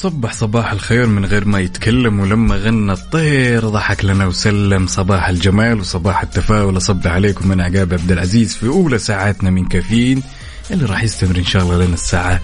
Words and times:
وصبح 0.00 0.32
صباح 0.32 0.72
الخير 0.72 1.06
من 1.06 1.24
غير 1.24 1.44
ما 1.44 1.60
يتكلم 1.60 2.20
ولما 2.20 2.56
غنى 2.56 2.92
الطير 2.92 3.68
ضحك 3.68 4.04
لنا 4.04 4.26
وسلم. 4.26 4.86
صباح 4.86 5.28
الجمال 5.28 5.80
وصباح 5.80 6.22
التفاؤل. 6.22 6.76
أصب 6.76 7.06
عليكم 7.06 7.48
من 7.48 7.60
عقاب 7.60 7.92
عبد 7.92 8.12
العزيز 8.12 8.54
في 8.54 8.66
أولى 8.66 8.98
ساعاتنا 8.98 9.50
من 9.50 9.64
كافيين 9.64 10.22
اللي 10.70 10.84
راح 10.84 11.02
يستمر 11.02 11.36
إن 11.36 11.44
شاء 11.44 11.62
الله 11.62 11.76
لنا 11.76 11.94
الساعة 11.94 12.40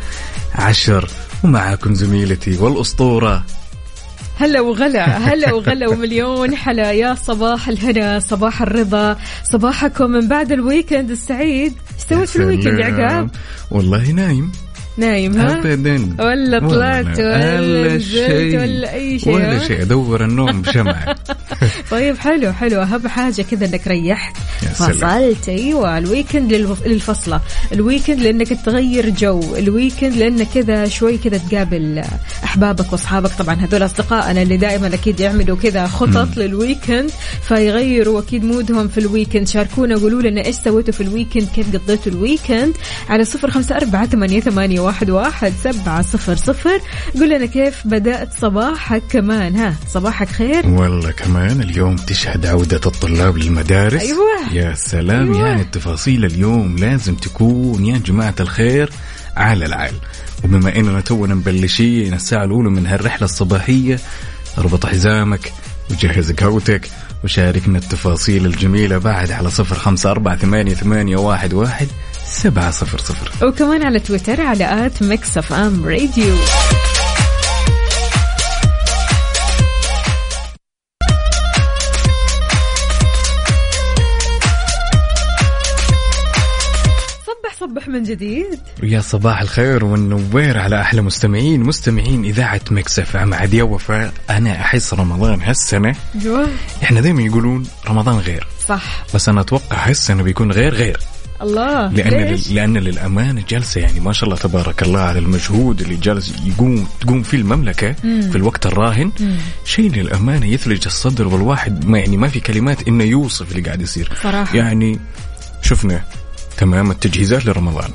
عشر. 0.55 1.09
ومعاكم 1.45 1.95
زميلتي 1.95 2.57
والأسطورة. 2.57 3.45
هلا 4.39 4.61
وغلا 4.61 5.19
هلا 5.19 5.53
وغلا 5.53 5.89
ومليون 5.89 6.57
حلا 6.57 6.93
يا 6.93 7.15
صباح 7.15 7.69
الهنا 7.69 8.21
صباح 8.21 8.63
الرضا 8.63 9.17
صباحكم 9.45 10.11
من 10.11 10.29
بعد 10.29 10.53
ال 10.53 10.60
weekend 10.60 11.11
السعيد. 11.11 11.73
إيش 11.93 12.03
سويت 12.09 12.29
في 12.29 12.37
ال 12.37 12.42
weekend 12.42 12.79
يا 12.79 12.85
عقاب؟ 12.85 13.31
والله 13.71 14.11
نايم. 14.11 14.53
نايم 14.97 15.37
ها؟ 15.37 15.59
ابدا 15.59 16.17
ولا 16.19 16.59
طلعت 16.59 17.19
ولا 17.19 17.95
نزلت 17.97 18.55
ولا 18.55 18.93
أي 18.95 19.19
شيء 19.19 19.35
ولا؟ 19.35 19.67
شيء. 19.69 19.83
أدور 19.83 20.25
النوم 20.25 20.63
بشمع 20.63 21.15
طيب 21.91 22.19
حلو 22.19 22.53
حلو. 22.53 22.83
أهم 22.83 23.09
حاجة 23.09 23.43
كذا 23.43 23.67
إنك 23.67 23.87
ريحت. 23.89 24.37
فصلت 24.75 25.49
أيوه 25.49 25.99
ال 25.99 26.06
weekend 26.06 26.53
للف- 26.55 26.87
للفصلة. 26.87 27.41
ال 27.73 27.79
weekend 27.79 28.21
لإنك 28.21 28.49
تغير 28.65 29.11
جو. 29.11 29.57
ال 29.59 29.66
weekend 29.66 30.13
لانك 30.17 30.47
كذا 30.55 30.89
شوي 30.89 31.19
كذا 31.19 31.39
تقابل 31.51 32.03
أحبابك 32.45 32.93
وأصحابك. 32.93 33.31
طبعا 33.39 33.55
هذول 33.55 33.85
أصدقائنا 33.85 34.43
اللي 34.43 34.57
دائما 34.57 34.87
أكيد 34.95 35.21
يعملوا 35.21 35.57
كذا 35.57 35.87
خطط 35.87 36.37
لل 36.37 36.53
weekend 36.53 37.11
فيغيروا 37.49 38.21
أكيد 38.21 38.45
مودهم 38.45 38.89
في 38.89 38.99
ال 38.99 39.05
weekend 39.05 39.49
شاركونا 39.49 39.95
قولوا 39.97 40.23
لنا 40.23 40.45
إيش 40.47 40.57
سويتوا 40.57 40.93
في 40.93 41.01
ال 41.01 41.07
weekend 41.07 41.49
كيف 41.55 41.77
قضيتوا 41.77 42.13
ال 42.13 42.20
weekend 42.20 42.73
على 43.09 43.25
صفر 43.25 43.51
خمسة 43.51 43.77
أربعة 43.77 44.07
ثمانية, 44.07 44.41
ثمانية 44.41 44.81
واحد, 44.87 45.11
واحد 45.11 45.53
سبعة 45.65 46.03
صفر 46.03 46.37
صفر. 46.37 46.81
قول 47.15 47.31
لنا 47.31 47.47
كيف 47.47 47.87
بدأت 47.87 48.29
صباحك 48.41 49.03
كمان؟ 49.11 49.57
ها 49.57 49.75
صباحك 49.89 50.29
خير؟ 50.29 50.67
والله 50.67 51.11
كمان 51.11 51.61
اليوم 51.61 51.97
تشهد 51.97 52.47
عودة 52.47 52.81
الطلاب 52.87 53.37
للمدارس. 53.37 54.03
أيوة. 54.03 54.53
يا 54.53 54.75
سلام 54.75 55.35
أيوة. 55.35 55.49
يعني 55.49 55.63
التفاصيل 55.63 56.25
اليوم 56.25 56.77
لازم 56.77 57.15
تكون 57.15 57.87
يا 57.87 57.99
جماعة 57.99 58.35
الخير 58.41 58.91
على 59.37 59.67
العال. 59.67 59.95
وبما 60.45 60.77
إننا 60.77 61.01
تونا 61.01 61.35
مبلشين 61.35 62.15
الساعة 62.15 62.45
الأولى 62.45 62.71
من 62.71 62.87
هالرحلة 62.87 63.25
الصباحية. 63.25 63.99
اربط 64.59 64.87
حزامك 64.87 65.53
وجهز 65.91 66.33
قهوتك 66.33 66.91
وشاركنا 67.25 67.79
التفاصيل 67.79 68.47
الجميلة 68.47 68.99
بعد 68.99 69.31
على 69.31 69.51
صفر 69.51 69.75
خمسة 69.75 70.11
أربعة 70.11 70.37
ثمانية, 70.37 70.75
ثمانية 70.75 71.17
واحد, 71.17 71.55
واحد. 71.55 71.89
سبعة 72.27 72.71
صفر 72.71 72.99
صفر. 72.99 73.47
وكمان 73.47 73.83
على 73.83 74.01
تويتر 74.01 74.41
على 74.41 74.87
at 74.87 75.03
Mix 75.03 75.39
FM 75.39 75.85
Radio. 75.85 76.37
صبح 87.61 87.89
من 87.89 88.03
جديد. 88.03 88.61
يا 88.83 89.01
صباح 89.01 89.41
الخير 89.41 89.85
والنوير 89.85 90.59
على 90.59 90.81
أحلى 90.81 91.03
مستمعين. 91.03 91.63
مستمعين 91.63 92.25
إذاعة 92.25 92.61
Mix 92.71 92.99
FM 92.99 93.35
عاد 93.35 93.55
وفاء. 93.55 94.13
أنا 94.31 94.53
أحس 94.53 94.95
رمضان 94.95 95.43
هالسنة. 95.43 95.97
أيوه 96.23 96.49
إحنا 96.83 97.01
دائما 97.01 97.23
يقولون 97.23 97.67
رمضان 97.89 98.19
غير. 98.19 98.47
صح. 98.69 99.05
بس 99.15 99.29
أنا 99.29 99.41
أتوقع 99.41 99.89
هالسنة 99.89 100.23
بيكون 100.23 100.53
غير 100.53 100.75
غير. 100.75 101.01
الله. 101.43 101.89
لأن 101.93 102.25
ليش؟ 102.25 102.51
لأن 102.53 102.79
للأمانة 102.79 103.43
جلسة 103.49 103.81
يعني 103.81 104.01
ما 104.01 104.13
شاء 104.13 104.25
الله 104.25 104.37
تبارك 104.37 104.83
الله 104.83 105.01
على 105.01 105.19
المجهود 105.19 105.81
اللي 105.81 105.97
جالس 105.97 106.35
يقوم 106.47 106.87
تقوم 107.01 107.23
فيه 107.23 107.39
المملكة 107.39 107.93
في 108.03 108.37
الوقت 108.37 108.67
الراهن. 108.67 109.13
شيء 109.65 109.91
للأمانة 109.93 110.47
يثلج 110.47 110.83
الصدر 110.87 111.29
والواحد 111.29 111.85
ما 111.85 111.99
يعني 111.99 112.17
ما 112.17 112.29
في 112.29 112.41
كلمات 112.41 112.89
إنه 112.89 113.05
يوصف 113.05 113.51
اللي 113.51 113.63
قاعد 113.63 113.83
يصير. 113.83 114.13
صراحة. 114.23 114.57
يعني 114.57 115.01
شفنا 115.63 116.05
تمام 116.57 116.91
التجهيزات 116.91 117.47
لرمضان. 117.47 117.91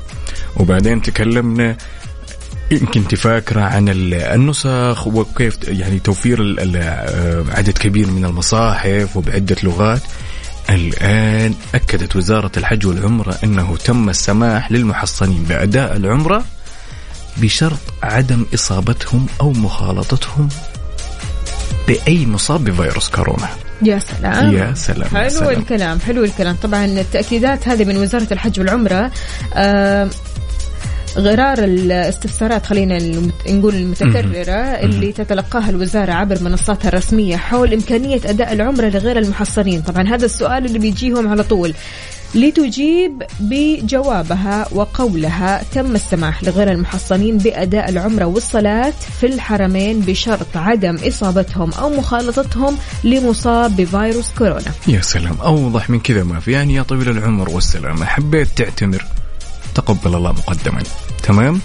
وبعدين 0.56 1.02
تكلمنا 1.02 1.76
يمكن 2.70 3.00
انت 3.00 3.14
فاكره 3.14 3.60
عن 3.60 3.88
ال- 3.88 4.14
النسخ 4.14 5.06
وكيف 5.06 5.58
يعني 5.68 5.98
توفير 5.98 6.56
آه، 6.76 7.44
عدد 7.48 7.78
كبير 7.78 8.10
من 8.10 8.24
المصاحف 8.24 9.16
وبعدة 9.16 9.56
لغات. 9.62 10.00
الآن 10.74 11.54
أكدت 11.74 12.16
وزارة 12.16 12.52
الحج 12.56 12.86
والعمرة 12.86 13.38
أنه 13.44 13.76
تم 13.76 14.08
السماح 14.08 14.72
للمحصنين 14.72 15.42
بأداء 15.42 15.96
العمرة 15.96 16.44
بشرط 17.36 17.78
عدم 18.02 18.46
إصابتهم 18.54 19.26
أو 19.40 19.52
مخالطتهم 19.52 20.48
بأي 21.88 22.26
مصاب 22.26 22.64
بفيروس 22.64 23.08
كورونا. 23.08 23.48
يا 23.82 23.98
سلام. 23.98 24.54
يا 24.54 24.74
سلام 24.74 25.08
يا 25.14 25.20
حلو 25.20 25.28
سلام. 25.28 25.50
الكلام 25.50 26.00
حلو 26.00 26.24
الكلام. 26.24 26.56
طبعا 26.62 26.84
التأكيدات 26.84 27.68
هذه 27.68 27.84
من 27.84 27.96
وزارة 27.96 28.32
الحج 28.32 28.60
والعمرة 28.60 29.10
آه 29.54 30.08
غرار 31.16 31.58
الاستفسارات 31.58 32.66
خلينا 32.66 32.98
نقول 33.48 33.74
المتكررة 33.74 34.52
اللي 34.52 35.12
تتلقاها 35.12 35.70
الوزارة 35.70 36.12
عبر 36.12 36.42
منصاتها 36.42 36.88
الرسمية 36.88 37.36
حول 37.36 37.72
إمكانية 37.72 38.20
أداء 38.24 38.52
العمرة 38.52 38.88
لغير 38.88 39.18
المحصنين. 39.18 39.82
طبعا 39.82 40.08
هذا 40.08 40.24
السؤال 40.24 40.66
اللي 40.66 40.78
بيجيهم 40.78 41.28
على 41.28 41.42
طول. 41.42 41.74
لتجيب 42.34 43.22
بجوابها 43.40 44.66
وقولها 44.72 45.62
تم 45.74 45.94
السماح 45.94 46.44
لغير 46.44 46.72
المحصنين 46.72 47.38
بأداء 47.38 47.90
العمرة 47.90 48.24
والصلاة 48.24 48.92
في 49.20 49.26
الحرمين 49.26 50.00
بشرط 50.00 50.56
عدم 50.56 50.96
إصابتهم 51.06 51.72
أو 51.72 51.90
مخالطتهم 51.90 52.76
لمصاب 53.04 53.76
بفيروس 53.76 54.30
كورونا. 54.38 54.72
يا 54.88 55.00
سلام. 55.00 55.36
أوضح 55.40 55.90
من 55.90 56.00
كذا 56.00 56.24
ما 56.24 56.40
في. 56.40 56.52
يعني 56.52 56.74
يا 56.74 56.82
طويل 56.82 57.08
العمر 57.08 57.50
والسلامة 57.50 58.04
حبيت 58.04 58.48
تعتمر. 58.56 59.04
تقبل 59.74 60.14
الله 60.14 60.32
مقدما. 60.32 60.82
تمام؟ 61.22 61.60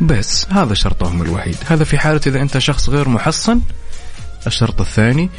بس 0.00 0.46
هذا 0.50 0.74
شرطهم 0.74 1.22
الوحيد. 1.22 1.56
هذا 1.66 1.84
في 1.84 1.98
حالة 1.98 2.20
إذا 2.26 2.42
أنت 2.42 2.58
شخص 2.58 2.88
غير 2.88 3.08
محصن. 3.08 3.60
الشرط 4.46 4.80
الثاني 4.80 5.30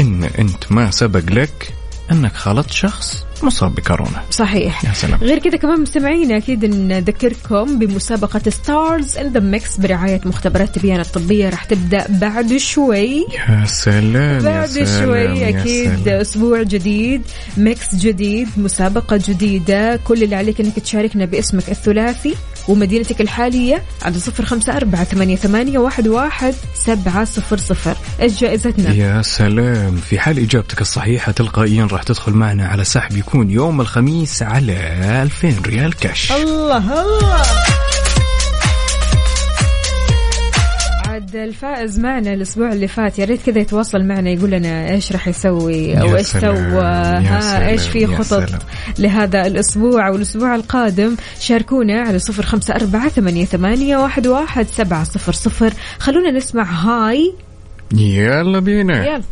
إن 0.00 0.24
أنت 0.24 0.72
ما 0.72 0.90
سبق 0.90 1.32
لك 1.32 1.74
أنك 2.12 2.32
خالطت 2.32 2.70
شخص 2.72 3.24
مصاب 3.42 3.74
بكورونا. 3.74 4.22
صحيح. 4.30 4.84
يا 4.84 4.92
سلام. 4.92 5.20
غير 5.20 5.38
كذا 5.38 5.56
كمان 5.56 5.80
مستمعينا 5.80 6.36
أكيد 6.36 6.64
نذكركم 6.64 7.78
بمسابقة 7.78 8.50
Stars 8.50 9.18
in 9.18 9.32
the 9.32 9.40
Mix 9.40 9.76
برعاية 9.76 10.20
مختبرات 10.24 10.74
تبيان 10.74 11.00
الطبية. 11.00 11.48
راح 11.48 11.64
تبدأ 11.64 12.06
بعد 12.08 12.56
شوي. 12.56 13.26
يا 13.48 13.64
سلام 13.66 14.16
يا 14.16 14.40
بعد 14.40 14.68
سلام 14.68 15.04
شوي 15.04 15.40
يا 15.40 15.48
أكيد 15.48 16.04
سلام. 16.04 16.20
أسبوع 16.20 16.62
جديد 16.62 17.22
mix 17.56 17.94
جديد 17.94 18.48
مسابقة 18.56 19.20
جديدة. 19.28 19.96
كل 19.96 20.22
اللي 20.22 20.36
عليك 20.36 20.60
إنك 20.60 20.78
تشاركنا 20.78 21.24
باسمك 21.24 21.70
الثلاثي. 21.70 22.34
ومدينتك 22.68 23.20
الحالية 23.20 23.82
على 24.02 24.18
صفر 24.18 24.44
خمسة 24.44 24.76
أربعة 24.76 25.04
ثمانية, 25.04 25.36
ثمانية 25.36 25.78
واحد, 25.78 26.08
واحد 26.08 26.54
سبعة 26.74 27.24
صفر 27.24 27.56
صفر. 27.56 27.96
إيش 28.20 28.40
جائزتنا؟ 28.40 28.94
يا 28.94 29.22
سلام. 29.22 29.96
في 29.96 30.18
حال 30.18 30.38
إجابتك 30.38 30.80
الصحيحة 30.80 31.32
تلقائيا 31.32 31.88
راح 31.92 32.02
تدخل 32.02 32.32
معنا 32.32 32.66
على 32.66 32.84
سحب 32.84 33.16
يكون 33.16 33.50
يوم 33.50 33.80
الخميس 33.80 34.42
على 34.42 34.72
2000 35.22 35.54
ريال 35.66 35.94
كاش 35.94 36.32
الله 36.32 37.02
الله. 37.02 37.85
عاد 41.16 41.36
الفائز 41.36 41.98
معنا 41.98 42.32
الأسبوع 42.32 42.72
اللي 42.72 42.88
فات 42.88 43.18
يا 43.18 43.24
ريت 43.24 43.42
كذا 43.46 43.58
يتواصل 43.58 44.04
معنا 44.04 44.30
يقول 44.30 44.50
لنا 44.50 44.90
إيش 44.90 45.12
راح 45.12 45.28
يسوي 45.28 46.00
أو 46.00 46.16
إيش 46.16 46.26
سوى؟ 46.26 46.82
ها 46.82 47.68
إيش 47.68 47.88
في 47.88 48.06
خطط. 48.06 48.48
لهذا 48.98 49.46
الأسبوع 49.46 50.08
والاسبوع 50.10 50.54
القادم؟ 50.54 51.16
شاركونا 51.40 52.00
على 52.00 52.18
صفر 52.18 52.42
خمسة 52.42 52.74
أربعة 52.74 53.08
ثمانية, 53.08 53.44
ثمانية 53.44 53.96
واحد, 53.96 54.26
واحد 54.26 54.66
سبعة 54.66 55.04
صفر 55.04 55.32
صفر. 55.32 55.72
خلونا 55.98 56.30
نسمع 56.30 56.62
هاي. 56.62 57.34
يلا 57.94 58.58
بينا. 58.58 59.06
يلا. 59.06 59.22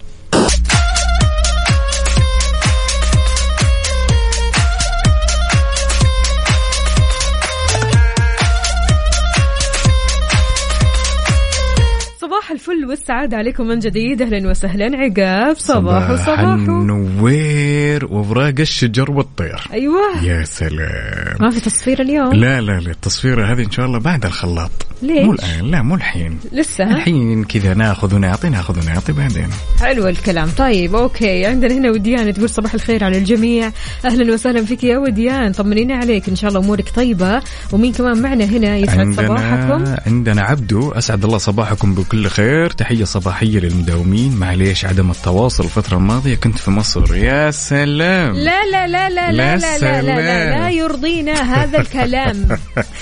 الفل 12.54 12.84
والسعادة 12.88 13.36
عليكم 13.36 13.66
من 13.66 13.78
جديد. 13.78 14.22
أهلا 14.22 14.50
وسهلا. 14.50 14.84
عقاب 14.96 15.56
صباح 15.56 15.76
صباح 15.78 16.10
وصباح. 16.10 16.40
النوير 16.40 18.04
وأوراق 18.04 18.54
الشجر 18.60 19.10
والطير. 19.10 19.68
أيوة. 19.72 20.24
يا 20.24 20.44
سلام. 20.44 21.36
ما 21.40 21.50
في 21.50 21.60
تصفير 21.60 22.00
اليوم؟ 22.00 22.34
لا 22.34 22.60
لا 22.60 22.80
لا 22.80 22.90
التصويرة 22.90 23.52
هذه 23.52 23.64
إن 23.64 23.70
شاء 23.70 23.86
الله 23.86 23.98
بعد 23.98 24.24
الخلاط. 24.24 24.70
ليش؟ 25.02 25.24
مو 25.24 25.32
الآن 25.32 25.70
لا 25.70 25.82
مو 25.82 25.94
الحين. 25.94 26.38
لسه؟ 26.52 26.84
الحين 26.84 27.44
كذا 27.44 27.74
ناخذ 27.74 28.14
ونعطي 28.14 28.48
ناخذ 28.48 28.82
ونعطي 28.82 29.12
بعدين. 29.12 29.48
حلو 29.80 30.08
الكلام. 30.08 30.48
طيب 30.58 30.94
أوكي. 30.94 31.46
عندنا 31.46 31.74
هنا 31.74 31.90
وديان 31.90 32.34
تقول 32.34 32.48
صباح 32.48 32.74
الخير 32.74 33.04
على 33.04 33.18
الجميع. 33.18 33.70
أهلا 34.04 34.32
وسهلا 34.32 34.64
فيك 34.64 34.84
يا 34.84 34.98
وديان. 34.98 35.52
طمنينا 35.52 35.96
عليك. 35.96 36.28
إن 36.28 36.36
شاء 36.36 36.48
الله 36.48 36.60
أمورك 36.60 36.88
طيبة. 36.96 37.42
ومين 37.72 37.92
كمان 37.92 38.22
معنا 38.22 38.44
هنا 38.44 38.76
يسعد 38.76 39.12
صباحكم؟ 39.12 39.72
عندنا 39.72 40.00
عندنا 40.06 40.42
عبدو. 40.42 40.90
أسعد 40.90 41.24
الله 41.24 41.38
صباحكم 41.38 41.94
بكل 41.94 42.26
خير. 42.26 42.43
الخير 42.44 42.70
تحية 42.70 43.04
صباحية 43.04 43.58
للمداومين. 43.58 44.36
معليش 44.36 44.84
عدم 44.84 45.10
التواصل 45.10 45.64
الفترة 45.64 45.96
الماضية 45.96 46.34
كنت 46.34 46.58
في 46.58 46.70
مصر. 46.70 47.16
يا 47.16 47.50
سلام! 47.50 48.34
لا 48.36 48.64
لا 48.64 48.86
لا 48.86 49.10
لا 49.10 49.32
لا 49.32 49.56
لا 49.56 49.78
لا, 49.78 50.02
لا, 50.02 50.02
لا, 50.02 50.60
لا 50.60 50.70
يرضينا 50.70 51.32
هذا 51.32 51.80
الكلام. 51.80 52.48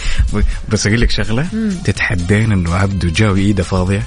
بس 0.70 0.86
أقول 0.86 1.00
لك 1.00 1.10
شغلة. 1.10 1.46
تتحدين 1.84 2.52
أنه 2.52 2.74
عبده 2.74 3.10
جاوي 3.10 3.40
إيده 3.40 3.62
فاضية؟ 3.62 4.02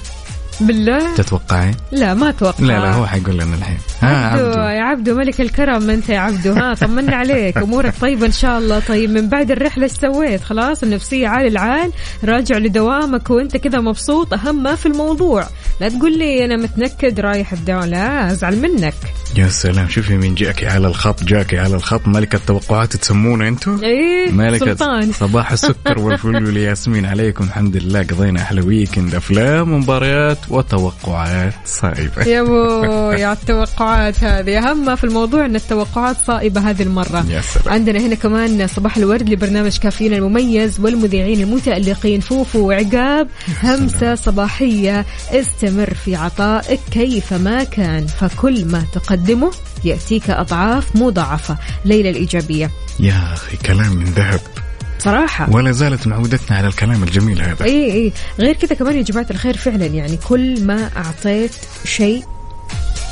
بالله؟ 0.60 1.14
تتوقعين؟ 1.14 1.74
لا 1.92 2.14
ما 2.14 2.28
أتوقع. 2.28 2.64
لا 2.64 2.78
لا 2.78 2.92
هو 2.92 3.06
حيقول 3.06 3.34
لنا 3.34 3.54
الحين. 3.54 3.78
ها 4.02 4.26
عبدو 4.26 4.44
عبدو. 4.44 4.60
يا 4.60 4.82
عبدو 4.82 5.14
ملك 5.14 5.40
الكرم 5.40 5.90
أنت 5.90 6.08
يا 6.08 6.18
عبدو. 6.18 6.52
ها 6.52 6.74
طمنا 6.74 7.16
عليك. 7.16 7.56
أمورك 7.58 7.94
طيبة 8.00 8.26
إن 8.26 8.32
شاء 8.32 8.58
الله. 8.58 8.78
طيب 8.78 9.10
من 9.10 9.28
بعد 9.28 9.50
الرحلة 9.50 9.84
إيش 9.84 9.92
سويت؟ 9.92 10.44
خلاص 10.44 10.82
النفسية 10.82 11.28
عال 11.28 11.46
العال. 11.46 11.92
راجع 12.24 12.58
لدوامك 12.58 13.30
وأنت 13.30 13.56
كذا 13.56 13.80
مبسوط. 13.80 14.34
أهم 14.34 14.62
ما 14.62 14.74
في 14.74 14.86
الموضوع. 14.86 15.46
لا 15.80 15.88
تقول 15.88 16.18
لي 16.18 16.44
أنا 16.44 16.56
متنكد 16.56 17.20
رايح 17.20 17.52
الدوام. 17.52 17.84
لا 17.84 18.32
أزعل 18.32 18.56
منك. 18.60 18.94
يا 19.36 19.48
سلام. 19.48 19.88
شوفي 19.88 20.16
مين 20.16 20.34
جاكي 20.34 20.66
على 20.66 20.86
الخط 20.86 21.24
جاكي 21.24 21.58
على 21.58 21.74
الخط. 21.74 22.08
ملكة 22.08 22.36
التوقعات 22.36 22.96
تسمونه 22.96 23.48
أنتو؟ 23.48 23.82
إيه 23.82 24.32
ملكة 24.32 24.66
سلطان. 24.66 25.12
صباح 25.12 25.52
السكر 25.52 25.98
والفل 26.04 26.44
والياسمين. 26.44 27.06
عليكم. 27.06 27.44
الحمد 27.44 27.76
لله. 27.76 28.02
قضينا 28.02 28.42
أحلى 28.42 28.60
weekend 28.60 29.14
أفلام 29.14 29.72
ومباريات 29.72 30.38
وتوقعات 30.48 31.54
صائبة. 31.64 32.22
يا 32.22 32.42
بو 32.42 32.82
يا 33.22 33.32
التوقعات 33.32 34.24
هذه. 34.24 34.58
أهم 34.58 34.84
ما 34.84 34.94
في 34.94 35.04
الموضوع 35.04 35.44
أن 35.44 35.56
التوقعات 35.56 36.16
صائبة 36.26 36.70
هذه 36.70 36.82
المرة. 36.82 37.26
يا 37.28 37.40
سلام. 37.40 37.74
عندنا 37.74 37.98
هنا 37.98 38.14
كمان 38.14 38.66
صباح 38.66 38.96
الورد 38.96 39.28
لبرنامج 39.28 39.78
كافيين 39.78 40.14
المميز 40.14 40.80
والمذيعين 40.80 41.40
المتألقين. 41.40 42.20
فوفو 42.20 42.68
وعقاب 42.68 43.28
همسة 43.62 44.14
صباحية. 44.14 45.06
استمر 45.30 45.94
في 45.94 46.16
عطائك 46.16 46.80
كيفما 46.90 47.64
كان. 47.64 48.06
فكل 48.06 48.64
ما 48.64 48.84
تقدمه 48.92 49.50
يأتيك 49.84 50.30
أضعاف 50.30 50.96
مضاعفة. 50.96 51.56
ليلى 51.84 52.10
الإيجابية. 52.10 52.70
يا 53.00 53.32
أخي 53.32 53.56
كلام 53.56 53.96
من 53.96 54.04
ذهب. 54.04 54.65
صراحة 55.06 55.50
ولا 55.50 55.72
زالت 55.72 56.06
معودتنا 56.06 56.56
على 56.56 56.68
الكلام 56.68 57.02
الجميل 57.02 57.42
هذا. 57.42 57.64
إي 57.64 57.92
إي. 57.92 58.12
غير 58.38 58.54
كذا 58.54 58.74
كمان 58.74 58.96
يا 58.96 59.02
جماعة 59.02 59.26
الخير 59.30 59.56
فعلا 59.56 59.86
يعني 59.86 60.16
كل 60.16 60.64
ما 60.64 60.90
أعطيت 60.96 61.50
شيء 61.84 62.24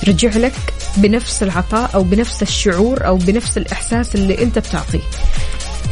رجع 0.09 0.37
لك 0.37 0.55
بنفس 0.97 1.43
العطاء 1.43 1.91
أو 1.95 2.03
بنفس 2.03 2.43
الشعور 2.43 3.07
أو 3.07 3.17
بنفس 3.17 3.59
الإحساس 3.59 4.15
اللي 4.15 4.43
أنت 4.43 4.59
بتعطيه. 4.59 5.01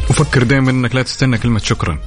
وفكر 0.09 0.43
دائما 0.43 0.71
إنك 0.71 0.95
لا 0.95 1.01
تستنى 1.01 1.37
كلمة 1.37 1.59
شكرا. 1.59 1.99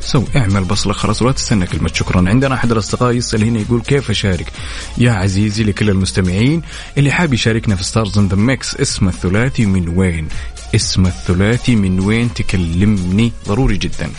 سو 0.00 0.24
اعمل 0.36 0.64
بصلة 0.64 0.92
خلاص 0.92 1.22
ولا 1.22 1.32
تستنى 1.32 1.66
كلمة 1.66 1.90
شكرا. 1.94 2.28
عندنا 2.28 2.54
أحد 2.54 2.72
الأصدقاء 2.72 3.12
يسأل 3.12 3.44
هنا 3.44 3.60
يقول 3.60 3.80
كيف 3.82 4.10
أشارك؟ 4.10 4.52
يا 4.98 5.12
عزيزي 5.12 5.64
لكل 5.64 5.90
المستمعين 5.90 6.62
اللي 6.98 7.10
حاب 7.10 7.34
يشاركنا 7.34 7.76
في 7.76 7.84
Stars 7.84 8.18
in 8.18 8.28
the 8.28 8.36
Mix 8.36 8.76
اسم 8.76 9.08
الثلاثي 9.08 9.66
من 9.66 9.88
وين؟ 9.88 10.28
اسم 10.74 11.06
الثلاثي 11.06 11.76
من 11.76 12.00
وين 12.00 12.34
تكلمني؟ 12.34 13.32
ضروري 13.48 13.76
جدا. 13.76 14.10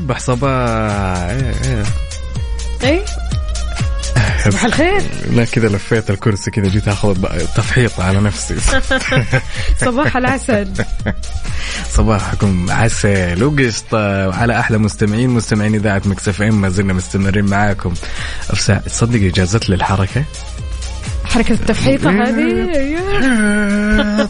وصبح 0.00 0.18
صباح. 0.18 1.18
إيه 1.18 1.54
إيه. 1.64 1.84
اي 2.84 3.04
صباح 4.44 4.64
الخير. 4.64 5.02
لا 5.30 5.44
كذا 5.44 5.68
لفيت 5.68 6.10
الكرسي 6.10 6.50
كذا 6.50 6.68
جيت 6.68 6.88
آخذ 6.88 7.18
بقى 7.20 7.38
تفحيط 7.38 8.00
على 8.00 8.20
نفسي. 8.20 8.56
صباح 9.84 10.16
العسل. 10.16 10.72
صباحكم 11.96 12.70
عسل 12.70 13.44
وقشطة. 13.44 14.28
وعلى 14.28 14.58
أحلى 14.60 14.78
مستمعين 14.78 15.30
مستمعين 15.30 15.74
إذاعة 15.74 16.02
مكسف 16.04 16.42
إم 16.42 16.60
ما 16.60 16.68
زلنا 16.68 16.92
مستمرين 16.92 17.44
معاكم. 17.44 17.94
تصدق 18.86 19.26
إجازت 19.26 19.68
لي 19.68 19.74
الحركة؟ 19.74 20.24
حركة 21.24 21.52
التفحيطة 21.52 22.10
هذه؟ 22.10 22.74
أيوه. 22.76 24.28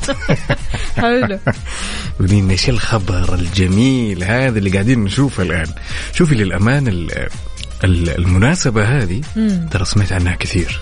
حلو. 0.97 1.39
ودين 2.21 2.51
إيش 2.51 2.69
الخبر 2.69 3.35
الجميل 3.35 4.25
هذا 4.25 4.59
اللي 4.59 4.71
قاعدين 4.71 5.05
نشوفه 5.05 5.43
الآن؟ 5.43 5.67
شوفي 6.15 6.35
للأمان 6.35 6.89
ال- 6.89 7.29
ال- 7.85 8.11
المناسبة 8.19 8.85
هذه 8.85 9.21
ترى 9.71 9.85
سمعت 9.85 10.13
عنها 10.13 10.35
كثير. 10.35 10.81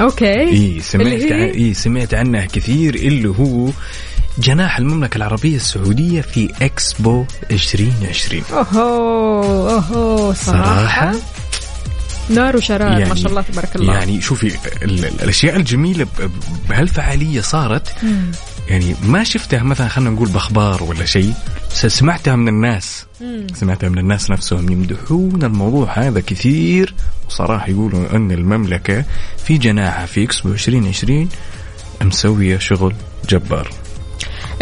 okay. 0.00 0.40
إي 0.40 0.80
سمعت؟ 0.80 1.06
إي 1.32 1.74
سمعت 1.74 2.14
عنها 2.14 2.44
كثير 2.46 2.94
اللي 2.94 3.28
هو 3.28 3.70
جناح 4.38 4.78
المملكة 4.78 5.16
العربية 5.16 5.56
السعودية 5.56 6.20
في 6.20 6.48
إكسبو 6.62 7.24
2020 7.50 8.42
أوهو 8.52 9.70
أوهو 9.70 10.32
صراحة, 10.32 11.12
صراحة؟ 11.12 11.14
نار 12.30 12.56
وشرار 12.56 13.08
ما 13.08 13.14
شاء 13.14 13.26
الله 13.30 13.42
تبارك 13.42 13.76
الله. 13.76 13.94
يعني 13.94 14.20
شوفي 14.20 14.46
ال- 14.46 14.54
ال- 15.04 15.04
الأشياء 15.22 15.56
الجميلة 15.56 16.06
بهالفعالية 16.68 17.40
صارت 17.40 17.88
مم. 18.02 18.30
يعني 18.68 18.94
ما 19.02 19.24
شفتها 19.24 19.62
مثلا 19.62 19.88
خلينا 19.88 20.10
نقول 20.10 20.28
بأخبار 20.28 20.82
ولا 20.82 21.04
شيء 21.04 21.34
س- 21.70 21.86
سمعتها 21.86 22.36
من 22.36 22.48
الناس. 22.48 23.04
مم. 23.20 23.46
سمعتها 23.54 23.88
من 23.88 23.98
الناس 23.98 24.30
نفسهم 24.30 24.72
يمدحون 24.72 25.42
الموضوع 25.42 25.98
هذا 25.98 26.20
كثير. 26.20 26.94
وصراحة 27.28 27.68
يقولوا 27.70 28.16
أن 28.16 28.30
المملكة 28.32 29.04
في 29.44 29.58
جناحها 29.58 30.06
في 30.06 30.24
إكسبو 30.24 30.48
2020 30.48 31.28
مسوية 32.02 32.58
شغل 32.58 32.94
جبار. 33.28 33.70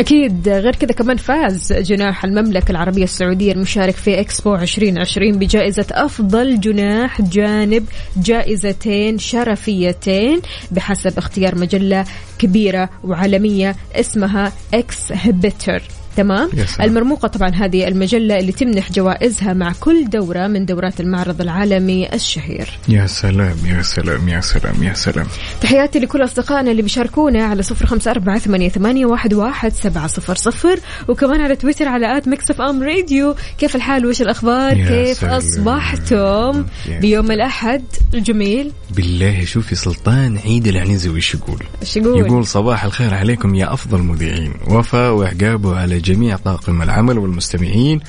أكيد. 0.00 0.48
غير 0.48 0.76
كذا 0.76 0.92
كمان 0.92 1.16
فاز 1.16 1.72
جناح 1.72 2.24
المملكة 2.24 2.70
العربية 2.70 3.04
السعودية 3.04 3.52
المشارك 3.52 3.94
في 3.94 4.20
إكسبو 4.20 4.54
2020 4.54 5.32
بجائزة 5.38 5.86
أفضل 5.92 6.60
جناح 6.60 7.22
جانب 7.22 7.86
جائزتين 8.16 9.18
شرفيتين 9.18 10.40
بحسب 10.70 11.18
اختيار 11.18 11.58
مجلة 11.58 12.04
كبيرة 12.38 12.90
وعالمية 13.04 13.76
اسمها 13.94 14.52
Exhibitor 14.74 15.82
تمام. 16.16 16.50
المرموقة 16.80 17.28
طبعا 17.28 17.48
هذه 17.48 17.88
المجلة 17.88 18.38
اللي 18.38 18.52
تمنح 18.52 18.92
جوائزها 18.92 19.52
مع 19.52 19.72
كل 19.80 20.10
دورة 20.10 20.46
من 20.46 20.66
دورات 20.66 21.00
المعرض 21.00 21.40
العالمي 21.40 22.14
الشهير. 22.14 22.78
يا 22.88 23.06
سلام 23.06 23.56
يا 23.64 23.82
سلام 23.82 24.28
يا 24.28 24.40
سلام 24.40 24.82
يا 24.82 24.94
سلام. 24.94 25.26
تحياتي 25.60 25.98
لكل 25.98 26.24
أصدقائنا 26.24 26.70
اللي 26.70 26.82
بيشاركونا 26.82 27.44
على 27.44 27.62
صفر 27.62 27.86
خمسة 27.86 28.10
أربعة 28.10 28.38
ثمانية, 28.38 28.68
ثمانية 28.68 29.06
واحد, 29.06 29.34
واحد 29.34 29.72
سبعة 29.72 30.06
صفر 30.06 30.34
صفر. 30.34 30.80
وكمان 31.08 31.40
على 31.40 31.56
تويتر 31.56 31.88
على 31.88 32.16
at 32.16 32.28
Mix 32.28 32.50
FM 32.50 32.82
Radio. 32.82 33.34
كيف 33.58 33.76
الحال؟ 33.76 34.06
وش 34.06 34.22
الأخبار؟ 34.22 34.74
كيف 34.74 35.18
سلام. 35.18 35.34
أصبحتم 35.34 36.64
بيوم 37.00 37.30
الأحد؟ 37.30 37.84
الجميل 38.14 38.72
بالله 38.90 39.44
شوفي 39.44 39.74
سلطان 39.74 40.38
عيد 40.38 40.66
العنزي 40.66 41.08
وش 41.08 41.34
يقول؟ 41.34 41.62
يقول؟ 41.96 42.20
يقول 42.20 42.46
صباح 42.46 42.84
الخير 42.84 43.14
عليكم 43.14 43.54
يا 43.54 43.72
أفضل 43.72 44.02
مذيعين. 44.02 44.52
وفاء 44.68 45.12
وعقابه 45.12 45.76
على 45.76 46.00
جميع 46.06 46.36
طاقم 46.36 46.82
العمل 46.82 47.18
والمستمعين. 47.18 48.00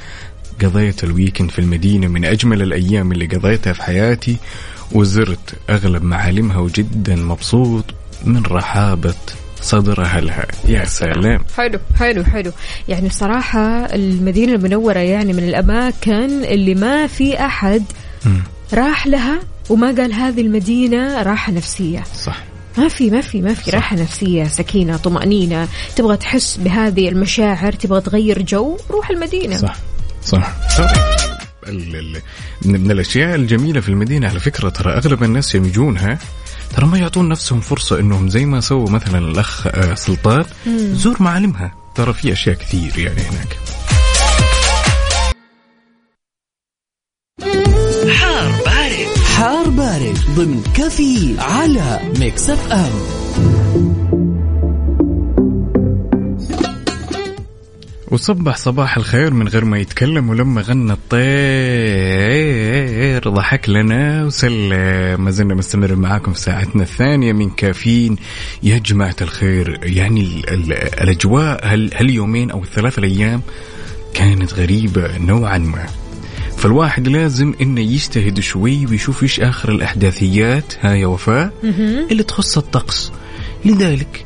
قضيت 0.64 1.04
الويكند 1.04 1.52
في 1.52 1.60
المدينة 1.60 2.08
من 2.08 2.26
أجمل 2.26 2.62
الأيام 2.62 3.12
اللي 3.12 3.26
قضيتها 3.26 3.74
في 3.74 3.84
حياتي 3.84 4.38
وزرت 4.92 5.54
أغلب 5.70 6.04
معالمها 6.04 6.58
وجدا 6.58 7.16
مبسوط 7.16 7.86
من 8.26 8.44
رحابة 8.46 9.16
صدر 9.62 10.04
أهلها. 10.04 10.46
يا 10.66 10.86
سلام. 10.86 11.40
حلو 11.58 11.80
حلو 12.00 12.24
حلو. 12.24 12.52
يعني 12.88 13.08
بصراحة 13.08 13.86
المدينة 13.86 14.54
المنورة 14.56 15.00
يعني 15.00 15.34
من 15.34 15.44
الأماكن 15.44 16.44
اللي 16.44 16.76
ما 16.76 17.08
في 17.08 17.46
أحد 17.46 17.84
راح 18.74 19.08
لها 19.08 19.40
وما 19.70 19.88
قال 19.88 20.14
هذه 20.14 20.42
المدينة 20.42 21.24
راحة 21.24 21.52
نفسية. 21.52 22.04
صح. 22.04 22.38
ما 22.78 22.88
في 22.88 23.10
ما 23.10 23.22
في 23.22 23.42
ما 23.42 23.54
في 23.54 23.72
راحة 23.72 23.96
نفسية 23.96 24.44
سكينة 24.48 24.98
طمأنينة. 24.98 25.68
تبغى 25.96 26.18
تحس 26.18 26.58
بهذه 26.58 27.10
المشاعر 27.10 27.72
تبغى 27.74 28.02
تغير 28.02 28.42
جو 28.42 28.78
روح 28.92 29.10
المدينة. 29.10 29.58
صح. 29.58 29.76
صح. 30.26 30.52
ال- 31.68 31.96
ال- 31.96 32.22
من 32.66 32.82
من 32.82 32.92
الأشياء 32.92 33.36
الجميلة 33.36 33.80
في 33.82 33.90
المدينة 33.90 34.30
على 34.30 34.40
فكرة 34.40 34.70
ترى 34.70 34.94
أغلب 34.94 35.24
الناس 35.24 35.56
يوم 35.56 35.66
يجونها 35.66 36.20
ترى 36.76 36.86
ما 36.86 36.98
يعطون 36.98 37.30
نفسهم 37.30 37.62
فرصة 37.62 38.00
إنهم 38.00 38.30
زي 38.30 38.46
ما 38.46 38.62
سووا 38.62 38.90
مثلا 38.90 39.18
الأخ 39.18 39.68
آه، 39.68 39.94
سلطان 39.94 40.46
زور 40.94 41.16
معالمها. 41.20 41.76
ترى 41.96 42.14
في 42.14 42.34
أشياء 42.34 42.56
كثير 42.56 43.00
يعني 43.00 43.22
هناك. 43.22 43.58
حار 48.20 48.52
بارد. 48.66 49.18
حار 49.38 49.70
بارد 49.98 50.18
ضمن 50.36 50.64
كفي 50.76 51.36
على 51.40 52.00
Mix 52.20 52.50
FM. 52.50 52.92
وصبح 58.12 58.58
صباح 58.58 58.98
الخير 58.98 59.34
من 59.34 59.48
غير 59.48 59.66
ما 59.66 59.80
يتكلم 59.80 60.30
ولما 60.30 60.62
غنى 60.62 60.94
الطير. 60.94 61.24
ضحك 63.30 63.70
لنا 63.70 64.26
وسلم. 64.26 65.24
ما 65.24 65.32
زلنا 65.32 65.56
مستمر 65.56 65.96
معاكم 65.96 66.34
في 66.34 66.40
ساعتنا 66.40 66.84
الثانية 66.84 67.34
من 67.34 67.50
كافيين. 67.50 68.16
يا 68.64 68.78
جماعة 68.78 69.16
الخير 69.22 69.80
يعني 69.84 70.22
ال 70.22 70.50
ال 70.50 70.74
الأجواء 70.74 71.74
هال 71.74 71.94
هاليومين 71.94 72.52
أو 72.52 72.64
الثلاث 72.64 73.00
الأيام 73.00 73.42
كانت 74.14 74.54
غريبة 74.54 75.18
نوعا 75.18 75.58
ما. 75.58 75.86
فالواحد 76.58 77.08
لازم 77.08 77.54
إنه 77.62 77.82
يجتهد 77.82 78.40
شوي 78.40 78.86
ويشوف 78.86 79.24
إيش 79.24 79.40
آخر 79.40 79.72
الأحداثيات. 79.72 80.74
هاي 80.82 81.06
وفاء. 81.06 81.52
اللي 82.12 82.24
تخص 82.24 82.58
الطقس. 82.58 83.12
لذلك 83.66 84.26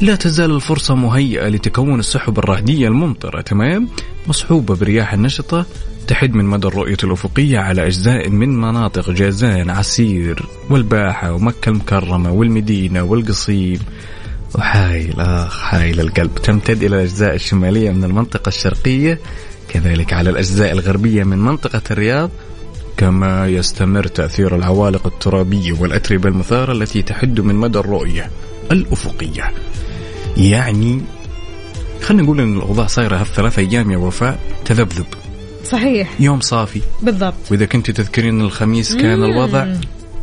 لا 0.00 0.14
تزال 0.14 0.50
الفرصة 0.50 0.94
مهيئة 0.94 1.48
لتكون 1.48 2.00
السحب 2.00 2.38
الرعدية 2.38 2.88
الممطرة 2.88 3.40
تمام؟ 3.40 3.88
مصحوبة 4.26 4.76
برياح 4.76 5.12
النشطة 5.12 5.66
تحد 6.06 6.34
من 6.34 6.44
مدى 6.44 6.66
الرؤية 6.66 6.96
الأفقية 7.04 7.58
على 7.58 7.86
أجزاء 7.86 8.28
من 8.28 8.60
مناطق 8.60 9.10
جازان 9.10 9.70
عسير 9.70 10.46
والباحة 10.70 11.32
ومكة 11.32 11.68
المكرمة 11.68 12.32
والمدينة 12.32 13.02
والقصيم. 13.02 13.78
وحايل 14.54 15.20
آخ 15.20 15.60
حايل 15.60 16.00
القلب. 16.00 16.34
تمتد 16.34 16.82
إلى 16.82 16.96
الأجزاء 16.96 17.34
الشمالية 17.34 17.90
من 17.90 18.04
المنطقة 18.04 18.48
الشرقية. 18.48 19.18
كذلك 19.68 20.12
على 20.12 20.30
الأجزاء 20.30 20.72
الغربية 20.72 21.24
من 21.24 21.38
منطقة 21.38 21.82
الرياض 21.90 22.30
كما 22.96 23.48
يستمر 23.48 24.06
تأثير 24.06 24.56
العوالق 24.56 25.06
الترابية 25.06 25.72
والأتربة 25.72 26.28
المثارة 26.28 26.72
التي 26.72 27.02
تحد 27.02 27.40
من 27.40 27.54
مدى 27.54 27.78
الرؤية 27.78 28.30
الأفقية. 28.72 29.52
يعني 30.36 31.02
خلينا 32.02 32.22
نقول 32.22 32.40
إن 32.40 32.56
الأوضاع 32.56 32.86
صايرة 32.86 33.16
هالثلاث 33.16 33.58
أيام 33.58 33.90
يا 33.90 33.96
وفاء 33.96 34.38
تذبذب. 34.64 35.06
صحيح. 35.64 36.20
يوم 36.20 36.40
صافي. 36.40 36.80
بالضبط. 37.02 37.34
وإذا 37.50 37.64
كنت 37.64 37.90
تذكرين 37.90 38.40
الخميس 38.40 38.96
كان 38.96 39.22
الوضع 39.24 39.74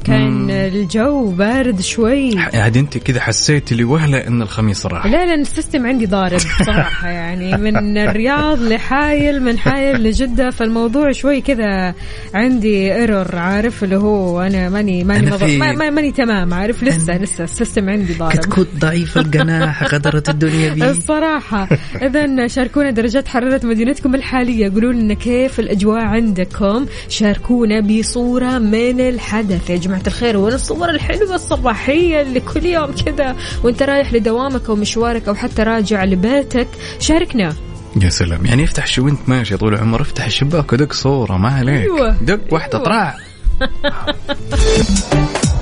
كان 0.03 0.49
الجو 0.51 1.31
بارد 1.31 1.81
شوي. 1.81 2.37
عاد 2.37 2.77
أنت 2.77 2.97
كذا 2.97 3.19
حسيت 3.21 3.73
لوهله 3.73 4.17
إن 4.27 4.41
الخميس 4.41 4.85
راح. 4.85 5.05
لا 5.05 5.25
لا 5.25 5.33
ال 5.33 5.41
system 5.41 5.85
عندي 5.87 6.05
ضارب 6.05 6.37
صراحة 6.65 7.09
يعني 7.19 7.57
من 7.57 7.97
الرياض 7.97 8.61
لحايل 8.61 9.43
من 9.43 9.57
حايل 9.59 10.03
لجدة 10.03 10.49
فالموضوع 10.49 11.11
شوي 11.11 11.41
كذا 11.41 11.93
عندي 12.33 12.93
error 12.95 13.35
عارف؟ 13.35 13.83
اللي 13.83 13.95
هو 13.97 14.41
أنا 14.41 14.69
ماني 14.69 15.03
ماني 15.03 15.27
أنا. 15.27 15.37
في- 15.37 15.57
ما- 15.57 15.71
ما- 15.71 15.89
ماني 15.89 16.11
تمام 16.11 16.53
عارف؟ 16.53 16.83
لسه 16.83 17.17
لسه 17.17 17.43
ال 17.43 17.50
system 17.50 17.89
عندي 17.89 18.13
ضارب. 18.13 18.31
كتكوت 18.33 18.67
ضعيف 18.79 19.17
الجناح 19.17 19.83
غدرت 19.93 20.29
الدنيا 20.29 20.73
بي. 20.73 20.89
الصراحة. 20.89 21.67
إذا 22.01 22.47
شاركونا 22.47 22.91
درجات 22.91 23.27
حرارة 23.27 23.65
مدينتكم 23.65 24.15
الحالية. 24.15 24.69
قولوا 24.73 24.93
لنا 24.93 25.13
كيف 25.13 25.59
الأجواء 25.59 26.01
عندكم. 26.05 26.85
شاركونا 27.09 27.79
بصورة 27.81 28.57
من 28.57 28.99
الحدث. 28.99 29.69
يا 29.69 29.75
جماعة 29.91 30.07
الخير 30.07 30.37
وين 30.37 30.53
الصور 30.53 30.89
الحلوة 30.89 31.35
الصباحية 31.35 32.21
اللي 32.21 32.39
كل 32.39 32.65
يوم 32.65 32.91
كذا 32.91 33.35
وانت 33.63 33.83
رايح 33.83 34.13
لدوامك 34.13 34.69
أو 34.69 34.75
مشوارك 34.75 35.27
أو 35.27 35.35
حتى 35.35 35.63
راجع 35.63 36.03
لبيتك 36.03 36.67
شاركنا 36.99 37.55
يا 38.01 38.09
سلام 38.09 38.45
يعني 38.45 38.63
افتح 38.63 38.87
شو 38.87 39.05
وانت 39.05 39.19
ماشي 39.27 39.57
طول 39.57 39.73
العمر 39.73 40.01
افتح 40.01 40.25
الشباك 40.25 40.73
ودق 40.73 40.93
صورة 40.93 41.37
ما 41.37 41.49
عليك 41.49 41.81
أيوة. 41.81 42.17
دق 42.21 42.53
واحدة 42.53 42.77
أيوة. 42.77 42.85
طراع 42.85 43.17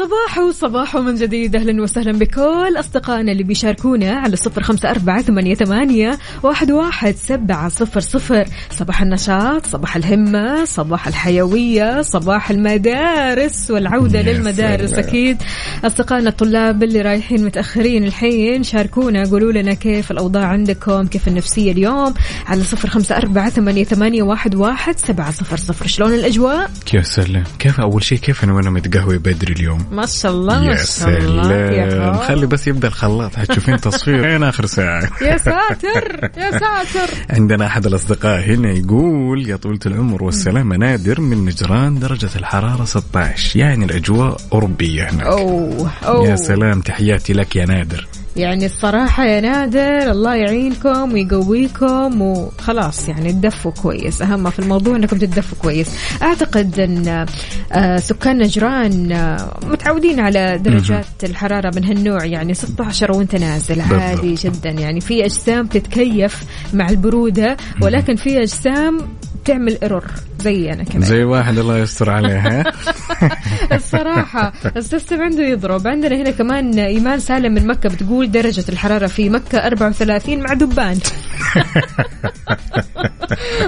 صباح 0.00 0.50
صباح 0.50 0.96
من 0.96 1.14
جديد. 1.14 1.56
أهلا 1.56 1.82
وسهلا 1.82 2.12
بكل 2.12 2.74
أصدقائنا 2.78 3.32
اللي 3.32 3.42
بيشاركونا 3.42 4.10
على 4.10 4.36
صفر 4.36 4.62
خمسة 4.62 4.90
أربعة 4.90 5.22
ثمانية, 5.22 5.54
ثمانية 5.54 6.18
واحد, 6.42 6.70
واحد 6.70 7.14
سبعة 7.16 7.68
صفر 7.68 8.00
صفر. 8.00 8.44
صباح 8.70 9.02
النشاط 9.02 9.66
صباح 9.66 9.96
الهمة 9.96 10.64
صباح 10.64 11.08
الحيوية 11.08 12.02
صباح 12.02 12.50
المدارس 12.50 13.70
والعودة 13.70 14.18
يا 14.18 14.32
للمدارس 14.32 14.90
سلام. 14.90 15.04
أكيد. 15.04 15.42
أصدقائنا 15.84 16.28
الطلاب 16.28 16.82
اللي 16.82 17.02
رايحين 17.02 17.44
متأخرين 17.44 18.04
الحين 18.04 18.62
شاركونا 18.62 19.22
قولوا 19.22 19.52
لنا 19.52 19.74
كيف 19.74 20.10
الأوضاع 20.10 20.44
عندكم 20.44 21.06
كيف 21.06 21.28
النفسية 21.28 21.72
اليوم؟ 21.72 22.14
على 22.46 22.64
صفر 22.64 22.88
خمسة 22.88 23.16
أربعة 23.16 23.50
ثمانية, 23.50 23.84
ثمانية 23.84 24.22
واحد, 24.22 24.54
واحد 24.54 24.98
سبعة 24.98 25.30
صفر 25.30 25.56
صفر. 25.56 25.86
شلون 25.86 26.14
الأجواء؟ 26.14 26.70
يا 26.94 27.02
سلام. 27.02 27.44
كيف 27.58 27.80
أول 27.80 28.02
شيء 28.04 28.18
كيف 28.18 28.44
أنا 28.44 28.52
وأنا 28.52 28.70
متقهوي 28.70 29.18
بدري 29.18 29.52
اليوم؟ 29.52 29.89
ما 29.90 30.06
شاء 30.06 30.32
الله 30.32 30.60
ما 30.60 30.66
يا 30.70 30.76
شاء 30.76 31.08
الله. 31.18 31.52
يا 31.52 31.90
سلام. 31.90 32.14
خلي 32.18 32.46
بس 32.46 32.66
يبدأ 32.68 32.88
الخلاط 32.88 33.36
حتشوفين 33.36 33.80
تصوير 33.80 34.20
وين 34.22 34.42
آخر 34.50 34.66
ساعة. 34.66 35.10
يا 35.22 35.36
ساتر 35.36 36.30
يا 36.36 36.50
ساتر. 36.50 37.14
عندنا 37.30 37.66
أحد 37.66 37.86
الأصدقاء 37.86 38.40
هنا 38.40 38.70
يقول 38.72 39.48
يا 39.48 39.56
طولة 39.56 39.78
العمر 39.86 40.24
والسلامة 40.24 40.76
نادر 40.76 41.20
من 41.20 41.44
نجران 41.44 41.98
درجة 41.98 42.30
الحرارة 42.36 42.84
16 42.84 43.58
يعني 43.58 43.84
الأجواء 43.84 44.36
أوروبية 44.52 45.10
هناك. 45.10 45.26
أوه 45.26 45.90
أوه. 46.06 46.28
يا 46.28 46.36
سلام 46.36 46.80
تحياتي 46.80 47.32
لك 47.32 47.56
يا 47.56 47.66
نادر. 47.66 48.06
يعني 48.36 48.66
الصراحة 48.66 49.24
يا 49.24 49.40
نادر 49.40 50.10
الله 50.10 50.34
يعينكم 50.34 51.12
ويقويكم 51.12 52.22
وخلاص 52.22 53.08
يعني 53.08 53.32
تدفوا 53.32 53.70
كويس. 53.70 54.22
أهم 54.22 54.50
في 54.50 54.58
الموضوع 54.58 54.96
أنكم 54.96 55.18
تدفوا 55.18 55.58
كويس. 55.62 55.88
أعتقد 56.22 56.80
أن 56.80 57.26
آه، 57.72 57.96
سكان 57.96 58.38
نجران 58.38 59.12
آه، 59.12 59.58
متعودين 59.66 60.20
على 60.20 60.58
درجات 60.58 61.06
الحرارة 61.24 61.72
من 61.76 61.84
هالنوع. 61.84 62.24
يعني 62.24 62.54
16 62.54 63.12
وانت 63.12 63.34
نازل 63.34 63.80
عادي. 63.80 64.34
جدا. 64.34 64.70
يعني 64.70 65.00
في 65.00 65.24
أجسام 65.24 65.66
تتكيف 65.66 66.44
مع 66.74 66.88
البرودة 66.88 67.56
ولكن 67.82 68.16
في 68.16 68.42
أجسام 68.42 68.98
تعمل 69.44 69.78
ايرور 69.82 70.04
زي 70.40 70.72
أنا 70.72 70.84
كمان. 70.84 71.02
زي 71.02 71.24
واحد 71.24 71.58
الله 71.58 71.78
يستر 71.78 72.10
عليها. 72.10 72.64
الصراحة 73.72 74.52
السيستم 74.76 75.22
عنده 75.22 75.42
يضرب. 75.42 75.88
عندنا 75.88 76.16
هنا 76.16 76.30
كمان 76.30 76.78
إيمان 76.78 77.20
سالم 77.20 77.54
من 77.54 77.66
مكة 77.66 77.88
بتقول 77.88 78.30
درجة 78.30 78.64
الحرارة 78.68 79.06
في 79.06 79.30
مكة 79.30 79.58
34 79.66 80.40
مع 80.40 80.52
دبان. 80.52 80.98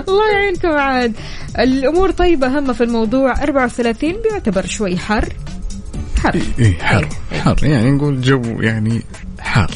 الله 0.08 0.30
يعينكم 0.32 0.68
عاد. 0.68 1.12
الأمور 1.58 2.10
طيبة 2.10 2.58
هم 2.58 2.72
في 2.72 2.84
الموضوع. 2.84 3.42
34 3.42 4.12
بيعتبر 4.22 4.66
شوي 4.66 4.98
حر. 4.98 5.28
حر. 6.22 6.40
إيه 6.58 6.78
حر. 6.78 7.08
إيه. 7.32 7.40
حر. 7.40 7.56
يعني 7.62 7.90
نقول 7.90 8.20
جو 8.20 8.42
يعني 8.60 9.02
حار. 9.40 9.70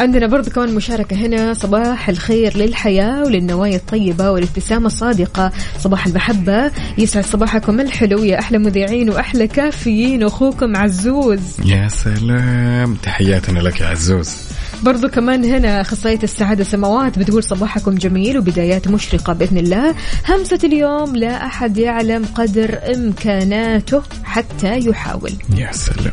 عندنا 0.00 0.26
برضو 0.26 0.50
كمان 0.50 0.74
مشاركة 0.74 1.16
هنا. 1.16 1.54
صباح 1.54 2.08
الخير 2.08 2.56
للحياة 2.56 3.22
وللنوايا 3.22 3.76
الطيبة 3.76 4.30
والابتسامة 4.30 4.86
الصادقة. 4.86 5.52
صباح 5.78 6.06
المحبة. 6.06 6.70
يسعد 6.98 7.24
صباحكم 7.24 7.80
الحلو. 7.80 8.24
يا 8.24 8.38
أحلى 8.38 8.58
مذيعين 8.58 9.10
وأحلى 9.10 9.46
كافيين. 9.46 10.22
أخوكم 10.22 10.76
عزوز. 10.76 11.40
يا 11.64 11.88
سلام. 11.88 12.94
تحياتنا 12.94 13.58
لك 13.58 13.80
يا 13.80 13.86
عزوز. 13.86 14.36
برضو 14.82 15.08
كمان 15.08 15.44
هنا 15.44 15.80
أخصائية 15.80 16.22
السعادة 16.22 16.64
سماوات 16.64 17.18
بتقول 17.18 17.44
صباحكم 17.44 17.94
جميل 17.94 18.38
وبدايات 18.38 18.88
مشرقة 18.88 19.32
بإذن 19.32 19.58
الله. 19.58 19.94
همسة 20.28 20.58
اليوم 20.64 21.16
لا 21.16 21.46
أحد 21.46 21.78
يعلم 21.78 22.24
قدر 22.34 22.78
إمكاناته 22.94 24.02
حتى 24.24 24.78
يحاول. 24.78 25.32
يا 25.56 25.72
سلام. 25.72 26.12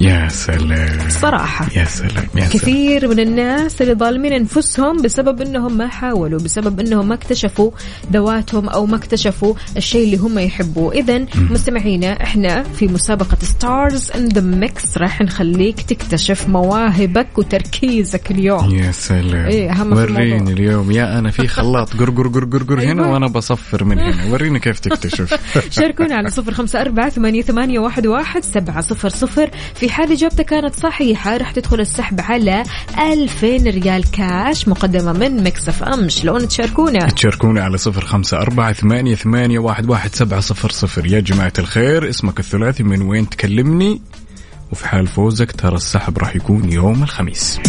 يا 0.00 0.28
سلام. 0.28 1.08
صراحة. 1.08 1.66
يا 1.76 1.84
سلام 1.84 2.26
يا 2.34 2.40
سلام. 2.40 2.48
كثير 2.50 3.08
من 3.08 3.20
الناس 3.20 3.82
اللي 3.82 3.94
ظالمين 3.94 4.32
أنفسهم 4.32 5.02
بسبب 5.02 5.40
إنهم 5.42 5.78
ما 5.78 5.88
حاولوا 5.88 6.40
بسبب 6.40 6.80
إنهم 6.80 7.08
ما 7.08 7.14
اكتشفوا 7.14 7.70
ذواتهم 8.12 8.68
أو 8.68 8.86
ما 8.86 8.96
اكتشفوا 8.96 9.54
الشيء 9.76 10.04
اللي 10.04 10.16
هم 10.16 10.38
يحبوه. 10.38 10.92
اذا 10.92 11.26
مستمعينا 11.36 12.22
إحنا 12.22 12.62
في 12.62 12.86
مسابقة 12.86 13.36
Stars 13.42 14.10
in 14.10 14.28
the 14.28 14.40
Mix 14.40 14.98
راح 14.98 15.20
نخليك 15.20 15.80
تكتشف 15.80 16.48
مواهبك 16.48 17.38
وتركيزك 17.38 18.30
اليوم. 18.30 18.74
يا 18.74 18.92
سلام. 18.92 19.46
إيه، 19.46 19.70
أهم 19.70 19.92
وريني. 19.92 20.52
اليوم. 20.52 20.90
يا 20.90 21.18
أنا 21.18 21.30
في 21.30 21.48
خلاط. 21.48 21.94
قرقر 22.00 22.28
قرقر 22.28 22.62
قر 22.62 22.80
هنا 22.80 23.02
أيوة. 23.02 23.12
وأنا 23.12 23.26
بصفر 23.26 23.84
من 23.84 23.98
هنا. 23.98 24.24
وريني 24.32 24.60
كيف 24.60 24.78
تكتشف. 24.78 25.34
شاركونا 25.70 26.14
على 26.14 26.30
صفر 26.30 26.54
خمسة 26.54 26.80
أربعة 26.80 27.08
ثمانية, 27.08 27.78
واحد 27.78 28.44
سبعة 28.44 28.80
صفر 28.80 29.08
صفر 29.08 29.50
في 29.74 29.83
حال 29.90 30.12
إجابتك 30.12 30.44
كانت 30.44 30.74
صحيحة 30.74 31.36
راح 31.36 31.50
تدخل 31.50 31.80
السحب 31.80 32.20
على 32.20 32.62
ألفين 32.98 33.68
ريال 33.68 34.10
كاش 34.10 34.68
مقدمة 34.68 35.12
من 35.12 35.44
Mix 35.44 35.82
FM. 35.82 36.08
شلون 36.08 36.48
تشاركونا؟ 36.48 37.08
تشاركونا 37.08 37.64
على 37.64 37.78
صفر 37.78 38.04
خمسة 38.04 38.36
أربعة 38.36 38.72
ثمانية, 38.72 39.14
ثمانية 39.14 39.58
واحد, 39.58 39.90
واحد 39.90 40.14
سبعة 40.14 40.40
صفر 40.40 40.70
صفر. 40.70 41.06
يا 41.06 41.20
جماعة 41.20 41.52
الخير 41.58 42.08
اسمك 42.08 42.40
الثلاثي 42.40 42.82
من 42.82 43.02
وين 43.02 43.28
تكلمني؟ 43.28 44.00
وفي 44.72 44.88
حال 44.88 45.06
فوزك 45.06 45.52
ترى 45.52 45.76
السحب 45.76 46.18
راح 46.18 46.36
يكون 46.36 46.72
يوم 46.72 47.02
الخميس. 47.02 47.60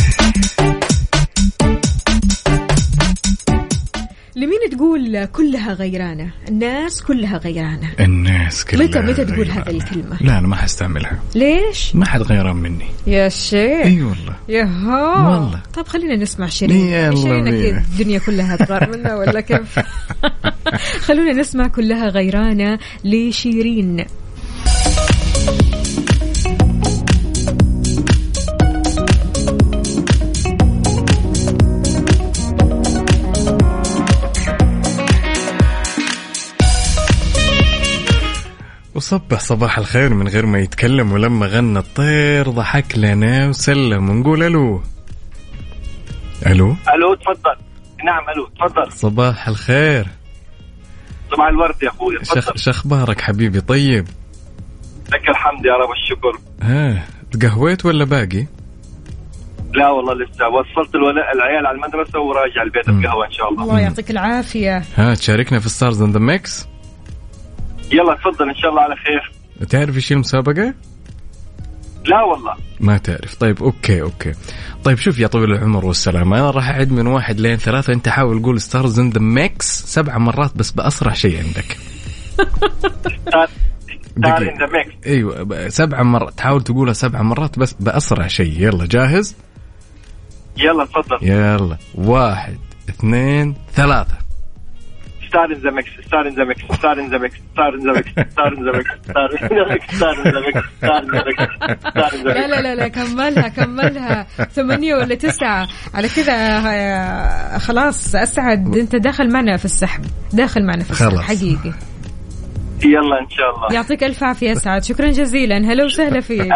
لمين 4.36 4.60
تقول 4.72 5.26
كلها 5.26 5.74
غيرانة؟ 5.74 6.32
الناس 6.50 7.04
كلها 7.04 7.38
غيرانة. 7.38 7.90
الناس 8.00 8.66
كلها 8.66 8.88
متى- 8.88 8.98
متى 9.10 9.26
تقول. 9.26 9.50
هذه 9.52 9.70
الكلمة؟ 9.70 10.18
لا 10.22 10.40
أنا 10.40 10.48
ما 10.48 10.56
حستعملها. 10.56 11.20
ليش؟ 11.36 11.96
ما 11.96 12.06
حد 12.06 12.22
غيران 12.22 12.56
مني. 12.56 12.86
يا 13.08 13.30
شيخ. 13.30 13.86
إي 13.86 14.02
والله. 14.04 14.36
ياها 14.50 15.30
والله. 15.30 15.62
طيب 15.74 15.88
خلينا 15.88 16.16
نسمع 16.16 16.48
شيرين. 16.48 17.16
شيرين. 17.16 17.48
أكيد 17.48 17.76
الدنيا 17.76 18.20
كلها 18.20 18.56
تغار 18.56 18.90
منها 18.98 19.16
ولا 19.16 19.42
كيف؟ 19.42 19.80
خلونا 21.08 21.34
نسمع 21.34 21.68
كلها 21.68 22.08
غيرانة 22.10 22.80
لشيرين. 23.04 24.06
وصبح 38.96 39.40
صباح 39.40 39.78
الخير 39.78 40.14
من 40.14 40.28
غير 40.28 40.46
ما 40.46 40.60
يتكلم 40.60 41.12
ولما 41.12 41.46
غنى 41.48 41.80
الطير 41.80 42.50
ضحك 42.50 42.98
لنا 42.98 43.48
وسلم 43.48 44.10
ونقول 44.10 44.44
ألو. 44.44 44.82
ألو؟ 46.48 46.76
ألو 46.96 47.16
تفضل. 47.16 47.56
نعم 48.06 48.30
ألو 48.30 48.48
تفضل. 48.48 48.92
صباح 48.92 49.48
الخير. 49.48 50.08
صباح 51.32 51.48
الورد 51.48 51.84
يا 51.84 51.90
أخوي 51.90 52.26
شخ 52.26 52.34
تفضل. 52.34 52.60
شخبارك 52.60 53.22
حبيبي 53.22 53.62
طيب. 53.62 54.08
لك 55.14 55.30
الحمد 55.30 55.66
يا 55.66 55.74
رب 55.74 55.92
الشكر. 55.92 56.40
ها 56.62 57.04
تقهويت 57.32 57.86
ولا 57.86 58.06
باقي؟ 58.06 58.46
لا 59.74 59.90
والله 59.90 60.14
لسه 60.14 60.48
وصلت 60.48 60.96
الولاء 60.96 61.34
العيال 61.36 61.66
على 61.68 61.76
المدرسة 61.76 62.20
وراجع 62.20 62.62
البيت. 62.62 62.90
القهوة 62.90 63.26
إن 63.26 63.32
شاء 63.32 63.50
الله. 63.50 63.64
الله 63.64 63.80
يعطيك 63.80 64.12
العافية. 64.12 64.84
ها 64.96 65.16
تشاركنا 65.16 65.60
في 65.60 65.70
Stars 65.70 66.02
in 66.02 66.12
the 66.12 66.20
Mix 66.20 66.68
يلا 67.92 68.16
تفضل 68.16 68.50
إن 68.50 68.56
شاء 68.56 68.72
الله 68.72 68.82
على 68.82 68.96
خير. 68.96 69.32
تعرف 69.70 69.96
إيش 69.96 70.12
المسابقة؟ 70.12 70.74
لا 72.06 72.24
والله. 72.24 72.54
ما 72.80 72.98
تعرف. 72.98 73.36
طيب 73.36 73.64
okay 73.64 74.02
okay. 74.02 74.34
طيب 74.84 74.98
شوف 74.98 75.20
يا 75.20 75.28
طويل 75.28 75.52
العمر 75.52 75.86
والسلامة 75.86 76.40
أنا 76.40 76.52
راح 76.52 76.70
أعد 76.70 76.92
من 76.92 77.08
واحد 77.08 77.40
لين 77.40 77.58
ثلاثة. 77.58 77.94
أنت 77.94 78.10
حاول 78.10 78.44
قول 78.44 78.62
Stars 78.62 79.00
in 79.00 79.10
the 79.10 79.22
Mix 79.22 79.84
سبع 79.86 80.18
مرات 80.18 80.58
بس 80.58 80.72
بأسرع 80.72 81.14
شيء 81.14 81.38
عندك. 81.38 81.78
Star. 83.28 83.50
in 84.18 84.24
the 84.24 84.68
Mix 84.74 85.08
أيوه 85.08 85.70
سبع 85.70 86.04
مرات. 86.04 86.34
تحاول 86.34 86.64
تقولها 86.64 86.94
سبع 86.94 87.22
مرات 87.22 87.60
بس 87.60 87.74
بأسرع 87.74 88.28
شيء. 88.28 88.62
يلا 88.62 88.86
جاهز؟ 88.86 89.36
يلا 90.58 90.86
تفضل. 90.86 91.18
يلا. 91.22 91.78
واحد 91.96 92.58
اثنين 92.90 93.56
ثلاثة. 93.74 94.25
Star 95.36 95.46
in 95.46 95.54
the 95.54 95.72
Mix 95.72 95.90
Star 96.08 96.28
in 96.28 96.36
the 96.36 96.44
Mix 96.44 96.62
Star 96.78 97.00
in 97.00 97.10
the 97.10 97.18
Mix 97.18 97.36
Star 97.52 97.74
in 97.74 97.86
the 97.86 97.92
Mix 97.92 98.10
Star 98.32 98.48
in 98.48 98.66
the 98.66 98.72
Mix 98.72 98.92
Star 99.06 99.32
in 99.46 99.52
the 99.54 99.70
Mix 99.70 99.96
Star 99.96 100.14
in 100.14 100.32
the 100.32 100.40
Mix 100.40 100.68
Star 100.78 100.98
in 100.98 101.12
the 101.12 101.24
Mix 101.26 101.44
ستار 101.90 102.14
ان 102.14 102.24
ذا 102.24 102.34
لا 102.34 102.48
لا 102.48 102.62
لا 102.62 102.76
لا 102.76 102.88
كملها 102.88 103.48
كملها. 103.48 104.28
ثمانية 104.52 104.96
ولا 104.96 105.16
تسعة. 105.16 105.68
على 105.94 106.08
كذا 106.08 106.34
آه، 106.34 107.58
خلاص 107.58 108.16
أسعد. 108.16 108.78
أنت 108.78 108.96
داخل 108.96 109.32
معنا 109.34 109.58
في 109.58 109.66
السحب. 109.66 110.06
داخل 110.34 110.66
معنا 110.66 110.84
في 110.84 110.92
السحب. 110.92 111.18
حقيقي. 111.18 111.74
يلا 112.86 113.20
إن 113.22 113.30
شاء 113.30 113.56
الله. 113.56 113.74
يعطيك 113.74 114.04
ألف 114.04 114.24
عافية 114.24 114.52
أسعد. 114.52 114.84
شكرا 114.84 115.08
جزيلا. 115.08 115.58
هلا 115.58 115.86
وسهلا 115.86 116.20
فيك. 116.22 116.54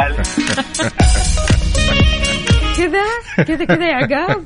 كذا 2.78 3.04
كذا 3.44 3.66
كذا 3.66 3.88
يا 3.88 3.96
عقاب. 3.96 4.44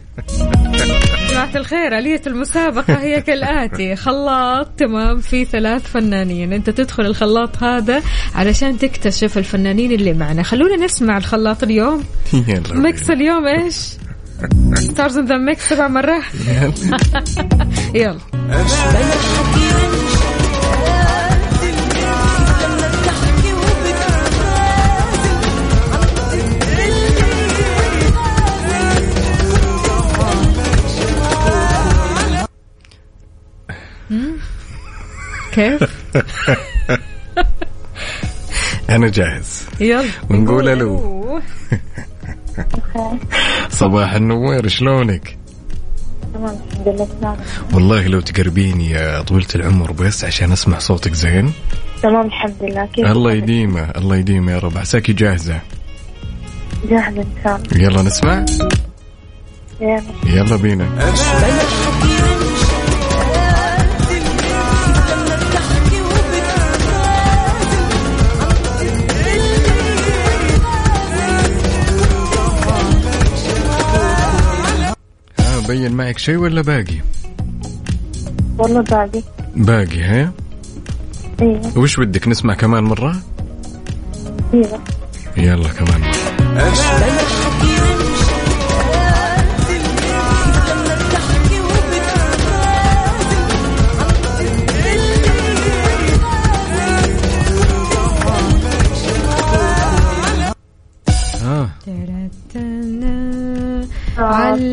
جماعة 1.33 1.55
الخير 1.55 1.97
آلية 1.97 2.21
المسابقة 2.27 2.93
هي 2.93 3.21
كالآتي. 3.21 3.95
خلاط 4.05 4.67
تمام 4.77 5.21
في 5.21 5.45
ثلاث 5.45 5.91
فنانين. 5.91 6.53
أنت 6.53 6.69
تدخل 6.69 7.05
الخلاط 7.05 7.63
هذا 7.63 8.03
علشان 8.35 8.77
تكتشف 8.77 9.37
الفنانين 9.37 9.91
اللي 9.91 10.13
معنا. 10.13 10.43
خلونا 10.43 10.85
نسمع 10.85 11.17
الخلاط 11.17 11.63
اليوم. 11.63 12.03
يلا 12.47 12.73
mix 12.73 13.09
اليوم 13.09 13.47
إيش؟ 13.47 13.75
Stars 14.73 15.17
in 15.17 15.25
the 15.25 15.37
Mix 15.37 15.69
سبع 15.69 15.87
مرات. 15.87 16.23
يلا. 17.93 18.17
كيف؟ 35.53 35.83
أنا 38.89 39.07
جاهز. 39.09 39.65
يلا. 39.79 40.03
ونقول 40.29 40.69
ألو. 40.69 41.23
صباح 43.69 44.13
النوير 44.13 44.67
شلونك؟ 44.67 45.37
تمام 46.33 46.57
الحمد 46.71 46.87
لله 46.87 47.07
تمام 47.21 47.37
والله 47.73 48.07
لو 48.07 48.19
تقربيني 48.19 48.89
يا 48.89 49.21
طويلة 49.21 49.47
العمر 49.55 49.91
بس 49.91 50.25
عشان 50.25 50.51
أسمع 50.51 50.79
صوتك 50.79 51.13
زين. 51.13 51.53
تمام 52.03 52.25
الحمد 52.25 52.55
لله. 52.61 52.85
كيف 52.85 53.05
الله 53.07 53.31
يديمه 53.31 53.89
الله 53.97 54.15
يديمه 54.15 54.51
يا 54.51 54.59
رب. 54.59 54.77
عساكي 54.77 55.13
جاهزة؟ 55.13 55.59
جاهزة 56.89 57.21
إن 57.21 57.25
شاء 57.43 57.55
الله. 57.55 57.83
يلا 57.83 58.01
نسمع. 58.01 58.45
يلا. 59.81 60.01
يلا 60.25 60.55
بينا. 60.55 61.13
بين 75.73 75.91
معك 75.91 76.17
شيء 76.17 76.37
ولا 76.37 76.61
باقي؟ 76.61 76.97
والله 78.57 78.81
باقي. 78.81 79.21
باقي 79.55 80.01
ها؟ 80.01 80.31
أيوه 81.41 81.77
وش 81.77 81.99
ودك 81.99 82.27
نسمع 82.27 82.53
كمان 82.53 82.83
مرة؟ 82.83 83.15
أيوه 84.53 84.79
يلا 85.37 85.67
كمان 85.69 86.01
مرة. 86.01 87.22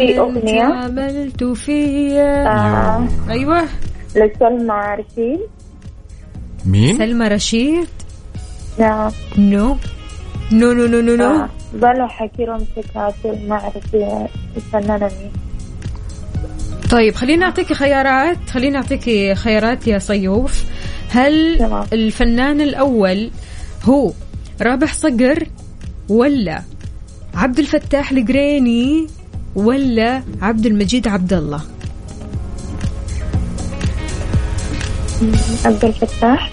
في 0.07 0.19
أغنية. 0.19 0.63
عملت 0.63 1.45
فيا 1.45 2.47
آه، 2.47 3.09
أيوه. 3.31 3.65
لسلمى 4.17 4.97
رشيد. 4.99 5.41
مين؟ 6.67 6.99
سلمى 6.99 7.29
رشيد. 7.29 7.89
نعم 8.79 9.13
no. 9.39 9.77
no 10.53 10.73
no 10.73 10.87
no 10.87 11.01
no 11.01 11.17
no. 11.17 11.25
آه، 11.25 11.49
بلا 11.75 12.07
حكي 12.07 12.45
رمسك 12.45 12.97
ما 13.49 13.55
أعرف 13.55 13.95
الفنانة 14.57 15.07
مين 15.07 15.33
طيب 16.91 17.15
خليني 17.15 17.45
اعطيكي 17.45 17.75
خيارات. 17.75 18.51
خليني 18.51 18.77
اعطيكي 18.77 19.35
خيارات 19.35 19.87
يا 19.87 19.99
صيوف 19.99 20.65
هل 21.11 21.59
تمام. 21.59 21.85
الفنان 21.93 22.61
الأول 22.61 23.31
هو 23.85 24.13
رابح 24.63 24.95
صقر 24.95 25.47
ولا 26.09 26.63
عبد 27.35 27.59
الفتاح 27.59 28.13
القريني 28.13 29.07
ولا 29.55 30.23
عبد 30.43 30.67
المجيد 30.67 31.09
عبد 31.09 31.33
الله؟ 31.33 31.63
عبد 35.65 35.85
الفتاح. 35.85 36.51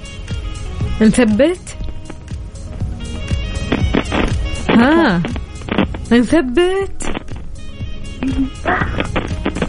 نثبت. 1.02 1.66
ها 4.70 5.22
نثبت. 6.12 7.00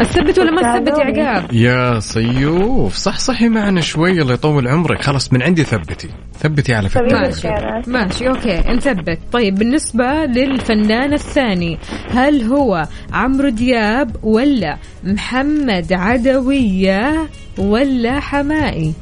اثبت 0.00 0.38
ولا 0.38 0.50
ما 0.50 0.78
تثبت 0.78 0.98
يا 0.98 1.04
عقاب؟ 1.04 1.52
يا 1.52 2.00
صيوف 2.00 2.94
صح 2.96 3.18
صحي 3.18 3.48
معنا 3.48 3.80
شوي 3.80 4.22
الله 4.22 4.34
يطول 4.34 4.68
عمرك. 4.68 5.02
خلاص 5.02 5.32
من 5.32 5.42
عندي 5.42 5.64
ثبتي. 5.64 6.08
ثبتي 6.40 6.74
على 6.74 6.88
فكرة 6.88 7.08
طيب. 7.08 7.12
ماشي 7.12 7.28
الخيارات. 7.28 7.88
ماشي 7.88 8.28
okay 8.28 8.58
نثبت. 8.58 9.18
طيب 9.32 9.54
بالنسبة 9.54 10.24
للفنان 10.24 11.12
الثاني 11.12 11.78
هل 12.10 12.42
هو 12.42 12.88
عمرو 13.12 13.48
دياب 13.48 14.16
ولا 14.22 14.78
محمد 15.04 15.92
عدوية 15.92 17.28
ولا 17.58 18.20
حماقي 18.20 18.94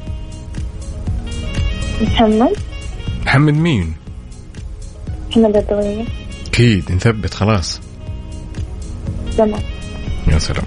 محمد. 2.02 2.56
محمد 3.26 3.54
مين؟ 3.54 3.94
محمد 5.30 5.56
عدوية 5.56 6.04
أكيد 6.46 6.92
نثبت 6.92 7.34
خلاص. 7.34 7.85
تمام. 9.36 9.60
يا 10.32 10.38
سلام. 10.38 10.64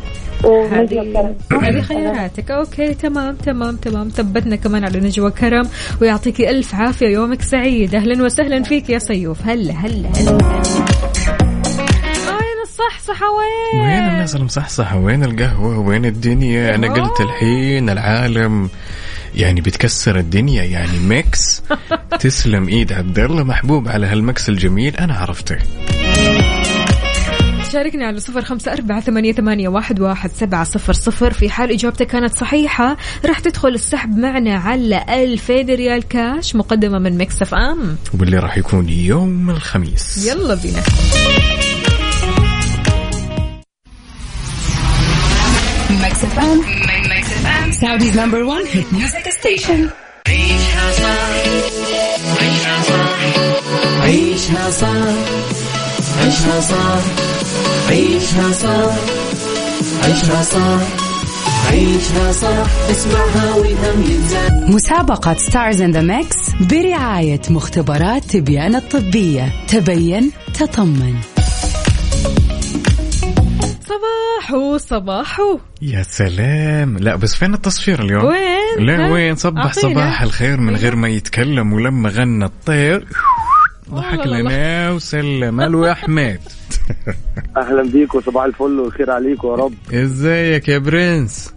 هذه 1.52 1.82
خياراتك. 1.82 2.52
okay 2.52 2.94
تمام 2.94 3.36
تمام 3.36 3.76
تمام. 3.76 4.10
ثبتنا 4.10 4.56
كمان 4.56 4.84
على 4.84 5.00
نجوى 5.00 5.32
كرم 5.32 5.70
ويعطيكي 6.02 6.50
ألف 6.50 6.76
عافية 6.76 7.08
يومك 7.08 7.42
سعيد. 7.42 7.96
أهلا 7.96 8.24
وسهلا 8.24 8.64
فيك 8.64 8.90
يا 8.90 9.00
صيوف 9.00 9.42
هلا 9.48 9.74
هلا 9.74 10.10
هلا. 10.10 10.32
وين 12.30 12.60
الصحصحه 12.64 13.26
وين؟ 13.32 13.82
وين 13.82 14.10
الناس 14.10 14.36
المصحصحة 14.36 14.98
وين 14.98 15.24
القهوة؟ 15.24 15.80
وين 15.80 16.06
الدنيا؟ 16.06 16.76
أنا 16.76 16.88
أوه. 16.88 16.96
قلت 17.00 17.22
الحين 17.22 17.90
العالم 17.90 18.70
يعني 19.36 19.62
بتكسر 19.62 20.20
الدنيا 20.20 20.64
يعني 20.64 21.00
mix. 21.00 21.64
تسلم 22.20 22.68
إيد 22.68 22.94
عبد 22.94 23.20
الله 23.20 23.44
محبوب 23.44 23.88
على 23.88 24.08
هال 24.08 24.24
mix 24.24 24.50
الجميل. 24.50 24.96
أنا 24.98 25.14
عرفته. 25.14 25.58
شاركني 27.70 28.06
على 28.06 28.20
صفر 28.20 28.42
خمسة 28.42 28.74
أربعة 28.74 29.02
ثمانية, 29.02 29.34
ثمانية 29.34 29.68
واحد, 29.70 30.00
واحد 30.00 30.32
سبعة 30.32 30.64
صفر 30.64 30.94
صفر 30.94 31.34
في 31.34 31.50
حال 31.50 31.72
إجابتك 31.72 32.08
كانت 32.08 32.38
صحيحة 32.38 32.98
راح 33.26 33.40
تدخل 33.40 33.70
السحب 33.70 34.18
معنا 34.18 34.56
على 34.56 35.06
ألفين 35.10 35.68
ريال 35.68 36.08
كاش 36.08 36.56
مقدمة 36.56 37.00
من 37.00 37.18
Mix 37.18 37.42
FM 37.42 37.96
واللي 38.20 38.38
راح 38.38 38.58
يكون 38.58 38.90
يوم 38.90 39.50
الخميس 39.50 40.28
يلا 40.28 40.56
بينا 40.56 40.82
FM. 46.40 46.58
Mix 47.12 47.26
FM. 47.44 47.68
Saudi's 47.82 48.16
number 48.16 48.46
one 48.46 48.66
hit 48.66 48.92
music 48.92 49.26
station. 49.32 49.90
عيشها 50.28 50.92
صح 50.92 51.32
عيشها 52.42 52.82
صح 52.90 53.20
عيشها 54.02 54.70
صح 54.70 55.16
عيشها 56.22 56.60
صح 56.62 57.49
عيشها 57.90 58.52
صح 58.52 58.96
عيشها 60.04 60.44
صح 60.44 60.80
عيشها 61.72 62.32
صح 62.32 62.68
اسمعها 62.90 63.56
والهم 63.56 64.02
ينزل. 64.02 64.74
مسابقة 64.76 65.34
Stars 65.34 65.82
in 65.82 65.92
the 65.92 66.02
Mix 66.02 66.38
برعاية 66.62 67.42
مختبرات 67.50 68.24
تبيان 68.24 68.76
الطبية. 68.76 69.54
تبين 69.68 70.32
تطمن. 70.54 71.16
صباحو 73.90 74.78
صباحو. 74.78 75.60
يا 75.82 76.04
سلام. 76.04 76.98
لا 76.98 77.16
بس 77.16 77.36
فين 77.36 77.54
التصفير 77.54 78.04
اليوم؟ 78.04 78.26
وين؟ 78.26 78.86
لا؟ 78.86 79.12
وين؟ 79.12 79.36
صبح. 79.36 79.74
صباح 79.74 80.22
الخير 80.22 80.60
من 80.60 80.76
غير 80.76 80.96
ما 80.96 81.10
يتكلم 81.10 81.74
ولما 81.74 82.10
غنى 82.10 82.46
الطير. 82.46 83.08
ضحك. 83.94 84.28
لنا. 84.28 84.92
وسلم. 84.92 85.62
ألو 85.62 85.86
يا 85.86 85.92
أحمد. 85.92 86.40
أهلا 87.58 87.84
بيكم 87.84 88.22
صباح 88.22 88.44
الفل 88.44 88.80
والخير 88.80 89.12
عليكم 89.12 89.48
يا 89.48 89.54
رب. 89.56 89.74
إزيك 89.94 90.70
يا 90.70 90.78
برنس؟ 90.78 91.54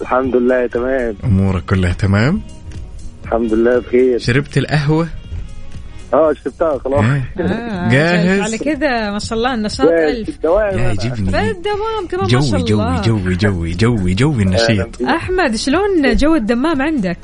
الحمد 0.00 0.36
لله 0.36 0.66
تمام. 0.66 1.14
أمورك 1.24 1.64
كلها 1.64 1.92
تمام؟ 1.92 2.40
الحمد 3.24 3.54
لله 3.54 3.78
بخير. 3.78 4.18
شربت 4.18 4.58
القهوة؟ 4.58 5.08
آه 6.14 6.32
شربتها 6.32 6.78
خلاص. 6.78 7.00
إيه. 7.04 7.32
آه 7.44 7.88
جاهز؟ 7.90 8.40
على 8.40 8.58
كذا 8.58 9.10
ما 9.10 9.18
شاء 9.18 9.38
الله 9.38 9.54
النشاط 9.54 9.88
الدوام. 10.28 10.78
أنا. 10.78 10.92
يجيبني 10.92 11.30
بالدوام 11.30 12.06
كمان 12.10 12.22
ما 12.22 12.28
شاء 12.28 12.40
جوي 12.40 12.62
جوي 12.62 12.72
الله. 12.72 13.02
جوي 13.02 13.34
جوي 13.34 13.72
جوي 13.74 14.14
جوي 14.14 14.42
النشيط. 14.42 14.98
بيك. 14.98 15.08
أحمد 15.08 15.56
شلون 15.56 16.16
جو 16.16 16.34
الدمام 16.34 16.82
عندك؟ 16.82 17.18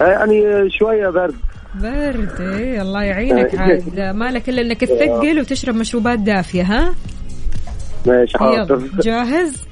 آه، 0.00 0.04
يعني 0.04 0.42
شوية 0.78 1.08
برد. 1.08 1.34
برد. 1.82 2.40
إيه 2.40 2.82
الله 2.82 3.02
يعينك 3.02 3.54
عاد. 3.58 4.00
مالك 4.00 4.48
إلا 4.48 4.62
إنك 4.62 4.80
تثقل 4.80 5.40
وتشرب 5.40 5.74
مشروبات 5.74 6.18
دافية 6.18 6.62
ها؟ 6.62 6.94
ماشي 8.06 8.38
حاضر. 8.38 8.74
يلا 8.74 9.02
جاهز؟ 9.02 9.62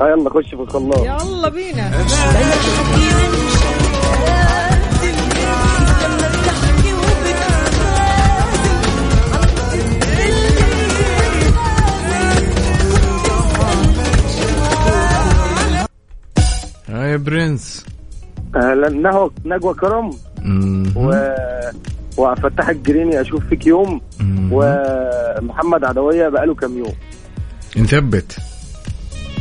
ها 0.00 0.08
يلا 0.08 0.30
خش 0.30 0.46
في 0.48 0.54
الخلاط. 0.62 0.98
يلا 1.04 1.48
بينا. 1.48 1.90
يا 16.88 17.16
برنس. 17.16 17.84
أهلا. 18.56 18.88
نهو 18.88 19.30
نجوى 19.44 19.74
كرم. 19.74 20.10
و 20.96 21.34
وفتح 22.16 22.68
الجريني 22.68 23.20
أشوف 23.20 23.46
فيك 23.48 23.66
يوم. 23.66 24.00
ومحمد 24.50 25.84
عدوية 25.84 26.28
بقاله 26.28 26.54
كام 26.54 26.78
يوم. 26.78 26.92
نثبت 27.76 28.36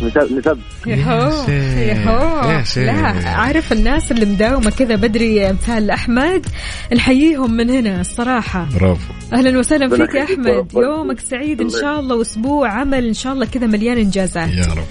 نسب 0.04 0.38
نسب 0.38 0.58
يهو. 0.88 1.32
يهو. 1.78 2.62
لا 2.78 2.94
عارف 3.30 3.74
الناس 3.74 4.12
اللي 4.12 4.26
مداومة 4.26 4.70
كذا 4.70 4.96
بدري 4.96 5.50
امثال 5.50 5.92
أحمد. 5.92 6.46
نحييهم 6.94 7.58
من 7.58 7.70
هنا 7.70 8.02
الصراحة. 8.02 8.68
برافو. 8.80 9.14
أهلا 9.34 9.60
وسهلا 9.60 9.90
فيك 9.90 10.16
يا 10.16 10.24
أحمد. 10.24 10.48
وربنا 10.48 10.88
يومك 10.88 11.20
سعيد 11.20 11.62
إن 11.62 11.70
شاء 11.70 12.00
الله 12.00 12.16
وأسبوع 12.16 12.70
عمل 12.72 13.08
إن 13.08 13.14
شاء 13.14 13.34
الله 13.34 13.46
كذا 13.46 13.68
مليان 13.68 13.98
إنجازات. 13.98 14.50
يا 14.50 14.74
رب. 14.74 14.88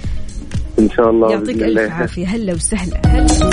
إن 0.78 0.90
شاء 0.90 1.10
الله 1.10 1.32
يعطيك 1.32 1.62
الله. 1.62 1.90
عافية. 1.90 2.26
هلا 2.26 2.54
وسهلا 2.54 3.00
هلا. 3.06 3.50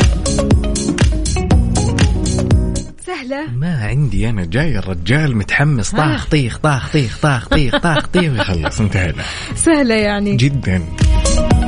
سهلة 3.23 3.51
ما 3.51 3.85
عندي 3.87 4.29
أنا 4.29 4.45
جاي 4.45 4.77
الرجال 4.77 5.37
متحمس. 5.37 5.91
طاخ 5.91 6.25
طيخ 6.25 6.57
طاخ 6.57 6.91
طيخ 6.91 7.19
طاخ 7.21 7.47
طيخ 7.47 7.77
طاخ 7.77 8.07
طيخ. 8.07 8.31
ويخلص 8.33 8.79
انتهينا. 8.79 9.23
سهلة 9.55 9.95
يعني. 9.95 10.35
جدا. 10.35 10.83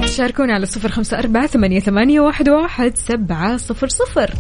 شاركونا 0.06 0.54
على 0.54 0.66
صفر 0.66 0.90
خمسة 0.92 1.20
أربعة 1.20 1.48
ثمانية, 1.48 1.80
ثمانية 1.80 2.20
واحد, 2.20 2.50
واحد 2.50 2.98
سبعة 2.98 3.58
صفر 3.58 3.88
صفر. 3.88 4.34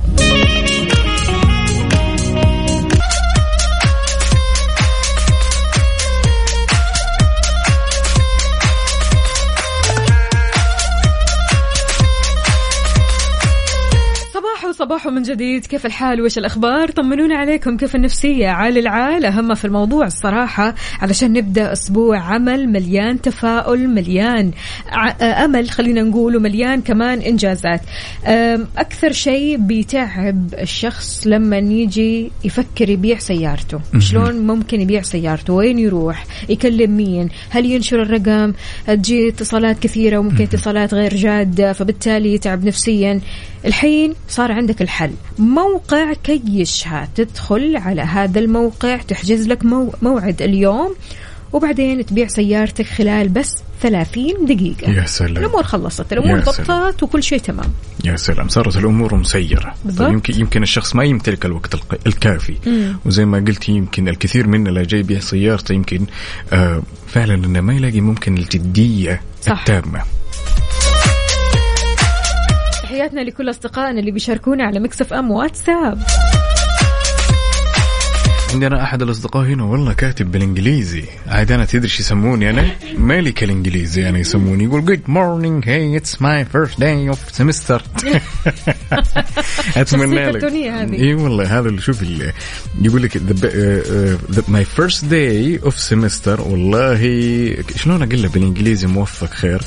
صباح 14.85 15.03
صباح 15.03 15.13
من 15.13 15.21
جديد. 15.23 15.65
كيف 15.65 15.85
الحال؟ 15.85 16.21
وش 16.21 16.37
الأخبار؟ 16.37 16.91
طمنونا 16.91 17.35
عليكم. 17.35 17.77
كيف 17.77 17.95
النفسية؟ 17.95 18.47
عال 18.47 18.77
العال. 18.77 19.25
أهم 19.25 19.53
في 19.53 19.65
الموضوع 19.65 20.05
الصراحة 20.05 20.75
علشان 21.01 21.33
نبدأ 21.33 21.71
أسبوع 21.73 22.19
عمل 22.19 22.69
مليان 22.69 23.21
تفاؤل 23.21 23.87
مليان 23.87 24.51
ع- 24.89 25.45
أمل 25.45 25.69
خلينا 25.69 26.01
نقول 26.01 26.35
ومليان 26.35 26.81
كمان 26.81 27.19
إنجازات. 27.19 27.81
أكثر 28.77 29.11
شيء 29.11 29.57
بيتعب 29.57 30.53
الشخص 30.61 31.27
لما 31.27 31.57
يجي 31.57 32.31
يفكر 32.43 32.89
يبيع 32.89 33.17
سيارته. 33.17 33.79
شلون 33.99 34.47
ممكن 34.47 34.81
يبيع 34.81 35.01
سيارته؟ 35.01 35.53
وين 35.53 35.79
يروح؟ 35.79 36.25
يكلم 36.49 36.97
مين؟ 36.97 37.29
هل 37.49 37.65
ينشر 37.65 38.01
الرقم؟ 38.01 38.53
تجي 38.87 39.29
اتصالات 39.29 39.79
كثيرة 39.79 40.17
وممكن 40.17 40.43
اتصالات 40.43 40.93
غير 40.93 41.15
جادة 41.15 41.73
فبالتالي 41.73 42.33
يتعب 42.33 42.65
نفسيا. 42.65 43.21
الحين 43.65 44.13
صار 44.29 44.51
عندك 44.51 44.81
الحل. 44.81 45.11
موقع 45.39 46.13
كيشها. 46.13 47.09
تدخل 47.15 47.77
على 47.77 48.01
هذا 48.01 48.39
الموقع 48.39 48.97
تحجز 48.97 49.47
لك 49.47 49.65
مو 49.65 49.93
موعد 50.01 50.41
اليوم 50.41 50.95
وبعدين 51.53 52.05
تبيع 52.05 52.27
سيارتك 52.27 52.85
خلال 52.85 53.29
بس 53.29 53.63
30 53.81 54.45
دقيقة. 54.45 54.91
يا 54.91 55.05
سلام. 55.05 55.37
الأمور 55.37 55.63
خلصت 55.63 56.13
الأمور. 56.13 56.39
ضبطت 56.39 57.03
وكل 57.03 57.23
شيء 57.23 57.39
تمام. 57.39 57.73
يا 58.03 58.15
سلام. 58.15 58.47
صارت 58.47 58.77
الأمور 58.77 59.15
مسيرة. 59.15 59.75
بالضبط. 59.85 60.07
طيب 60.07 60.13
يمكن 60.13 60.39
يمكن 60.39 60.63
الشخص 60.63 60.95
ما 60.95 61.03
يمتلك 61.03 61.45
الوقت 61.45 61.75
الكافي. 62.07 62.55
وزي 63.05 63.25
ما 63.25 63.37
قلت 63.37 63.69
يمكن 63.69 64.07
الكثير 64.07 64.47
منا 64.47 64.69
لا 64.69 64.83
جاي 64.83 64.99
يبيع 64.99 65.19
سيارته 65.19 65.73
يمكن 65.73 66.05
آه 66.53 66.83
فعلا 67.07 67.33
إنه 67.33 67.61
ما 67.61 67.73
يلاقي 67.73 68.01
ممكن 68.01 68.37
الجدية 68.37 69.21
صح. 69.41 69.59
التامة. 69.59 70.01
تحياتنا 72.95 73.21
لكل 73.21 73.49
أصدقائنا 73.49 73.99
اللي 73.99 74.11
بيشاركونا 74.11 74.63
على 74.63 74.79
Mix 74.79 75.13
FM 75.13 75.31
واتساب 75.31 76.03
عندنا 78.53 78.83
أحد 78.83 79.01
الأصدقاء 79.01 79.45
هنا 79.45 79.63
والله 79.63 79.93
كاتب 79.93 80.31
بالإنجليزي. 80.31 81.03
عاد 81.27 81.51
أنا 81.51 81.65
تدري 81.65 81.83
إيش 81.83 81.99
يسموني 81.99 82.49
أنا؟ 82.49 82.71
مالك 82.97 83.43
الإنجليزي 83.43 84.09
أنا 84.09 84.19
يسموني. 84.19 84.63
يقول 84.63 84.85
good 84.85 85.01
morning 85.07 85.69
hey 85.69 85.97
it's 85.97 86.21
my 86.21 86.45
first 86.45 86.79
day 86.79 87.09
of 87.09 87.19
semester 87.31 87.83
أتمنى 89.77 90.31
لك. 90.31 90.43
إي 90.93 91.13
والله 91.13 91.59
هذا 91.59 91.69
اللي 91.69 91.81
شوف 91.81 92.01
اللي 92.01 92.33
يقول 92.81 93.03
لك 93.03 93.21
my 94.47 94.65
first 94.65 95.05
day 95.05 95.59
of 95.63 95.79
semester 95.79 96.41
والله 96.41 96.97
شلون 97.75 98.03
أقول 98.03 98.27
بالإنجليزي 98.27 98.87
موفق 98.87 99.29
خير؟ 99.29 99.61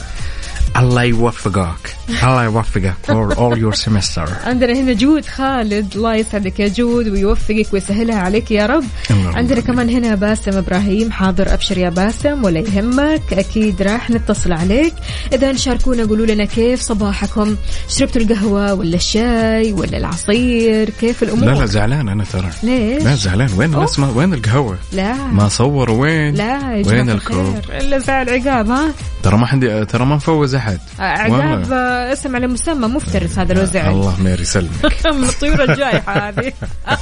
الله 0.76 1.02
يوفقك. 1.02 1.96
الله 2.22 2.44
يوفقك 2.44 2.94
for 3.06 3.34
all 3.34 3.56
your 3.58 3.76
semester. 3.86 4.28
عندنا 4.48 4.72
هنا 4.80 4.92
جود 4.92 5.26
خالد. 5.26 5.96
الله 5.96 6.14
يسعدك 6.14 6.60
يا 6.60 6.68
جود 6.68 7.08
ويوفقك 7.08 7.66
ويسهلها 7.72 8.18
عليك 8.18 8.50
يا 8.50 8.66
رب. 8.66 8.84
عندنا. 9.10 9.60
كمان 9.60 9.88
هنا 9.90 10.14
باسم 10.14 10.58
إبراهيم 10.58 11.12
حاضر 11.12 11.54
أبشر 11.54 11.78
يا 11.78 11.88
باسم 11.88 12.44
ولا 12.44 12.60
يهمك 12.60 13.22
أكيد 13.32 13.82
راح 13.82 14.10
نتصل 14.10 14.52
عليك. 14.52 14.94
إذا 15.32 15.52
شاركونا 15.52 16.04
قولوا 16.04 16.26
لنا 16.26 16.44
كيف 16.44 16.80
صباحكم؟ 16.80 17.56
شربتوا 17.88 18.22
القهوة 18.22 18.74
ولا 18.74 18.96
الشاي 18.96 19.72
ولا 19.72 19.96
العصير؟ 19.98 20.90
كيف 20.90 21.22
الأمور؟ 21.22 21.44
لا 21.44 21.58
لا 21.60 21.66
زعلان 21.66 22.08
أنا 22.08 22.24
ترى. 22.24 22.50
ليش؟ 22.62 23.02
لا 23.02 23.14
زعلان. 23.14 23.48
وين 23.56 23.74
الناس 23.74 23.98
ما 23.98 24.08
وين 24.10 24.34
القهوة؟ 24.34 24.78
لا. 24.92 25.14
ما 25.14 25.48
صوروا 25.48 25.96
وين؟ 25.96 26.34
لا 26.34 26.82
وين 26.86 27.10
الخير. 27.10 27.54
إلا 27.70 27.98
زعل 27.98 28.28
عقاب 28.30 28.70
ها؟ 28.70 28.92
ترى 29.28 29.38
ما 29.38 29.46
حد 29.46 29.86
ترى 29.88 30.04
ما 30.04 30.16
مفوز 30.16 30.54
أحد. 30.54 30.78
عقاب. 30.98 31.72
آه، 31.72 32.12
اسم 32.12 32.36
على 32.36 32.46
مسمى 32.46 32.88
مفترس 32.88 33.38
هذا 33.38 33.54
لو 33.54 33.64
زعل 33.64 33.92
الله 33.92 34.22
ما 34.22 34.30
يسلمك. 34.30 35.06
من 35.16 35.24
الطيور 35.24 35.64
الجايحه 35.64 36.28
هذه. 36.28 36.52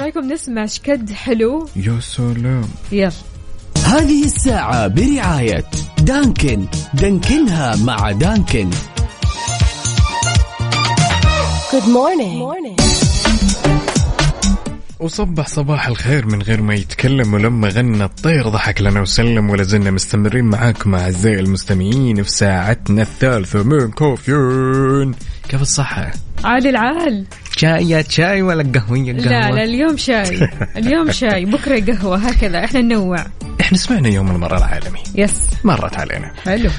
رأيكم 0.00 0.32
نسمع 0.32 0.66
شكد 0.66 1.12
حلو؟ 1.12 1.68
يا 1.76 2.00
سلام. 2.00 2.68
يلا. 2.92 3.12
هذه 3.84 4.24
الساعة 4.24 4.86
برعاية 4.86 5.64
دانكن. 5.98 6.66
دانكنها 6.94 7.76
مع 7.76 8.12
دانكن. 8.12 8.70
وصبح 15.00 15.46
صباح 15.46 15.86
الخير 15.86 16.26
من 16.26 16.42
غير 16.42 16.62
ما 16.62 16.74
يتكلم 16.74 17.34
ولما 17.34 17.68
غنى 17.68 18.04
الطير 18.04 18.48
ضحك 18.48 18.80
لنا 18.80 19.00
وسلم 19.00 19.50
ولا 19.50 19.62
زلنا 19.62 19.90
مستمرين 19.90 20.44
معاكم 20.44 20.94
أعزائي 20.94 21.40
المستمعين 21.40 22.22
في 22.22 22.30
ساعتنا 22.30 23.02
الثالثة 23.02 23.62
من 23.62 23.90
كوفيون. 23.90 25.14
كيف 25.48 25.62
الصحة؟ 25.62 26.12
عال 26.44 26.66
العال. 26.66 27.24
شاي 27.56 27.90
يا 27.90 28.04
شاي 28.08 28.42
ولا 28.42 28.72
قهوة 28.74 28.98
يا 28.98 29.12
لا 29.12 29.50
لا 29.50 29.62
اليوم 29.62 29.96
شاي. 29.96 30.48
اليوم 30.76 31.10
شاي. 31.10 31.44
بكرة 31.44 31.92
قهوة 31.92 32.16
هكذا. 32.16 32.64
إحنا 32.64 32.80
ننوع. 32.80 33.26
إحنا 33.60 33.78
سمعنا 33.78 34.08
يوم 34.08 34.30
المرأة 34.30 34.58
العالمي. 34.58 35.00
يس. 35.14 35.50
مرت 35.64 35.98
علينا. 35.98 36.32
حلو. 36.44 36.70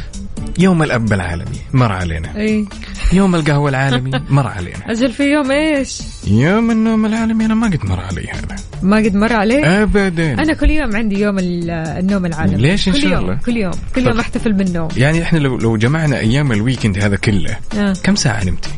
يوم 0.59 0.83
الأب 0.83 1.13
العالمي 1.13 1.57
مر 1.73 1.91
علينا. 1.91 2.37
أي. 2.37 2.65
يوم 3.13 3.35
القهوة 3.35 3.69
العالمي 3.69 4.11
مر 4.29 4.47
علينا. 4.47 4.91
أجل 4.91 5.11
في 5.11 5.23
يوم 5.23 5.51
إيش؟ 5.51 6.01
يوم 6.27 6.71
النوم 6.71 7.05
العالمي 7.05 7.45
أنا 7.45 7.55
ما 7.55 7.67
قد 7.67 7.85
مر 7.85 7.99
علي 7.99 8.27
هذا. 8.33 8.55
ما 8.81 8.97
قد 8.97 9.15
مر 9.15 9.33
عليك 9.33 9.65
أبدا. 9.65 10.33
أنا 10.33 10.53
كل 10.53 10.69
يوم 10.69 10.95
عندي 10.95 11.19
يوم 11.19 11.39
ال- 11.39 11.69
النوم 11.69 12.25
العالمي. 12.25 12.57
ليش 12.57 12.89
كل 12.89 13.01
شاء 13.01 13.19
الله؟ 13.19 13.39
كل 13.45 13.57
يوم 13.57 13.71
كل 13.95 14.07
يوم 14.07 14.19
أحتفل 14.19 14.53
بالنوم. 14.53 14.87
يعني 14.97 15.21
إحنا 15.23 15.37
لو 15.39 15.57
لو 15.57 15.77
جمعنا 15.77 16.19
أيام 16.19 16.51
ال 16.51 16.57
weekend 16.57 16.97
هذا 17.03 17.15
كله 17.15 17.57
آه. 17.77 17.93
كم 18.03 18.15
ساعة 18.15 18.43
نمتي؟ 18.43 18.69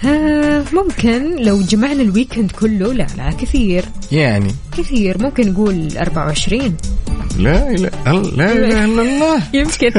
ها 0.00 0.64
ممكن 0.72 1.36
لو 1.44 1.60
جمعنا 1.60 2.02
ال 2.02 2.08
weekend 2.08 2.50
كله 2.50 2.92
لا 2.92 3.06
لا 3.16 3.30
كثير. 3.30 3.84
يعني؟ 4.12 4.54
كثير 4.78 5.22
ممكن 5.22 5.52
نقول 5.52 5.96
24 5.96 6.76
لا 7.38 7.70
لا 7.70 7.90
لا 8.36 8.52
إله 8.52 8.84
إلا 8.84 9.02
الله. 9.02 9.42
يمكن. 9.60 9.92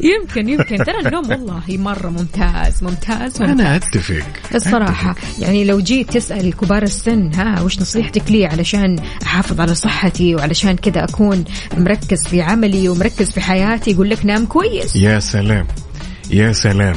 يمكن 0.00 0.48
يمكن. 0.48 0.76
ترى 0.84 1.00
النوم 1.06 1.30
والله 1.30 1.62
مرة 1.68 2.08
ممتاز 2.08 2.84
ممتاز, 2.84 3.42
ممتاز. 3.42 3.42
أنا 3.42 3.76
أتفق. 3.76 4.22
الصراحة. 4.54 5.14
يعني 5.38 5.64
لو 5.64 5.80
جيت 5.80 6.10
تسأل 6.10 6.56
كبار 6.56 6.82
السن 6.82 7.34
ها 7.34 7.62
وش 7.62 7.80
نصيحتك 7.80 8.30
لي 8.30 8.46
علشان 8.46 8.98
أحافظ 9.22 9.60
على 9.60 9.74
صحتي 9.74 10.34
وعلشان 10.34 10.76
كذا 10.76 11.04
أكون 11.04 11.44
مركز 11.76 12.26
في 12.28 12.42
عملي 12.42 12.88
ومركز 12.88 13.30
في 13.30 13.40
حياتي 13.40 13.90
يقول 13.90 14.10
لك 14.10 14.26
نام 14.26 14.46
كويس. 14.46 14.96
يا 14.96 15.20
سلام. 15.20 15.66
يا 16.30 16.52
سلام. 16.52 16.96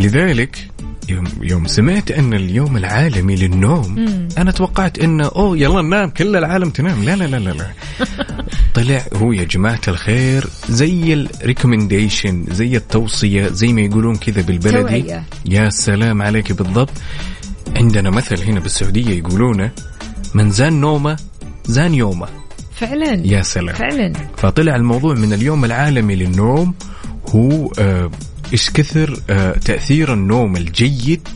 لذلك 0.00 0.73
يوم 1.08 1.24
يوم 1.42 1.66
سمعت 1.66 2.10
أن 2.10 2.34
اليوم 2.34 2.76
العالمي 2.76 3.36
للنوم. 3.36 4.06
أنا 4.38 4.50
توقعت 4.50 4.98
انه 4.98 5.24
أوه 5.26 5.58
يلا 5.58 5.82
ننام 5.82 6.10
كل 6.10 6.36
العالم 6.36 6.70
تنام. 6.70 7.04
لا 7.04 7.16
لا 7.16 7.24
لا 7.24 7.36
لا, 7.36 7.50
لا. 7.50 7.66
طلع 8.74 9.04
هو 9.14 9.32
يا 9.32 9.44
جماعة 9.44 9.80
الخير 9.88 10.46
زي 10.68 11.12
ال 11.12 11.21
recommendation 11.21 12.44
زي 12.50 12.76
التوصية 12.76 13.48
زي 13.48 13.72
ما 13.72 13.80
يقولون 13.80 14.16
كذا 14.16 14.42
بالبلدي. 14.42 14.80
توعية. 14.80 15.24
يا 15.46 15.70
سلام 15.70 16.22
عليك 16.22 16.52
بالضبط. 16.52 16.92
عندنا 17.76 18.10
مثل 18.10 18.42
هنا 18.42 18.60
بالسعودية 18.60 19.18
يقولونه 19.18 19.70
من 20.34 20.50
زان 20.50 20.80
نومه 20.80 21.16
زان 21.64 21.94
يومه. 21.94 22.26
فعلا. 22.74 23.22
يا 23.26 23.42
سلام. 23.42 23.74
فعلا. 23.74 24.12
فطلع 24.36 24.76
الموضوع 24.76 25.14
من 25.14 25.32
اليوم 25.32 25.64
العالمي 25.64 26.16
للنوم 26.16 26.74
هو 27.28 27.72
آه، 27.78 28.10
إيش 28.52 28.70
كثر 28.70 29.20
آه، 29.30 29.52
تأثير 29.52 30.12
النوم 30.12 30.56
الجيد 30.56 31.28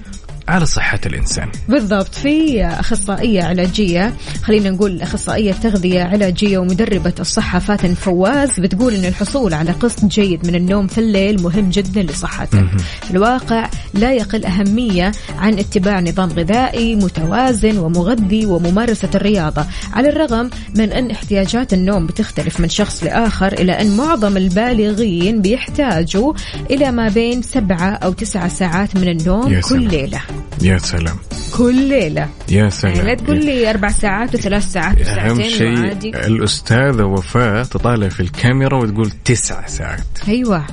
على 0.49 0.67
صحة 0.67 1.01
الإنسان. 1.07 1.49
بالضبط. 1.69 2.15
في 2.15 2.65
أخصائية 2.65 3.43
علاجية 3.43 4.13
خلينا 4.43 4.71
نقول 4.71 5.03
أخصائية 5.03 5.53
تغذية 5.53 6.03
علاجية 6.03 6.59
ومدربة 6.59 7.13
الصحة 7.21 7.59
فاتن 7.59 7.95
فواز 7.95 8.61
بتقول 8.61 8.95
أن 8.95 9.05
الحصول 9.05 9.55
على 9.55 9.71
قسط 9.71 10.05
جيد 10.05 10.47
من 10.47 10.55
النوم 10.55 10.87
في 10.87 10.99
الليل 10.99 11.43
مهم 11.43 11.71
جدا 11.71 12.03
لصحتك. 12.03 12.67
في 13.03 13.11
الواقع 13.11 13.71
لا 13.95 14.13
يقل 14.13 14.45
أهمية 14.45 15.13
عن 15.39 15.59
اتباع 15.59 16.01
نظام 16.01 16.29
غذائي 16.29 16.97
متوازن 16.97 17.79
ومغذي 17.79 18.47
وممارسة 18.47 19.09
الرياضة 19.15 19.67
على 19.93 20.09
الرغم 20.09 20.51
من 20.77 20.93
أن 20.93 21.11
احتياجات 21.11 21.73
النوم 21.73 22.07
بتختلف 22.07 22.61
من 22.61 22.69
شخص 22.69 23.05
لآخر 23.05 23.53
إلى 23.53 23.73
أن 23.73 23.97
معظم 23.97 24.37
البالغين 24.37 25.43
بيحتاجوا 25.43 26.33
إلى 26.71 26.93
ما 26.93 27.09
بين 27.09 27.43
سبعة 27.43 27.91
أو 27.91 28.13
تسعة 28.13 28.49
ساعات 28.49 28.97
من 28.97 29.09
النوم 29.09 29.61
كل. 29.61 29.89
ليلة. 29.89 30.21
يا 30.63 30.79
سلام. 30.79 31.17
كل 31.57 31.89
ليلة. 31.89 32.29
يا 32.49 32.57
يعني 32.57 32.71
سلام 32.71 33.07
لا 33.07 33.15
تقول 33.15 33.45
لي 33.47 33.71
أربع 33.71 33.89
ساعات 33.89 34.35
وثلاث 34.35 34.73
ساعات 34.73 35.01
وساعتين 35.01 35.51
شيء 35.51 35.81
وعادي. 35.81 36.11
الأستاذة 36.11 37.03
وفاء 37.05 37.65
تطالع 37.65 38.09
في 38.09 38.21
الكاميرا 38.21 38.77
وتقول 38.77 39.11
تسع 39.25 39.67
ساعات. 39.67 40.01
أيوة. 40.29 40.67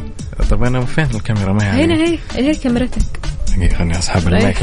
طب 0.49 0.63
أنا 0.63 0.86
فين 0.86 1.08
الكاميرا 1.15 1.54
ما 1.54 1.75
هي 1.78 1.86
هنا 1.86 1.95
هي 1.95 2.19
هي 2.36 2.56
كاميرتك. 2.56 3.01
دقيقة 3.56 3.76
خليني 3.78 3.98
اسحب 4.00 4.28
المايك. 4.28 4.58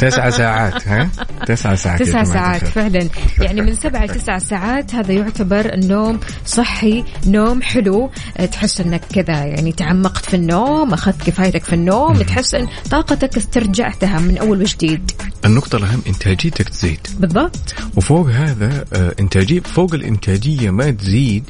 تسع 0.00 0.30
ساعات 0.30 0.88
ها؟ 0.88 1.10
تسع 1.46 1.74
ساعات 1.74 2.02
تسع 2.02 2.24
ساعات. 2.24 2.64
فعلا. 2.64 3.08
يعني 3.40 3.60
من 3.60 3.74
سبعة 3.74 4.04
لتسع 4.04 4.38
ساعات 4.38 4.94
هذا 4.94 5.12
يعتبر 5.12 5.74
النوم 5.74 6.20
صحي 6.46 7.04
نوم 7.26 7.62
حلو. 7.62 8.10
أه، 8.36 8.46
تحس 8.46 8.80
إنك 8.80 9.00
كذا 9.12 9.44
يعني 9.44 9.72
تعمقت 9.72 10.24
في 10.24 10.34
النوم 10.36 10.92
أخذت 10.92 11.22
كفايتك 11.26 11.64
في 11.64 11.72
النوم 11.72 12.14
تحس 12.22 12.54
إن 12.54 12.66
طاقتك 12.90 13.36
استرجعتها 13.36 14.18
من 14.18 14.38
أول 14.38 14.60
وجديد. 14.60 15.10
النقطة 15.44 15.76
الأهم 15.76 16.02
إنتاجيتك 16.06 16.68
تزيد. 16.68 17.06
بالضبط. 17.18 17.74
وفوق 17.96 18.30
هذا 18.30 18.84
آه، 18.92 19.14
إنتاجية 19.20 19.60
فوق 19.60 19.94
الإنتاجية 19.94 20.70
ما 20.70 20.90
تزيد 20.90 21.44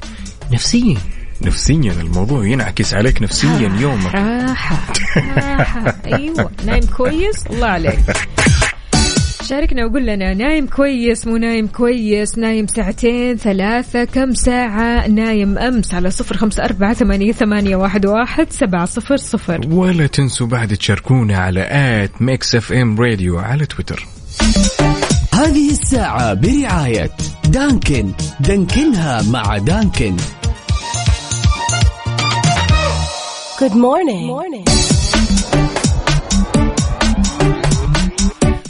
نفسيا. 0.53 0.97
نفسيا 1.43 1.93
الموضوع 1.93 2.47
ينعكس 2.47 2.95
عليك 2.95 3.23
نفسيا 3.23 3.73
يومك 3.81 4.15
راحة 4.15 4.77
راحة. 5.27 5.97
أيوه 6.13 6.51
نايم 6.67 6.87
كويس؟ 6.97 7.47
الله 7.47 7.67
عليك. 7.67 7.99
شاركنا 9.51 9.87
وقول 9.87 10.07
لنا 10.07 10.35
نايم 10.35 10.67
كويس 10.67 11.27
مو 11.27 11.37
نايم 11.37 11.67
كويس؟ 11.67 12.39
نايم 12.39 12.67
ساعتين 12.67 13.37
ثلاثة 13.37 14.05
كم 14.05 14.35
ساعة؟ 14.35 15.09
نايم 15.09 15.59
أمس 15.59 15.95
على 15.95 16.11
صفر 16.11 16.37
خمسة 16.37 16.65
أربعة 16.65 16.95
ثمانية, 16.95 17.33
ثمانية 17.33 17.77
واحد, 17.77 18.07
واحد 18.07 18.53
سبعة 18.53 18.85
صفر 18.85 19.17
صفر. 19.17 19.61
ولا 19.71 20.07
تنسوا 20.07 20.47
بعد 20.47 20.77
تشاركونا 20.77 21.39
على 21.39 21.67
at 21.71 22.23
Mix 22.23 22.55
FM 22.55 23.01
Radio 23.01 23.39
على 23.39 23.67
تويتر. 23.67 24.07
هذه 25.35 25.71
الساعة 25.71 26.35
برعاية 26.35 27.11
Dunkin. 27.49 28.13
Dunkin 28.41 29.11
ها 29.11 29.23
مع 29.23 29.59
Dunkin. 29.59 30.17
Good 33.61 33.75
morning. 33.75 34.65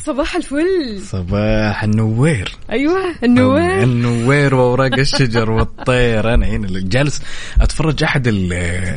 صباح 0.06 0.36
الفل. 0.36 1.00
صباح 1.06 1.84
النوير. 1.84 2.56
أيوه 2.70 3.00
النوير. 3.24 3.82
النوير 3.82 4.54
وأوراق 4.54 4.92
الشجر 4.98 5.50
والطير. 5.50 6.34
أنا 6.34 6.46
هنا 6.46 6.68
جالس 6.80 7.22
أتفرج 7.60 8.02
أحد 8.04 8.26
ال- 8.26 8.52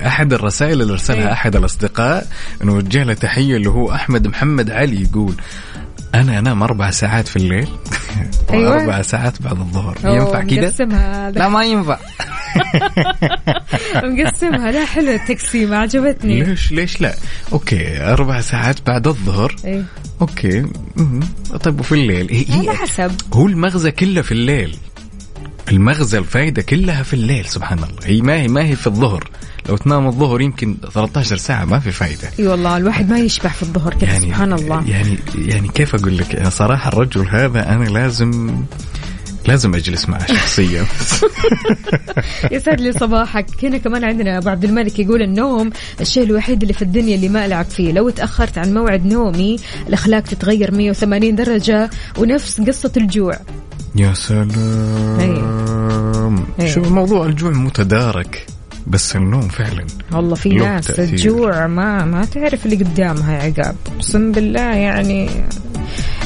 أحد 0.06 0.34
الرسائل 0.34 0.82
اللي 0.82 0.94
أرسلها 0.94 1.28
إيه. 1.28 1.32
أحد 1.32 1.56
الأصدقاء. 1.56 2.28
نوجه 2.64 3.04
له 3.04 3.14
تحية 3.14 3.56
اللي 3.56 3.70
هو 3.70 3.92
أحمد 3.92 4.28
محمد 4.28 4.72
علي 4.72 5.02
يقول 5.04 5.34
أنا 6.16 6.40
أنام 6.40 6.64
أربع 6.64 6.90
ساعات 6.92 7.28
في 7.28 7.36
الليل. 7.36 7.68
أيوة. 8.52 8.70
واربع 8.72 9.02
ساعات 9.02 9.42
بعد 9.42 9.60
الظهر. 9.60 9.98
ينفع 10.04 10.42
كذا؟ 10.42 10.86
لا 11.32 11.50
ما 11.50 11.64
ينفع. 11.64 11.98
مقسمها. 14.04 14.72
لا 14.72 14.86
حلوة 14.86 15.16
التقسيمه 15.16 15.76
عجبتني. 15.78 16.44
ليش 16.44 16.72
ليش 16.72 17.02
لا؟ 17.02 17.16
أوكي 17.54 18.04
أربع 18.04 18.42
ساعات 18.42 18.88
بعد 18.88 19.08
الظهر. 19.08 19.56
إيه. 19.66 19.84
أوكي. 20.22 20.66
طيب 21.64 21.80
وفي 21.80 21.92
الليل؟ 21.92 22.28
هي 22.32 22.46
على 22.50 22.70
هي 22.70 22.76
حسب. 22.76 23.12
هو 23.34 23.48
المغزى 23.48 23.92
كله 23.92 24.22
في 24.22 24.32
الليل. 24.32 24.78
المغزى 25.72 26.18
الفائدة 26.18 26.62
كلها 26.62 27.04
في 27.04 27.14
الليل 27.14 27.46
سبحان 27.46 27.78
الله. 27.78 28.00
هي 28.04 28.22
ما 28.22 28.42
هي 28.42 28.48
ما 28.48 28.66
هي 28.66 28.76
في 28.76 28.88
الظهر. 28.88 29.30
لو 29.70 29.78
تنام 29.78 30.08
الظهر 30.08 30.42
يمكن 30.42 30.78
13 30.94 31.38
ساعة 31.38 31.66
ما 31.66 31.80
في 31.80 31.92
فائدة 31.92 32.30
إي 32.40 32.48
والله 32.48 32.78
الواحد 32.78 33.10
ما 33.10 33.20
يشبع 33.20 33.50
في 33.50 33.64
الظهر 33.64 33.94
كذا 33.94 34.14
يعني 34.14 34.26
سبحان 34.26 34.54
الله. 34.54 34.84
يعني 34.88 35.18
يعني 35.36 35.68
كيف 35.68 35.96
أقول 35.96 36.18
لك؟ 36.18 36.48
صراحة 36.48 36.90
الرجل 36.90 37.28
هذا 37.30 37.74
أنا 37.74 37.86
لازم 37.86 38.56
لازم 39.48 39.76
أجلس 39.76 40.10
معه 40.10 40.26
شخصيا. 40.34 40.86
يسعد 42.52 42.82
لي 42.82 42.92
صباحك. 42.92 43.46
هنا 43.64 43.78
كمان 43.78 44.04
عندنا 44.04 44.38
أبو 44.38 44.50
عبد 44.50 44.64
الملك 44.64 45.00
يقول 45.00 45.22
النوم 45.22 45.70
الشيء 46.02 46.24
الوحيد 46.24 46.62
اللي 46.62 46.74
في 46.74 46.82
الدنيا 46.82 47.16
اللي 47.16 47.30
ما 47.30 47.46
ألعب 47.46 47.66
فيه. 47.66 47.92
لو 47.92 48.10
تأخرت 48.10 48.58
عن 48.58 48.74
موعد 48.74 49.06
نومي 49.06 49.56
الأخلاق 49.88 50.22
تتغير 50.24 50.76
180 50.76 51.36
درجة 51.36 51.90
ونفس 52.18 52.62
قصة 52.62 52.92
الجوع. 52.98 53.38
يا 53.96 54.14
سلام. 54.14 54.50
إيه. 56.60 56.74
شوف 56.74 56.92
موضوع 56.92 57.26
الجوع 57.26 57.52
متدارك 57.52 58.46
بس 58.88 59.16
النوم 59.16 59.48
فعلا 59.48 59.86
والله 60.12 60.36
في 60.36 60.50
ناس 60.50 60.88
تأثير. 60.88 61.04
الجوع 61.04 61.68
ما 61.68 62.06
ما 62.06 62.26
تعرف 62.26 62.66
اللي 62.66 62.76
قدامها 62.76 63.34
يا 63.34 63.44
عقاب. 63.44 63.76
أقسم 63.96 64.32
بالله 64.32 64.76
يعني 64.76 65.30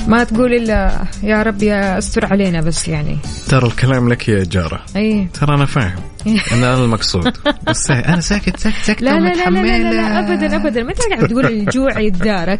ما 0.07 0.23
تقول 0.23 0.53
إلا 0.53 1.05
يا 1.23 1.43
رب 1.43 1.63
يا 1.63 1.97
أستر 1.97 2.25
علينا 2.25 2.61
بس 2.61 2.87
يعني. 2.87 3.17
ترى 3.47 3.67
الكلام 3.67 4.09
لك 4.09 4.29
يا 4.29 4.43
جارة. 4.43 4.79
اي 4.95 5.27
ترى 5.33 5.55
أنا 5.55 5.65
فاهم. 5.65 5.95
أنا 6.53 6.73
المقصود. 6.73 7.37
بس 7.67 7.91
أنا 7.91 8.21
ساكت 8.21 8.59
ساكت 8.59 8.77
ساكت 8.83 9.01
لا 9.01 9.19
لا 9.19 9.33
لا 9.33 9.49
لا, 9.49 9.59
لا, 9.59 9.77
لا, 9.77 9.93
لا 9.93 10.19
ابدا 10.19 10.55
ابدا. 10.55 10.83
ما 10.83 10.93
تقعد 10.93 11.27
تقول 11.27 11.45
الجوع 11.45 11.99
يتدارك. 11.99 12.59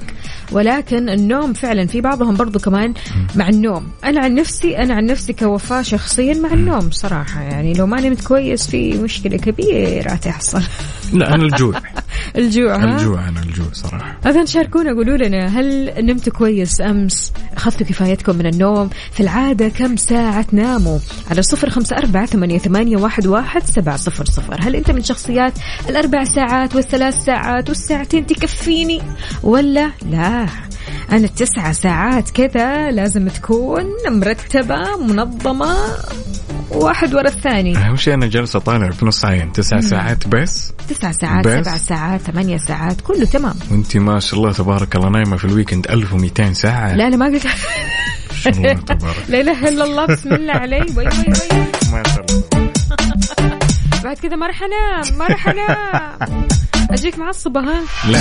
ولكن 0.52 1.10
النوم 1.10 1.54
فعلا 1.54 1.88
في 1.88 2.02
بعضهم 2.02 2.36
برضو 2.36 2.60
كمان 2.60 2.94
مع 3.36 3.50
النوم. 3.50 3.88
أنا 4.04 4.22
عن 4.22 4.36
نفسي 4.36 4.78
أنا 4.78 4.94
عن 4.94 5.06
نفسي 5.06 5.34
كوفاء 5.34 5.82
شخصيا 5.82 6.34
مع 6.34 6.54
النوم 6.54 6.92
صراحة. 6.92 7.42
يعني 7.42 7.74
لو 7.74 7.86
ما 7.86 8.02
نمت 8.02 8.28
كويس 8.28 8.68
في 8.68 8.98
مشكلة 8.98 9.38
كبيرة 9.38 10.16
تحصل. 10.16 10.62
لا 11.14 11.36
أنا 11.36 11.44
الجوع. 11.44 11.82
الجوع 12.38 12.76
ها؟ 12.76 12.98
الجوع 12.98 13.28
أنا 13.28 13.40
الجوع 13.40 13.68
صراحة. 13.74 14.18
إذا 14.26 14.46
شاركونا 14.46 14.94
قولوا 14.94 15.18
لنا 15.18 15.60
هل 15.60 15.94
نمتوا 16.06 16.34
كويس 16.34 16.82
أمس؟ 16.82 17.34
أخذتوا 17.58 17.88
كفايتكم 17.88 18.36
من 18.36 18.46
النوم؟ 18.46 18.90
في 19.12 19.20
العادة 19.20 19.70
كم 19.70 19.96
ساعة 19.96 20.42
تناموا؟ 20.42 21.00
على 21.32 21.42
صفر 21.42 21.70
خمسة 21.70 21.98
أربعة 21.98 22.26
ثمانية, 22.26 22.58
ثمانية 22.58 22.98
واحد, 22.98 23.28
واحد 23.28 23.57
سبعة 23.66 23.98
صفر 23.98 24.26
صفر. 24.26 24.58
هل 24.62 24.76
أنت 24.76 24.92
من 24.92 25.04
شخصيات 25.04 25.54
الأربع 25.90 26.24
ساعات 26.24 26.76
والثلاث 26.76 27.16
ساعات 27.24 27.70
والساعتين 27.70 28.26
تكفيني؟ 28.26 29.02
ولا 29.44 29.92
لا؟ 30.10 30.46
أنا 31.12 31.26
التسعة 31.26 31.72
ساعات 31.72 32.30
كذا 32.30 32.92
لازم 32.92 33.28
تكون 33.28 33.86
مرتبة 34.10 34.98
منظمة. 34.98 35.76
واحد 36.72 37.14
ورا 37.14 37.28
الثاني. 37.28 37.78
أهم 37.78 37.96
شيء 37.96 38.14
أنا 38.14 38.28
جالس 38.28 38.56
أطالع 38.56 38.90
في 38.90 39.06
نص 39.06 39.26
عين. 39.26 39.52
تسع 39.52 39.80
ساعات 39.80 40.28
بس؟ 40.28 40.74
تسع 40.90 41.12
ساعات 41.12 41.48
بس؟ 41.48 41.66
سبع 41.66 41.78
ساعات 41.78 42.22
ثمانية 42.22 42.58
ساعات 42.58 43.02
كله 43.02 43.26
تمام. 43.26 43.56
وانت 43.72 43.98
ما 43.98 44.20
شاء 44.20 44.40
الله 44.40 44.54
تبارك 44.54 44.96
الله 44.96 45.10
نايمة 45.10 45.38
في 45.38 45.46
ال 45.46 45.51
weekend 45.51 45.88
1200 45.90 46.54
ساعة. 46.54 46.94
لا 46.94 47.10
لا 47.10 47.18
ما 47.18 47.26
قلت. 47.26 47.48
لا 49.30 49.42
إله 49.42 49.68
إلا 49.68 49.84
الله 49.84 50.06
بسم 50.06 50.34
الله 50.34 50.54
علي 50.54 50.80
وي 50.80 50.88
وي 50.98 51.08
وي. 51.08 51.68
ما 51.92 52.04
شاء 52.04 52.26
الله. 52.30 52.67
بعد 54.08 54.18
كذا 54.18 54.36
ما 54.36 54.48
راح 54.48 54.64
أنام 54.64 55.18
ما 55.18 55.28
راح 55.28 55.48
أنام. 55.48 56.48
أجيك 56.92 57.20
معصبه 57.20 57.60
ها؟ 57.60 57.82
لا 58.10 58.20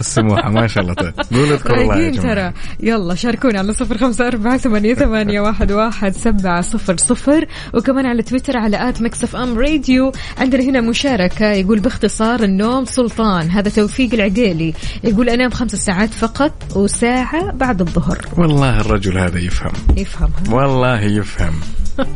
السموحه 0.00 0.50
ما 0.50 0.66
شاء 0.66 0.82
الله. 0.82 0.94
طيب. 0.94 1.14
قول 1.32 1.52
اذكر 1.52 1.74
الله 1.80 1.98
يا 1.98 2.10
جماعة. 2.10 2.34
ترى. 2.34 2.52
يلا 2.80 3.14
شاركونا 3.14 3.58
على 3.58 3.72
صفر 3.72 3.98
خمسة 3.98 4.26
أربعة 4.26 4.56
ثمانية, 4.56 4.94
ثمانية 4.94 5.40
واحد, 5.40 5.72
واحد 5.72 6.12
سبعة 6.12 6.60
صفر 6.60 6.96
صفر. 6.96 7.46
وكمان 7.74 8.06
على 8.06 8.22
تويتر 8.22 8.56
على 8.56 8.88
at 8.88 9.02
Mix 9.02 9.24
FM 9.24 9.58
Radio. 9.58 10.12
عندنا 10.38 10.62
هنا 10.62 10.80
مشاركة 10.80 11.46
يقول 11.46 11.80
باختصار 11.80 12.42
النوم 12.42 12.84
سلطان. 12.84 13.50
هذا 13.50 13.70
توفيق 13.70 14.14
العقيلي. 14.14 14.74
يقول 15.04 15.28
أنام 15.28 15.50
خمس 15.50 15.74
ساعات 15.74 16.10
فقط 16.10 16.76
وساعة 16.76 17.52
بعد 17.52 17.80
الظهر. 17.80 18.18
والله 18.36 18.80
الرجل 18.80 19.18
هذا 19.18 19.38
يفهم. 19.38 19.72
يفهم؟ 19.96 20.30
والله 20.50 21.00
يفهم. 21.00 21.52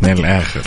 من 0.03 0.13
الآخر. 0.13 0.63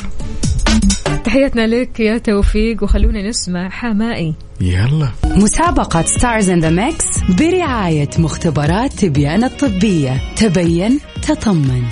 تحياتنا 1.35 1.67
لك 1.67 1.99
يا 1.99 2.17
توفيق 2.17 2.83
وخلونا 2.83 3.29
نسمع 3.29 3.69
حماقي. 3.69 4.33
يلا. 4.61 5.09
مسابقة 5.25 6.01
Stars 6.01 6.49
in 6.49 6.59
the 6.59 6.69
Mix 6.69 7.05
برعاية 7.39 8.09
مختبرات 8.19 8.93
تبيان 8.93 9.43
الطبية. 9.43 10.21
تبين 10.35 10.99
تطمن. 11.21 11.83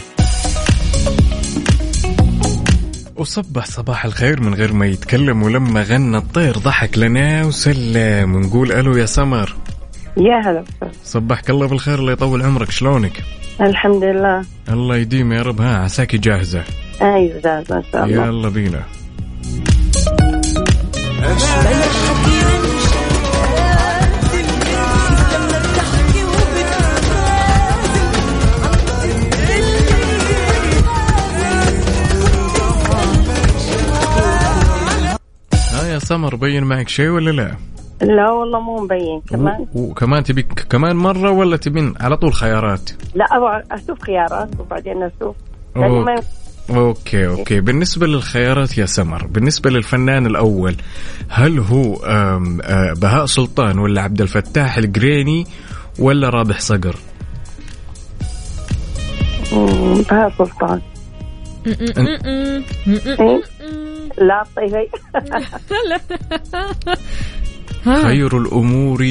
وصبح 3.15 3.65
صباح 3.65 4.05
الخير 4.05 4.41
من 4.41 4.53
غير 4.53 4.73
ما 4.73 4.85
يتكلم 4.85 5.43
ولما 5.43 5.83
غنى 5.83 6.17
الطير 6.17 6.57
ضحك 6.57 6.97
لنا 6.97 7.45
وسلم 7.45 8.35
ونقول 8.35 8.71
ألو 8.71 8.97
يا 8.97 9.05
سمر. 9.05 9.55
يا 10.17 10.49
هلا 10.49 10.63
صبحك 11.03 11.49
الله 11.49 11.67
بالخير 11.67 11.99
الله 11.99 12.11
يطول 12.11 12.41
عمرك 12.41 12.71
شلونك؟ 12.71 13.23
الحمد 13.61 14.03
لله. 14.03 14.41
الله 14.69 14.97
يديم 14.97 15.33
يا 15.33 15.41
رب 15.41 15.61
ها 15.61 15.77
عساكي 15.77 16.17
جاهزة؟ 16.17 16.63
أيوه 17.01 17.41
جاهز 17.43 17.71
ما 17.71 17.83
شاء 17.91 18.03
الله. 18.05 18.27
يلا 18.27 18.49
بينا. 18.49 18.83
يا 35.93 35.99
سمر 35.99 36.35
بين 36.35 36.63
معك 36.63 36.87
شيء 36.89 37.09
ولا 37.09 37.31
لا؟ 37.31 37.55
لا 38.01 38.31
والله 38.31 38.59
مو 38.59 38.83
مبين 38.83 39.21
كمان 39.29 39.65
وكمان 39.75 40.23
تبي 40.23 40.43
كمان 40.43 40.95
مرة 40.95 41.31
ولا 41.31 41.57
تبين 41.57 41.93
على 41.99 42.17
طول 42.17 42.33
خيارات؟ 42.33 42.89
لا 43.15 43.25
أشوف 43.71 44.01
خيارات 44.01 44.49
وبعدين 44.59 45.03
أشوف 45.03 45.35
لأنه 45.75 45.99
ما. 45.99 46.15
أوكي 46.69 47.27
أوكي. 47.27 47.59
بالنسبة 47.59 48.07
للخيارات 48.07 48.77
يا 48.77 48.85
سمر 48.85 49.27
بالنسبة 49.27 49.69
للفنان 49.69 50.25
الأول 50.25 50.75
هل 51.29 51.59
هو 51.59 51.95
آم، 51.95 52.61
آه، 52.61 52.93
بهاء 52.93 53.25
سلطان 53.25 53.79
ولا 53.79 54.01
عبد 54.01 54.21
الفتاح 54.21 54.77
الجريني 54.77 55.47
ولا 55.99 56.29
رابح 56.29 56.59
صقر؟ 56.59 56.95
بهاء 60.09 60.33
سلطان. 60.37 60.81
إيه؟ 61.67 63.41
لا 64.17 64.43
طيب 64.55 64.87
خير 68.03 68.37
الأمور. 68.37 69.01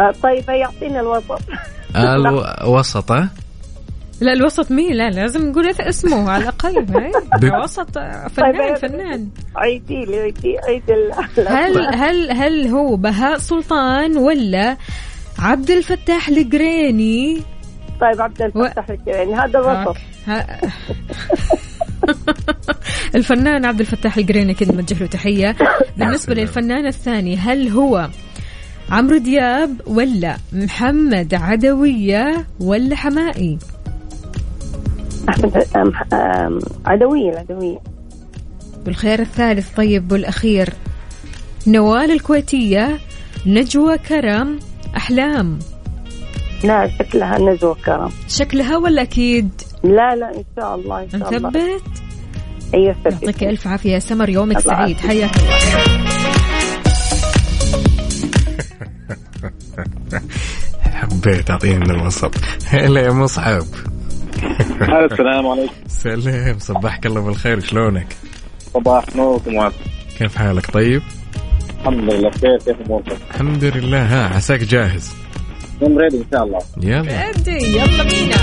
آه، 0.00 0.12
طيب 0.22 0.48
يعطينا 0.48 1.00
الوسط. 1.00 1.40
الوسط؟ 1.96 3.12
لا 4.22 4.32
الوسط 4.32 4.70
مين 4.70 4.92
لا 4.92 5.10
لازم 5.10 5.50
نقول 5.50 5.68
اسمه 5.68 6.30
على 6.30 6.42
الأقل 6.42 6.76
إيه؟ 7.42 7.52
وسط 7.62 7.98
فنان 8.36 8.74
فنان. 8.74 9.28
عيدي 9.56 10.04
لي 10.04 10.18
عيدي 10.20 10.58
عيد 10.58 10.82
ال- 10.90 11.12
هل 11.56 11.94
هل 11.94 12.30
هل 12.30 12.66
هو 12.66 12.96
بهاء 12.96 13.38
سلطان 13.38 14.16
ولا 14.16 14.76
عبد 15.38 15.70
الفتاح 15.70 16.28
القريني 16.28 17.42
طيب 18.00 18.20
عبد 18.20 18.42
الفتاح 18.42 18.90
الكريمي 18.90 19.34
هذا 19.34 19.58
الوسط 19.58 19.96
ها- 20.26 20.60
الفنان 23.14 23.64
عبد 23.64 23.80
الفتاح 23.80 24.16
القريني 24.16 24.54
كنت 24.54 24.70
نوجه 24.70 25.00
له 25.00 25.06
تحية. 25.06 25.56
بالنسبة 25.96 26.34
للفنان 26.34 26.86
الثاني 26.86 27.36
هل 27.36 27.68
هو 27.68 28.08
عمرو 28.90 29.16
دياب 29.18 29.80
ولا 29.86 30.36
محمد 30.52 31.34
عدوية 31.34 32.46
ولا 32.60 32.96
حمائي 32.96 33.58
أم، 35.76 36.58
عدوية 36.86 37.30
العدوية. 37.30 37.78
والخيار 38.86 39.18
الثالث 39.18 39.68
طيب 39.76 40.12
والأخير. 40.12 40.68
نوال 41.66 42.10
الكويتية 42.10 42.98
نجوى 43.46 43.98
كرم 43.98 44.58
أحلام. 44.96 45.58
لا 46.64 46.90
شكلها 46.98 47.38
نجوى 47.38 47.74
كرم. 47.74 48.10
شكلها 48.28 48.76
ولا 48.76 49.02
أكيد؟ 49.02 49.50
لا 49.84 50.16
لا 50.16 50.36
إن 50.38 50.44
شاء 50.56 50.74
الله 50.74 51.02
إن 51.02 51.10
شاء 51.10 51.36
الله. 51.36 51.48
نثبت 51.48 51.82
أيوة 52.74 52.96
ثبت 53.04 53.22
يعطيك 53.22 53.44
ألف 53.44 53.66
عافية 53.66 53.92
يا 53.92 53.98
سمر 53.98 54.28
يومك 54.28 54.58
سعيد. 54.58 54.96
حياك 54.96 55.30
الله. 55.36 55.58
حبيت 60.82 61.50
أعطيني 61.50 61.84
الوسط. 61.84 62.34
هلا 62.66 63.00
يا 63.00 63.10
مصعب 63.10 63.64
السلام 65.12 65.46
عليكم. 65.46 65.72
سلام 65.88 66.58
صباحك 66.58 67.06
الله 67.06 67.20
بالخير 67.20 67.60
شلونك؟ 67.60 68.06
صباح 68.74 69.16
نور 69.16 69.40
كيف 70.18 70.36
حالك؟ 70.36 70.70
طيب؟ 70.70 71.02
الحمد 71.80 72.12
لله 72.12 72.30
بخير 72.30 72.58
كيف 72.58 72.76
أموركم؟ 72.86 73.16
الحمد 73.30 73.64
لله 73.64 74.02
ها 74.02 74.36
عساك 74.36 74.60
جاهز؟ 74.60 75.12
يوم 75.82 75.98
ريدي 75.98 76.16
إن 76.16 76.24
شاء 76.32 76.44
الله. 76.44 76.58
يلا. 76.82 77.30
ابدي 77.30 77.76
يلا 77.76 78.02
بينا. 78.02 78.36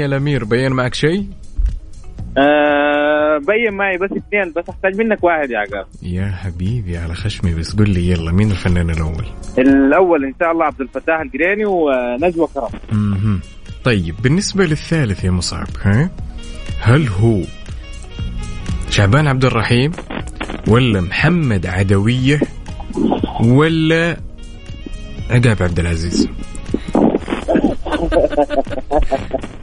يا 0.00 0.06
الأمير 0.06 0.44
بين 0.44 0.72
معك 0.72 0.94
شيء؟ 0.94 1.26
آه 2.38 3.38
بين 3.38 3.74
معي 3.74 3.96
بس 3.96 4.10
اثنين 4.12 4.52
بس 4.56 4.64
أحتاج 4.70 4.96
منك 4.96 5.24
واحد 5.24 5.50
يا 5.50 5.58
عقاب. 5.58 5.86
يا 6.02 6.26
حبيبي 6.26 6.96
على 6.98 7.14
خشمي 7.14 7.54
بس 7.54 7.76
قل 7.76 7.90
لي 7.90 8.10
يلا 8.10 8.32
مين 8.32 8.50
الفنان 8.50 8.90
الأول؟ 8.90 9.24
الأول 9.58 10.24
إن 10.24 10.34
شاء 10.40 10.52
الله 10.52 10.64
عبد 10.64 10.80
الفتاح 10.80 11.20
القريني 11.20 11.64
ونجوى 11.64 12.46
كرم. 12.54 12.68
مهم. 12.92 13.40
طيب 13.84 14.14
بالنسبة 14.22 14.64
للثالث 14.64 15.24
يا 15.24 15.30
مصعب 15.30 15.66
ها؟ 15.82 16.10
هل 16.80 17.08
هو 17.08 17.40
شعبان 18.90 19.26
عبد 19.26 19.44
الرحيم 19.44 19.92
ولا 20.68 21.00
محمد 21.00 21.66
عدوية 21.66 22.40
ولا 23.44 24.16
عقاب 25.30 25.62
عبد 25.62 25.78
العزيز؟ 25.78 26.28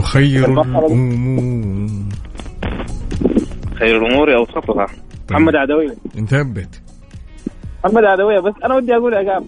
وخير 0.00 0.44
الأمور. 0.52 0.88
خير 3.78 4.06
الأمور 4.06 4.34
اوسطها 4.36 4.86
محمد 5.30 5.56
عدوية. 5.56 5.96
نثبت 6.16 6.82
محمد 7.84 8.04
عدوية 8.04 8.40
بس 8.40 8.54
أنا 8.64 8.74
ودي 8.74 8.94
أقول 8.96 9.14
عقاب 9.14 9.44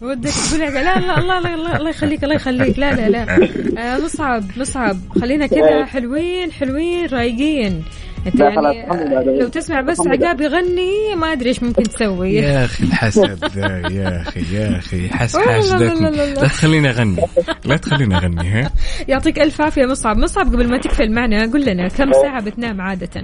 ودك 0.00 0.30
تقول 0.30 0.60
لا 0.60 0.98
لا 0.98 1.18
الله 1.18 1.40
لا 1.40 1.54
الله 1.54 1.76
الله 1.76 1.90
يخليك 1.90 2.24
الله 2.24 2.34
يخليك. 2.34 2.78
لا 2.78 2.92
لا 2.92 3.08
لا. 3.08 3.48
آه 3.94 3.98
مصعب 3.98 4.44
مصعب. 4.56 4.96
خلينا 5.20 5.46
كذا 5.46 5.84
حلوين 5.84 6.52
حلوين 6.52 7.06
رايقين. 7.06 7.84
انت 8.26 8.40
يعني. 8.40 9.38
لو 9.38 9.48
تسمع 9.48 9.80
بس. 9.80 10.06
عقاب 10.06 10.40
يغني 10.40 11.14
ما 11.16 11.32
أدري 11.32 11.48
إيش 11.48 11.62
ممكن 11.62 11.82
تسوي 11.82 12.34
يا 12.34 12.64
أخي 12.64 12.84
الحسد 12.84 13.44
ذا 13.44 13.66
يا 13.90 14.22
أخي 14.22 14.56
يا 14.56 14.78
أخي 14.78 15.08
حس 15.08 15.36
لا 15.36 15.40
لا 15.40 15.46
لا 15.46 15.52
حاسدتني 15.52 16.10
لا 16.10 16.10
لا. 16.10 16.34
لا 16.34 16.46
تخليني 16.46 16.90
اغني 16.90 17.16
لا 17.64 17.76
تخليني 17.76 18.16
اغني 18.16 18.48
ها 18.48 18.70
يعطيك 19.08 19.40
ألف 19.40 19.60
عافية 19.60 19.86
مصعب 19.86 20.16
مصعب 20.16 20.46
قبل 20.46 20.68
ما 20.68 20.78
تقفل 20.78 21.12
معنا 21.12 21.42
قل 21.52 21.64
لنا 21.64 21.88
كم 21.88 22.12
ساعة 22.12 22.44
بتنام 22.44 22.80
عادة 22.80 23.22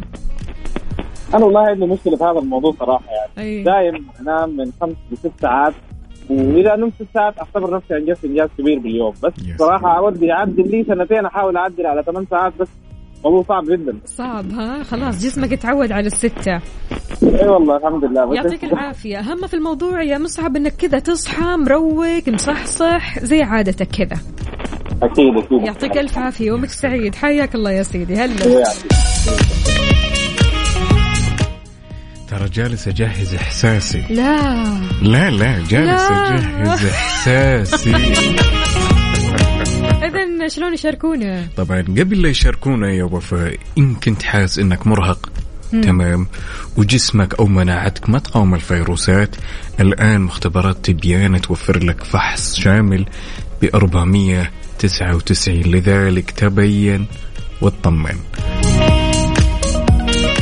أنا 1.34 1.44
والله 1.44 1.60
عندي 1.60 1.86
مشكلة 1.86 2.16
في 2.16 2.24
هذا 2.24 2.38
الموضوع 2.38 2.72
صراحة 2.80 3.04
يعني 3.06 3.48
أي. 3.48 3.62
دايم 3.62 4.06
أنام 4.20 4.56
من 4.56 4.72
خمس 4.80 4.96
لست 5.12 5.30
ساعات 5.40 5.74
وإذا 6.30 6.76
نمت 6.76 6.92
ست 6.94 7.06
ساعات 7.14 7.34
أعتبر 7.38 7.76
نفسي 7.76 7.96
أنجزت 7.96 8.24
إنجاز 8.24 8.48
كبير 8.58 8.78
باليوم 8.78 9.14
بس 9.22 9.32
صراحة 9.58 10.02
ودي 10.02 10.32
أعدل 10.32 10.70
لي 10.70 10.84
سنتين 10.84 11.26
أحاول 11.26 11.56
أعدل 11.56 11.86
على 11.86 12.02
ثمان 12.02 12.26
ساعات 12.30 12.52
بس 12.60 12.68
موضوع 13.30 13.44
صعب 13.48 13.64
جدا. 13.64 13.98
صعب 14.06 14.52
ها؟ 14.52 14.82
خلاص 14.82 15.24
جسمك 15.24 15.52
اتعود 15.52 15.92
على 15.92 16.06
الستة. 16.06 16.60
اي 17.22 17.48
والله 17.48 17.76
الحمد 17.76 18.04
لله. 18.04 18.34
يعطيك 18.34 18.64
العافية. 18.64 19.18
أهم 19.18 19.46
في 19.46 19.54
الموضوع 19.54 20.02
يا 20.02 20.18
مصعب 20.18 20.56
أنك 20.56 20.72
كذا 20.76 20.98
تصحى 20.98 21.56
مروق 21.56 22.28
مصحصح 22.28 23.18
زي 23.18 23.42
عادتك 23.42 23.88
كذا. 23.88 24.20
أكيد 25.02 25.36
أكيد. 25.36 25.66
يعطيك 25.66 25.96
ألف 25.98 26.18
عافية. 26.18 26.46
يومك 26.46 26.68
سعيد. 26.68 27.14
حياك 27.14 27.54
الله 27.54 27.70
يا 27.70 27.82
سيدي. 27.82 28.14
هلا. 28.14 28.64
ترى 32.28 32.48
جالس 32.48 32.88
أجهز 32.88 33.34
إحساسي. 33.34 34.02
لا. 34.10 34.64
لا 35.02 35.30
لا 35.30 35.54
جالس 35.68 36.10
لا. 36.10 36.34
أجهز 36.34 36.86
إحساسي. 36.86 37.94
شلون 40.48 40.74
يشاركونا؟ 40.74 41.46
طبعا 41.56 41.80
قبل 41.80 42.22
لا 42.22 42.28
يشاركونا 42.28 42.92
يا 42.92 43.04
وفاء 43.04 43.58
إن 43.78 43.94
كنت 43.94 44.22
حاس 44.22 44.58
إنك 44.58 44.86
مرهق. 44.86 45.30
مم. 45.72 45.80
تمام. 45.80 46.26
وجسمك 46.76 47.34
أو 47.34 47.46
مناعتك 47.46 48.08
ما 48.08 48.18
تقاوم 48.18 48.54
الفيروسات. 48.54 49.36
الآن 49.80 50.20
مختبرات 50.20 50.76
تبيان 50.82 51.40
توفر 51.40 51.84
لك 51.84 52.04
فحص 52.04 52.54
شامل 52.56 53.06
ب 53.62 53.64
499 53.74 55.60
لذلك 55.60 56.30
تبين 56.30 57.06
واطمن 57.60 58.16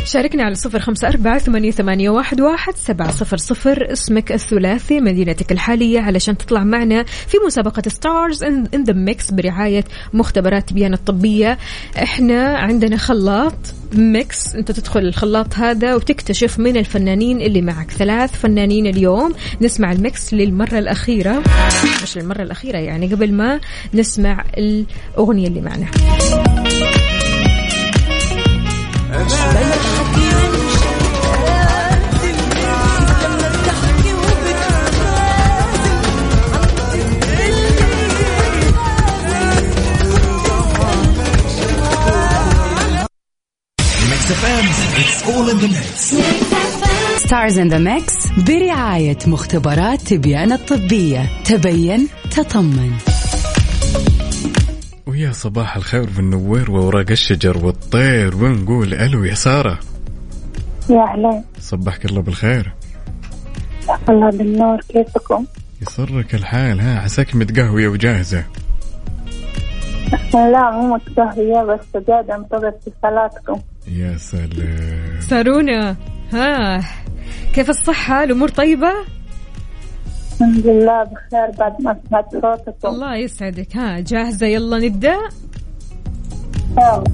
شاركنا 0.05 0.43
على 0.43 0.55
صفر 0.55 0.81
خمسة 0.81 1.09
أربعة 1.09 1.39
ثمانية, 1.39 2.11
واحد 2.11 2.77
سبعة 2.77 3.11
صفر 3.11 3.37
صفر. 3.37 3.93
اسمك 3.93 4.33
الثلاثي 4.33 5.01
مدينتك 5.01 5.53
الحالية 5.53 6.01
علشان 6.01 6.37
تطلع 6.37 6.65
معنا 6.65 7.03
في 7.03 7.37
مسابقة 7.47 7.83
Stars 7.89 8.43
in 8.45 8.85
the 8.85 8.93
Mix 8.93 9.31
برعاية 9.31 9.85
مختبرات 10.13 10.73
تبيان 10.73 10.95
الطبية 10.95 11.59
إحنا 12.03 12.59
عندنا 12.59 12.97
خلاط 12.97 13.55
mix. 13.93 14.55
أنت 14.55 14.73
تدخل 14.73 15.01
الخلاط 15.01 15.55
هذا 15.55 15.95
وتكتشف 15.95 16.59
من 16.59 16.77
الفنانين 16.77 17.41
اللي 17.41 17.63
معك. 17.63 17.91
ثلاث 17.91 18.41
فنانين 18.41 18.87
اليوم 18.87 19.35
نسمع 19.61 19.93
الميكس 19.93 20.35
للمرة 20.35 20.79
الأخيرة. 20.79 21.43
مش 22.03 22.17
للمرة 22.17 22.43
الأخيرة 22.43 22.79
يعني 22.79 23.07
قبل 23.07 23.33
ما 23.33 23.61
نسمع 23.95 24.45
الأغنية 24.59 25.49
اللي 25.49 25.61
معنا. 25.61 25.87
All 45.25 45.49
in 45.53 45.59
the 45.63 45.69
mix. 45.69 46.15
Stars 47.17 47.59
in 47.59 47.69
the 47.69 47.79
Mix 47.79 48.15
برعاية 48.47 49.19
مختبرات 49.27 50.01
تبيان 50.01 50.53
الطبية. 50.53 51.43
تبين 51.45 52.09
تطمن. 52.31 52.93
ويا 55.07 55.33
صباح 55.33 55.77
الخير 55.77 56.05
بالنوير 56.05 56.71
وأوراق 56.71 57.11
الشجر 57.11 57.67
والطير. 57.67 58.37
ونقول 58.37 58.95
ألو 58.95 59.25
يا 59.25 59.35
سارة؟ 59.35 59.79
يا 60.91 61.03
أهلا 61.03 61.43
صبحك 61.61 62.05
الله 62.05 62.23
بالخير. 62.23 62.75
الله 64.09 64.31
بالنور. 64.31 64.81
كيفكم؟ 64.89 65.45
يسرك 65.83 66.35
الحال. 66.35 66.81
ها 66.81 67.01
عساك 67.01 67.37
متقهوية 67.37 67.89
وجاهزة. 67.89 68.45
لا 70.35 70.71
مو 70.71 70.95
متقهوية 70.95 71.63
بس 71.63 72.05
قاعدة 72.09 72.37
انتظر 72.37 72.69
اتصالاتكم. 72.69 73.61
يا 73.89 74.17
سلام. 74.17 75.21
سارونا 75.21 75.97
ها 76.33 76.81
كيف 77.55 77.71
الصحة؟ 77.71 78.25
الأمور 78.25 78.49
طيبة؟ 78.49 78.93
الحمد 80.33 80.67
لله 80.67 81.03
بخير 81.03 81.51
بعد 81.59 81.83
ما 81.83 81.97
سمعت 82.09 82.33
صوتكم. 82.33 82.89
الله 82.89 83.17
يسعدك. 83.17 83.77
ها 83.77 84.01
جاهزة؟ 84.01 84.47
يلا 84.47 84.79
نبدأ؟ 84.79 85.19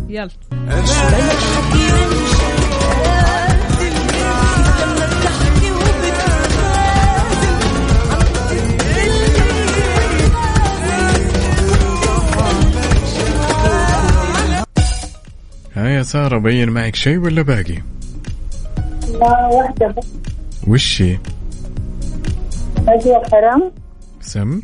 يلا. 0.08 0.30
ها 0.52 0.84
سارة 16.10 16.38
بين 16.38 16.70
معك 16.70 16.96
شيء 16.96 17.18
ولا 17.18 17.42
باقي؟ 17.42 17.78
لا 19.12 19.46
واحدة 19.46 19.86
بس. 19.86 20.06
وشي 20.66 21.18
نجوى 22.88 23.22
كرم 23.30 23.72
سم. 24.20 24.60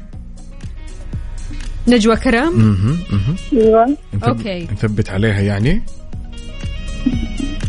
نجوى 1.88 2.16
كرام؟ 2.16 2.52
مهم. 2.58 2.98
مهم. 3.12 3.36
أيوه. 3.52 3.96
نثبت- 4.14 4.24
أوكي. 4.28 4.64
نثبت 4.72 5.10
عليها 5.10 5.40
يعني؟ 5.40 5.82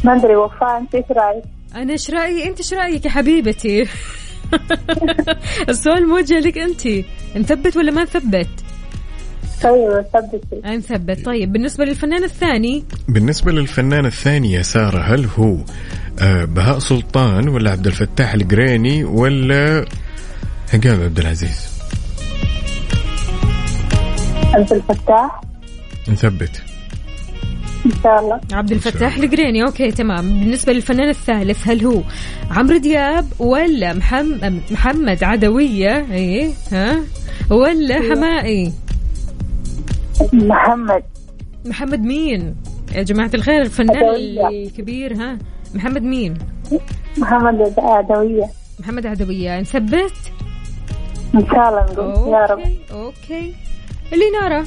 ما 0.04 0.16
أدري 0.16 0.36
وفاء 0.36 0.78
أنت 0.78 0.96
إيش 0.96 1.06
رأيك؟ 1.12 1.44
أنا 1.76 1.92
إيش 1.94 2.10
رأيي؟ 2.12 2.48
أنت 2.50 2.58
إيش 2.58 2.74
رأيك 2.74 3.06
يا 3.06 3.10
حبيبتي؟ 3.10 3.88
السؤال 5.70 6.08
موجه 6.08 6.40
لك 6.40 6.58
أنت. 6.58 6.88
نثبت 7.36 7.78
ولا 7.78 7.92
ما 7.92 8.04
نثبت؟ 8.04 8.50
أيوه 9.66 10.06
ثبتي. 10.14 10.78
نثبت 10.78 11.26
طيب 11.26 11.52
بالنسبة 11.54 11.86
للفنان 11.86 12.24
الثاني؟ 12.24 12.84
بالنسبة 13.08 13.52
للفنان 13.52 14.06
الثاني 14.06 14.52
يا 14.54 14.62
سارة 14.62 15.00
هل 15.00 15.26
هو 15.40 15.58
آه، 16.20 16.46
بهاء 16.46 16.80
سلطان 16.80 17.50
ولا 17.50 17.72
عبد 17.72 17.88
الفتاح 17.88 18.34
القريني 18.34 19.04
ولا 19.04 19.86
عقاب 20.74 21.02
عبد 21.02 21.20
العزيز؟ 21.20 21.68
عبد 24.54 24.74
الفتاح. 24.74 25.42
نثبت. 26.10 26.62
إن 27.86 27.92
شاء 28.04 28.20
الله. 28.20 28.40
عبد 28.54 28.72
الفتاح 28.72 29.18
القريني 29.18 29.64
أوكي 29.64 29.92
تمام. 29.92 30.40
بالنسبة 30.40 30.74
للفنان 30.74 31.10
الثالث 31.10 31.68
هل 31.68 31.86
هو 31.86 32.02
عمرو 32.52 32.78
دياب 32.78 33.26
ولا 33.40 33.94
محمد 33.94 34.62
محمد 34.72 35.24
عدوية؟ 35.24 36.06
إيه 36.12 36.52
ها؟ 36.72 37.00
ولا 37.50 37.96
حماقي 37.96 38.74
محمد. 40.34 41.04
محمد 41.66 42.00
مين؟ 42.00 42.56
يا 42.96 43.04
جماعة 43.04 43.32
الخير 43.34 43.62
الفنان 43.62 43.98
عدوية. 43.98 44.48
الكبير 44.48 45.14
ها؟ 45.16 45.38
محمد 45.76 46.04
مين؟ 46.04 46.38
محمد 47.18 47.74
عدوية 47.78 48.50
محمد 48.80 49.06
عدويه 49.06 49.60
نثبت 49.60 50.14
إن 51.36 51.46
شاء 51.46 51.70
الله 51.70 51.86
نقول 51.94 52.34
يا 52.34 52.46
رب. 52.46 52.60
أوكي. 52.60 52.84
أوكي 52.92 53.56
لينارا 54.12 54.66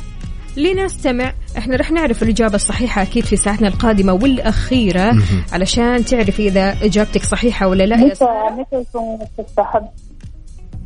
لنستمع 0.56 1.32
إحنا 1.58 1.76
رح 1.76 1.90
نعرف 1.90 2.22
الإجابة 2.22 2.54
الصحيحة 2.54 3.02
أكيد 3.02 3.24
في 3.24 3.36
ساعتنا 3.36 3.68
القادمة 3.68 4.12
والأخيرة. 4.12 5.16
علشان 5.52 6.04
تعرفي 6.04 6.48
إذا 6.48 6.76
إجابتك 6.82 7.22
صحيحة 7.22 7.68
ولا 7.68 7.84
لا 7.84 7.96
يا 7.96 8.04
متى. 8.04 8.24
متى 8.58 8.76
يكون؟ 8.76 9.18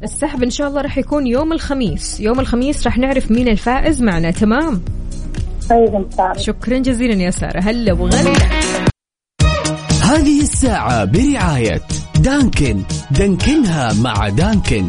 السحب 0.05 0.43
إن 0.43 0.51
شاء 0.51 0.69
الله 0.69 0.81
رح 0.81 0.99
يكون 0.99 1.27
يوم 1.27 1.53
الخميس. 1.53 2.21
يوم 2.21 2.41
الخميس 2.41 2.87
رح 2.87 2.99
نعرف 2.99 3.31
مين 3.31 3.49
الفائز 3.49 4.03
معنا. 4.03 4.31
تمام؟ 4.31 4.83
طيب 5.71 5.95
إن 5.95 6.39
شكرا 6.39 6.79
جزيلا 6.79 7.23
يا 7.23 7.31
سارة. 7.31 7.61
هلا 7.61 7.93
وغلا. 7.93 8.33
هذه 10.03 10.41
الساعة 10.41 11.05
برعاية 11.05 11.83
دانكن. 12.21 12.83
دانكنها 13.11 13.93
مع 13.93 14.29
دانكن. 14.29 14.87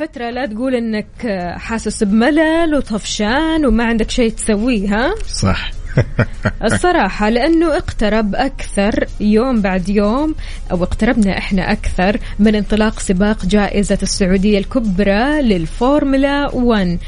هالفترة 0.00 0.30
لا 0.30 0.46
تقول 0.46 0.74
إنك 0.74 1.26
حاسس 1.56 2.04
بملل 2.04 2.74
وطفشان 2.74 3.66
وما 3.66 3.84
عندك 3.84 4.10
شيء 4.10 4.30
تسويه 4.30 4.88
ها؟ 4.88 5.14
صح. 5.26 5.70
الصراحة 6.64 7.28
لأنه 7.28 7.76
اقترب 7.76 8.34
أكثر 8.34 9.06
يوم 9.20 9.60
بعد 9.60 9.88
يوم 9.88 10.34
أو 10.72 10.82
اقتربنا 10.82 11.38
إحنا 11.38 11.72
أكثر 11.72 12.18
من 12.38 12.54
انطلاق 12.54 12.98
سباق 12.98 13.46
جائزة 13.46 13.98
السعودية 14.02 14.58
الكبرى 14.58 15.42
للفورمولا 15.42 16.54
1 16.54 16.98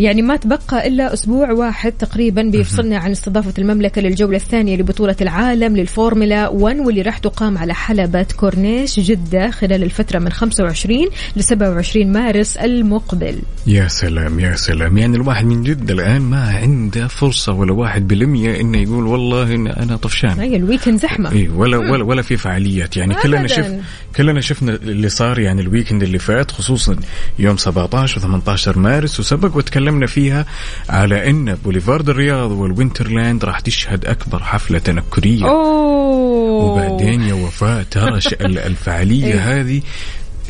يعني 0.00 0.22
ما 0.22 0.36
تبقى 0.36 0.88
إلا 0.88 1.12
أسبوع 1.12 1.52
واحد 1.52 1.92
تقريبا 1.92 2.42
بيفصلنا 2.42 2.98
عن 2.98 3.10
استضافة 3.10 3.52
المملكة 3.58 4.00
للجولة 4.02 4.36
الثانية 4.36 4.76
لبطولة 4.76 5.16
العالم 5.20 5.76
للفورمولا 5.76 6.48
1 6.48 6.78
واللي 6.78 7.02
راح 7.02 7.18
تقام 7.18 7.58
على 7.58 7.74
حلبة 7.74 8.26
كورنيش 8.36 9.00
جدة 9.00 9.50
خلال 9.50 9.82
الفترة 9.82 10.18
من 10.18 10.32
25 10.32 11.06
ل 11.36 11.44
27 11.44 12.12
مارس 12.12 12.56
المقبل. 12.56 13.38
يا 13.66 13.88
سلام 13.88 14.40
يا 14.40 14.56
سلام. 14.56 14.98
يعني 14.98 15.16
الواحد 15.16 15.44
من 15.44 15.62
جد 15.62 15.90
الآن 15.90 16.22
ما 16.22 16.42
عنده 16.42 17.06
فرصة 17.06 17.52
ولا 17.52 17.72
واحد 17.72 18.08
بالمية 18.08 18.60
إنه 18.60 18.78
يقول 18.78 19.06
والله 19.06 19.54
إن 19.54 19.66
أنا 19.66 19.96
طفشان. 19.96 20.40
هي 20.40 20.56
ال 20.56 20.61
weekend 20.61 20.98
زحمة. 21.00 21.32
اي 21.32 21.48
ولا 21.48 21.76
ولا 21.78 22.04
ولا 22.04 22.22
في 22.22 22.36
فعاليات. 22.36 22.96
يعني 22.96 23.14
كلنا. 23.14 23.46
شف 23.46 23.72
كلنا 24.16 24.40
شفنا 24.40 24.74
اللي 24.74 25.08
صار 25.08 25.38
يعني 25.38 25.60
ال 25.62 25.67
weekend 25.67 26.02
اللي 26.02 26.18
فات 26.18 26.50
خصوصا 26.50 26.96
يوم 27.38 27.56
17 27.56 28.20
و18 28.20 28.76
مارس 28.76 29.20
وسبق 29.20 29.56
وتكلمنا 29.56 29.89
فيها 30.06 30.46
على 30.88 31.30
إن 31.30 31.54
بوليفارد 31.54 32.08
الرياض 32.08 32.50
والوينترلاند 32.50 33.44
راح 33.44 33.60
تشهد 33.60 34.04
أكبر 34.04 34.42
حفلة 34.42 34.78
تنكرية 34.78 35.44
أوه 35.44 36.64
وبعدين 36.64 37.22
يا 37.22 37.34
وفاء 37.34 37.82
ترى 37.82 38.20
الفعالية 38.42 39.26
إيه. 39.26 39.60
هذه 39.60 39.82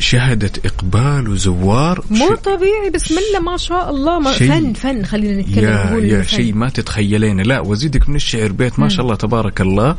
شهدت 0.01 0.65
إقبال 0.65 1.27
وزوار. 1.29 2.03
مو 2.09 2.27
شيء- 2.27 2.35
طبيعي 2.35 2.89
بسم 2.93 3.15
الله 3.17 3.39
ما 3.51 3.57
شاء 3.57 3.89
الله 3.89 4.19
ما 4.19 4.31
شيء- 4.33 4.49
فن 4.51 4.73
فن 4.73 5.05
خلينا 5.05 5.41
نتكلم 5.41 5.63
يا 5.63 6.17
يا. 6.17 6.23
شيء 6.23 6.53
ما 6.53 6.69
تتخيلين. 6.69 7.41
لا 7.41 7.59
وزيدك 7.59 8.09
من 8.09 8.15
الشعر 8.15 8.51
بيت 8.51 8.79
ما 8.79 8.89
شاء 8.89 9.01
الله 9.05 9.15
تبارك 9.15 9.61
الله. 9.61 9.95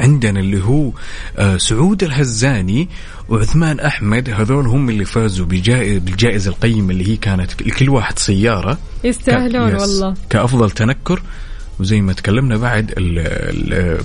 عندنا 0.00 0.40
اللي 0.40 0.64
هو 0.64 0.90
آه، 1.36 1.56
سعود 1.56 2.02
الهزاني 2.02 2.88
وعثمان 3.28 3.80
أحمد. 3.80 4.30
هذول 4.30 4.66
هم 4.66 4.88
اللي 4.90 5.04
فازوا 5.04 5.46
بجائزة 5.46 6.00
بالجائزه 6.00 6.50
القيمة 6.50 6.90
اللي 6.90 7.08
هي 7.08 7.16
كانت 7.16 7.62
لكل 7.62 7.88
واحد 7.90 8.18
سيارة. 8.18 8.78
يستاهلون 9.04 9.74
يس. 9.76 9.80
والله. 9.80 10.14
كأفضل 10.30 10.70
تنكر. 10.70 11.22
وزي 11.80 12.00
ما 12.00 12.12
تكلمنا 12.12 12.56
بعد 12.56 12.90
ال 12.90 13.18
ال 13.18 13.98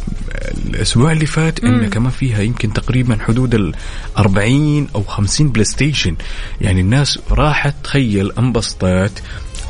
الأسبوع 0.65 1.11
اللي 1.11 1.25
فات 1.25 1.63
انه 1.63 1.87
كمان 1.87 2.11
فيها 2.11 2.41
يمكن 2.41 2.73
تقريبا 2.73 3.17
حدود 3.27 3.55
ال 3.55 3.73
40 4.17 4.87
أو 4.95 5.03
50 5.03 5.49
بلاي 5.49 5.65
ستيشن 5.65 6.15
يعني 6.61 6.81
الناس 6.81 7.19
راحت 7.31 7.73
تخيل 7.83 8.31
انبسطت 8.31 9.23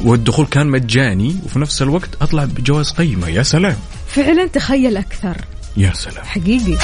والدخول 0.03 0.45
كان 0.45 0.67
مجاني 0.67 1.35
وفي 1.45 1.59
نفس 1.59 1.81
الوقت 1.81 2.09
أطلع 2.21 2.45
بجوائز 2.45 2.91
قيمة. 2.91 3.27
يا 3.27 3.43
سلام. 3.43 3.77
فعلا 4.07 4.47
تخيل 4.47 4.97
أكثر. 4.97 5.37
يا 5.77 5.91
سلام. 5.93 6.25
حقيقي. 6.25 6.77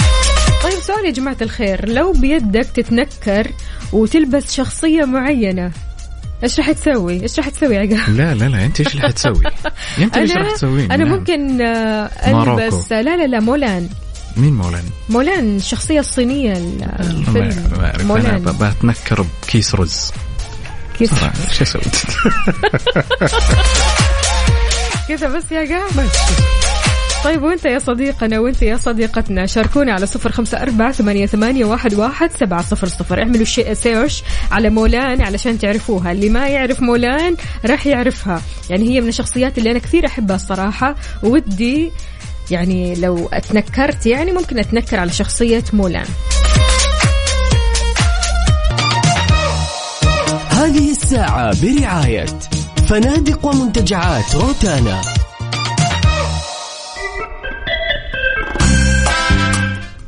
طيب 0.64 0.80
سؤال 0.82 1.06
يا 1.06 1.12
جماعة 1.12 1.38
الخير 1.42 1.90
لو 1.90 2.12
بيدك 2.12 2.66
تتنكر 2.76 3.52
وتلبس 3.94 4.54
شخصية 4.56 5.06
معينة 5.06 5.72
إيش 6.44 6.60
راح 6.60 6.72
تسوي؟ 6.72 7.22
إيش 7.24 7.40
راح 7.40 7.50
تسوي 7.50 7.78
عقاب؟ 7.78 8.16
لا 8.16 8.34
لا 8.36 8.46
لا 8.50 8.66
أنت 8.66 8.80
إيش 8.80 8.96
اللي 8.96 9.08
حتسوي؟ 9.08 9.42
أنت 10.00 10.18
إيش 10.18 10.32
راح 10.32 10.52
تسوين؟ 10.52 10.92
أنا 10.92 11.04
نعم. 11.04 11.18
ممكن 11.18 11.62
آه،. 11.62 12.10
البس 12.28 12.92
لا 12.92 13.18
لا 13.18 13.28
لا 13.28 13.40
مولان 13.40 13.90
مين 14.38 14.54
مولانا؟ 14.54 14.90
مولان 15.10 15.56
الشخصية 15.56 16.00
الصينية 16.00 16.54
الفيلم 17.00 17.64
مولان 18.00 18.44
بتنكر 18.44 19.26
بكيس 19.44 19.76
رز 19.76 20.12
كيف 21.00 21.20
صراحة، 21.20 21.34
إيش 21.50 21.62
أسوي؟ 21.62 21.82
كذا 25.08 25.28
بس 25.28 25.52
يا 25.52 25.70
قاعد 25.70 26.10
طيب 27.28 27.44
وانت 27.44 27.66
يا 27.66 27.80
صديقنا 27.80 28.40
وانت 28.40 28.62
يا 28.62 28.78
صديقتنا 28.78 29.46
شاركونا 29.46 29.94
على 29.94 30.06
صفر 30.06 30.32
خمسة 30.32 30.62
أربعة 30.62 30.92
ثمانية, 30.92 31.26
ثمانية 31.26 31.66
واحد, 31.66 31.94
واحد 31.94 32.32
سبعة 32.32 32.62
صفر 32.62 32.88
صفر. 32.88 33.20
اعملوا 33.20 33.46
سيرش 33.74 34.24
على 34.52 34.70
مولان 34.70 35.22
علشان 35.22 35.60
تعرفوها. 35.60 36.12
اللي 36.12 36.30
ما 36.30 36.48
يعرف 36.48 36.82
مولان 36.82 37.36
راح 37.66 37.88
يعرفها. 37.88 38.42
يعني 38.70 38.90
هي 38.90 39.02
من 39.02 39.08
الشخصيات 39.08 39.58
اللي 39.58 39.72
أنا 39.72 39.80
كثير 39.80 40.06
أحبها 40.06 40.36
الصراحة. 40.36 40.96
ودي 41.24 41.92
يعني 42.52 42.96
لو 42.96 43.30
أتنكرت 43.34 44.06
يعني 44.06 44.32
ممكن 44.32 44.60
أتنكر 44.60 45.00
على 45.00 45.12
شخصية 45.12 45.64
مولان. 45.74 46.08
هذه 50.50 50.92
الساعة 50.92 51.62
برعاية 51.62 52.26
فنادق 52.90 53.46
ومنتجعات 53.46 54.36
روتانا. 54.36 55.02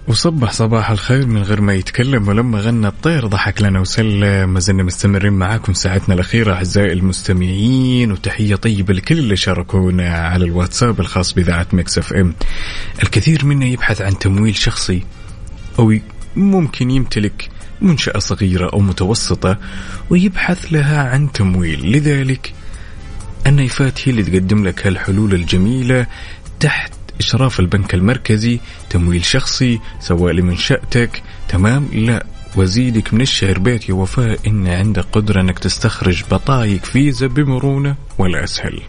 وصبح 0.10 0.52
صباح 0.52 0.92
الخير 0.92 1.28
من 1.28 1.42
غير 1.42 1.62
ما 1.62 1.74
يتكلم 1.74 2.28
ولما 2.28 2.60
غنى 2.60 2.88
الطير 2.88 3.28
ضحك 3.28 3.62
لنا 3.62 3.80
وسلم. 3.80 4.50
ما 4.50 4.60
زلنا 4.60 4.84
مستمرين 4.84 5.34
معاكم 5.34 5.74
ساعتنا 5.74 6.16
الأخيرة 6.16 6.54
أعزائي 6.54 6.94
المستمعين 6.94 8.12
وتحية 8.12 8.56
طيبة 8.56 8.94
لكل 8.94 9.20
اللي 9.20 9.36
شاركونا 9.36 10.10
على 10.10 10.46
الواتساب 10.46 11.00
الخاص 11.00 11.34
بإذاعة 11.34 11.68
ميكس 11.74 11.98
إف 11.98 12.14
إم. 12.14 12.34
الكثير 13.04 13.46
منا 13.46 13.66
يبحث 13.66 14.02
عن 14.02 14.20
تمويل 14.20 14.56
شخصي 14.56 15.04
أو 15.80 15.94
ممكن 16.36 16.92
يمتلك 16.92 17.50
منشأة 17.82 18.20
صغيرة 18.20 18.70
أو 18.74 18.80
متوسطة 18.80 19.58
ويبحث 20.10 20.74
لها 20.74 21.04
عن 21.10 21.32
تمويل. 21.32 21.92
لذلك 21.92 22.54
النايفات 23.48 24.08
هي 24.08 24.12
اللي 24.12 24.24
تقدم 24.24 24.68
لك 24.68 24.88
هالحلول 24.88 25.34
الجميلة 25.34 26.08
تحت 26.60 26.99
إشراف 27.20 27.60
البنك 27.60 27.94
المركزي 27.94 28.60
تمويل 28.90 29.26
شخصي 29.26 29.80
سواء 30.00 30.34
لمنشأتك 30.34 31.24
تمام؟ 31.50 31.88
لا. 31.94 32.26
وزيدك 32.56 33.14
من 33.14 33.22
الشعر 33.22 33.60
بيت 33.60 33.90
يا 33.90 33.94
وفاء. 33.94 34.40
إن 34.48 34.68
عندك 34.68 35.06
قدرة 35.12 35.42
أنك 35.42 35.60
تستخرج 35.60 36.24
بطايق 36.32 36.84
فيزا 36.84 37.28
بمرونة 37.28 37.96
ولا 38.18 38.44
أسهل 38.44 38.82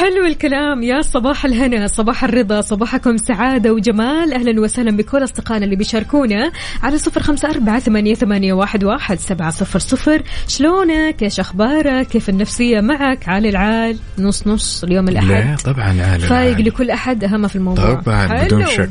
حلو 0.00 0.26
الكلام. 0.26 0.82
يا 0.82 1.02
صباح 1.02 1.44
الهنا 1.44 1.86
صباح 1.86 2.24
الرضا 2.24 2.60
صباحكم 2.60 3.16
سعادة 3.16 3.72
وجمال. 3.72 4.34
أهلا 4.34 4.60
وسهلا 4.60 4.96
بكل 4.96 5.24
أصدقائنا 5.24 5.64
اللي 5.64 5.76
بيشاركونا 5.76 6.52
على 6.82 6.98
صفر 6.98 7.22
خمسة 7.22 7.50
أربعة 7.50 7.78
ثمانية, 7.78 8.14
ثمانية 8.14 8.52
واحد, 8.52 8.84
واحد 8.84 9.18
سبعة 9.18 9.50
صفر 9.50 9.78
صفر. 9.78 10.22
شلونك؟ 10.48 11.22
إيش 11.22 11.40
أخبارك؟ 11.40 12.06
كيف 12.06 12.28
النفسية 12.28 12.80
معك؟ 12.80 13.28
عالي 13.28 13.48
العال. 13.48 13.98
نص 14.18 14.46
نص 14.46 14.84
اليوم 14.84 15.08
الأحد. 15.08 15.26
لا 15.26 15.56
طبعا 15.64 16.02
عالي 16.02 16.26
فايق. 16.26 16.58
لكل 16.58 16.90
أحد 16.90 17.24
أهم 17.24 17.48
في 17.48 17.56
الموضوع. 17.56 17.94
طبعا 17.94 18.28
حلو. 18.28 18.44
بدون 18.46 18.66
شك. 18.66 18.90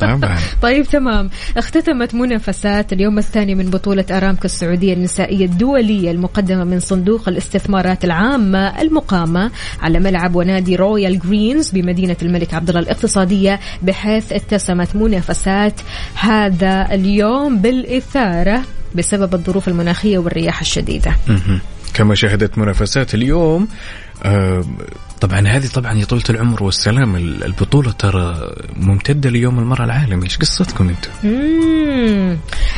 طبعا 0.00 0.38
طيب 0.62 0.84
تمام. 0.86 1.30
اختتمت 1.56 2.14
منافسات 2.14 2.92
اليوم 2.92 3.18
الثاني 3.18 3.54
من 3.54 3.70
بطولة 3.70 4.04
أرامكو 4.10 4.44
السعودية 4.44 4.92
النسائية 4.92 5.44
الدولية 5.44 6.10
المقدمة 6.10 6.64
من 6.64 6.80
صندوق 6.80 7.28
الاستثمارات 7.28 8.04
العامة 8.04 8.80
المقامة 8.80 9.50
على 9.80 10.00
ملعب 10.00 10.34
ونادي 10.34 10.76
رويال 10.76 11.18
جرينز 11.18 11.70
بمدينة 11.70 12.16
الملك 12.22 12.54
عبد 12.54 12.68
الله 12.68 12.80
الاقتصادية 12.80 13.60
بحيث 13.82 14.32
اتسمت 14.32 14.96
منافسات 14.96 15.80
هذا 16.14 16.88
اليوم 16.92 17.58
بالإثارة 17.58 18.62
بسبب 18.94 19.34
الظروف 19.34 19.68
المناخية 19.68 20.18
والرياح 20.18 20.60
الشديدة. 20.60 21.16
كما 21.94 22.14
شهدت 22.14 22.58
منافسات 22.58 23.14
اليوم 23.14 23.68
آه، 24.24 24.64
طبعا 25.20 25.48
هذه 25.48 25.66
طبعا 25.66 25.92
يا 25.92 26.04
طولة 26.04 26.22
العمر 26.30 26.62
والسلام 26.62 27.16
ال- 27.16 27.44
البطولة 27.44 27.90
ترى 27.92 28.50
ممتدة 28.76 29.30
ليوم 29.30 29.58
المرأة 29.58 29.84
العالمي 29.84 30.24
إيش 30.24 30.38
قصتكم 30.38 30.88
أنتم؟ 30.88 31.10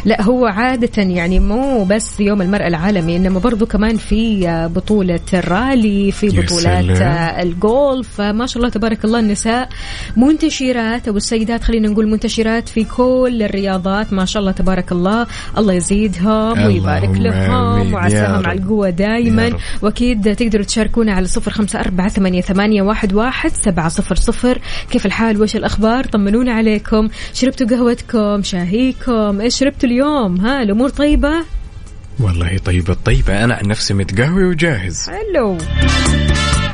لا 0.05 0.23
هو 0.23 0.47
عادة 0.47 1.03
يعني 1.03 1.41
مو 1.41 1.85
بس 1.85 2.21
يوم 2.21 2.43
المرأة 2.43 2.67
العالمي 2.67 3.17
إنما 3.17 3.39
برضو 3.39 3.67
كمان 3.67 3.97
في 3.97 4.47
بطولة 4.75 5.21
الرالي 5.35 6.13
في 6.13 6.29
بطولات 6.29 7.03
الجولف. 7.47 8.21
ما 8.21 8.47
شاء 8.47 8.57
الله 8.57 8.69
تبارك 8.69 9.05
الله 9.05 9.19
النساء 9.19 9.69
منتشرات 10.17 11.09
أو 11.09 11.17
السيدات 11.17 11.63
خلينا 11.63 11.89
نقول 11.89 12.07
منتشرات 12.07 12.69
في 12.69 12.85
كل 12.85 13.43
الرياضات. 13.43 14.13
ما 14.13 14.25
شاء 14.25 14.41
الله 14.41 14.53
تبارك 14.53 14.93
الله 14.93 15.27
الله 15.59 15.73
يزيدهم 15.73 16.67
ويبارك 16.67 17.11
لهم 17.17 17.95
وعساهم. 17.95 18.47
على 18.47 18.59
القوة 18.59 18.95
رب. 19.01 19.57
وأكيد 19.83 20.35
تقدروا 20.37 20.65
تشاركونا 20.65 21.13
على 21.13 21.27
صفر 21.27 21.51
خمسة 21.51 21.81
أربعة 21.81 22.09
ثمانية, 22.09 22.41
ثمانية 22.41 22.83
واحد, 22.83 23.13
واحد 23.13 23.51
سبعة 23.55 23.89
صفر 23.89 24.15
صفر. 24.15 24.59
كيف 24.91 25.07
الحال؟ 25.07 25.43
وش 25.43 25.57
الأخبار؟ 25.57 26.05
طمنونا 26.05 26.53
عليكم. 26.53 27.09
شربتوا 27.35 27.67
قهوتكم؟ 27.67 28.43
شاهيكم؟ 28.43 29.41
إيش 29.41 29.59
شربتوا 29.59 29.90
اليوم 29.91 30.41
ها 30.41 30.63
الأمور 30.63 30.89
طيبة 30.89 31.45
والله 32.21 32.59
طيبة 32.59 32.97
طيبة 33.05 33.45
أنا 33.45 33.55
عن 33.55 33.67
نفسي 33.67 33.95
متقهوي 33.95 34.45
وجاهز 34.45 35.11
حلو 35.11 35.59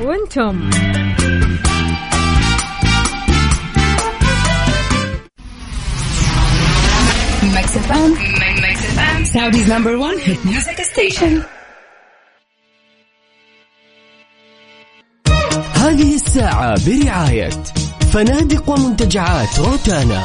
وأنتم 0.01 0.71
Mix 7.57 7.69
FM. 7.87 8.11
Mix 8.65 8.77
FM. 8.97 9.19
Saudi's 9.35 9.69
number 9.69 9.95
one 9.99 10.19
hit 10.19 10.41
music 10.45 10.79
station. 10.93 11.43
هذه 15.75 16.15
الساعة 16.15 16.77
برعاية 16.87 17.51
فنادق 18.13 18.71
ومنتجعات 18.71 19.59
روتانا 19.59 20.25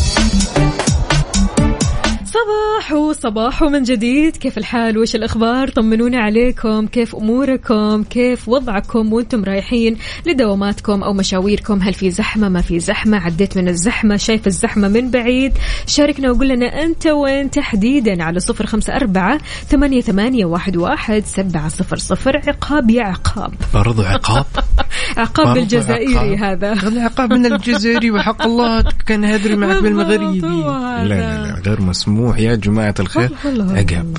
صباح 2.31 2.91
وصباح 2.91 3.63
من 3.63 3.83
جديد. 3.83 4.37
كيف 4.37 4.57
الحال؟ 4.57 4.97
وش 4.97 5.15
الأخبار؟ 5.15 5.67
طمنونا 5.67 6.19
عليكم. 6.19 6.87
كيف 6.87 7.15
أموركم؟ 7.15 8.03
كيف 8.03 8.49
وضعكم 8.49 9.13
وأنتم 9.13 9.43
رايحين 9.43 9.97
لدواماتكم 10.25 11.03
أو 11.03 11.13
مشاويركم؟ 11.13 11.81
هل 11.81 11.93
في 11.93 12.11
زحمة؟ 12.11 12.49
ما 12.49 12.61
في 12.61 12.79
زحمة؟ 12.79 13.17
عديت 13.17 13.57
من 13.57 13.67
الزحمة؟ 13.67 14.17
شايف 14.17 14.47
الزحمة 14.47 14.87
من 14.87 15.11
بعيد؟ 15.11 15.53
شاركنا 15.87 16.31
وقول 16.31 16.49
لنا 16.49 16.83
أنت 16.83 17.07
وين 17.07 17.51
تحديدا 17.51 18.23
على 18.23 18.39
صفر 18.39 18.65
خمسة 18.65 18.95
أربعة 18.95 19.39
ثمانية, 19.67 20.01
ثمانية 20.01 20.45
واحد, 20.45 20.77
واحد 20.77 21.23
سبعة 21.25 21.67
صفر 21.67 21.97
صفر. 21.97 22.37
عقاب 22.47 22.89
يا 22.89 23.03
عقاب. 23.03 23.53
برضو 23.73 24.01
عقاب؟ 24.01 24.45
عقاب 25.17 25.47
عقاب. 25.47 26.37
هذا. 26.43 26.73
العقاب 26.73 27.33
من 27.33 27.45
الجزائري 27.45 28.11
وحق 28.11 28.41
الله 28.41 28.83
كان 29.05 29.25
هدري 29.25 29.55
معك 29.55 29.83
بالمغربي 29.83 30.39
لا. 30.41 31.03
لا 31.03 31.43
لا 31.43 31.61
غير 31.65 31.81
مسموح 31.81 32.20
يا 32.29 32.55
جماعة 32.55 32.95
الخير. 32.99 33.29
عقاب 33.45 34.17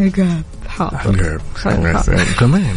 عقاب 0.00 0.42
حاضر. 0.68 1.40
كمان. 2.40 2.76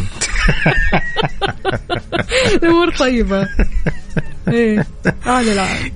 الأمور 2.62 2.90
طيبة. 2.98 3.48
إيه 4.48 4.86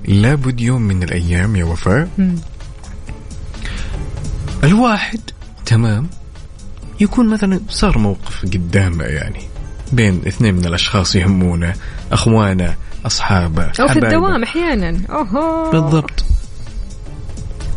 لابد 0.07 0.61
يوم 0.61 0.81
من 0.81 1.03
الأيام 1.03 1.55
يا 1.55 1.63
وفاء. 1.65 2.09
الواحد 4.63 5.19
تمام 5.65 6.07
يكون 6.99 7.29
مثلا 7.29 7.59
صار 7.69 7.97
موقف 7.97 8.45
قدامه 8.45 9.03
يعني 9.03 9.41
بين 9.93 10.21
اثنين 10.27 10.53
من 10.55 10.65
الأشخاص 10.65 11.15
يهمونه 11.15 11.73
أخوانه 12.11 12.75
أصحابه 13.05 13.71
أو 13.79 13.87
في. 13.87 13.99
الدوام 13.99 14.43
أحيانا. 14.43 15.01
أوهو. 15.09 15.71
بالضبط. 15.71 16.25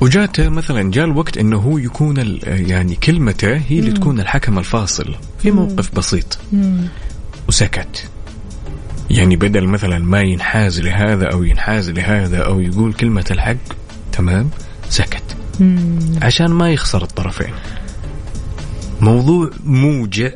وجاته 0.05 0.49
مثلا 0.49 0.91
جاء 0.91 1.05
الوقت 1.05 1.39
إنه 1.39 1.57
هو 1.57 1.79
يكون 1.79 2.39
يعني 2.45 2.95
كلمته 2.95 3.57
هي 3.57 3.79
اللي 3.79 3.93
تكون 3.93 4.21
الحكم 4.21 4.59
الفاصل 4.59 5.15
في 5.39 5.51
موقف 5.51 5.95
بسيط. 5.95 6.39
وسكت. 7.49 8.11
يعني 9.11 9.37
بدل 9.37 9.67
مثلا 9.67 9.99
ما 9.99 10.21
ينحاز 10.21 10.81
لهذا 10.81 11.27
أو 11.27 11.43
ينحاز 11.43 11.91
لهذا 11.91 12.39
أو 12.39 12.61
يقول 12.61 12.93
كلمة 12.93 13.25
الحق 13.31 13.57
تمام؟ 14.13 14.51
سكت. 14.89 15.37
عشان 16.23 16.51
ما 16.51 16.71
يخسر 16.71 17.03
الطرفين. 17.03 17.55
موضوع 19.01 19.51
موجع 19.65 20.31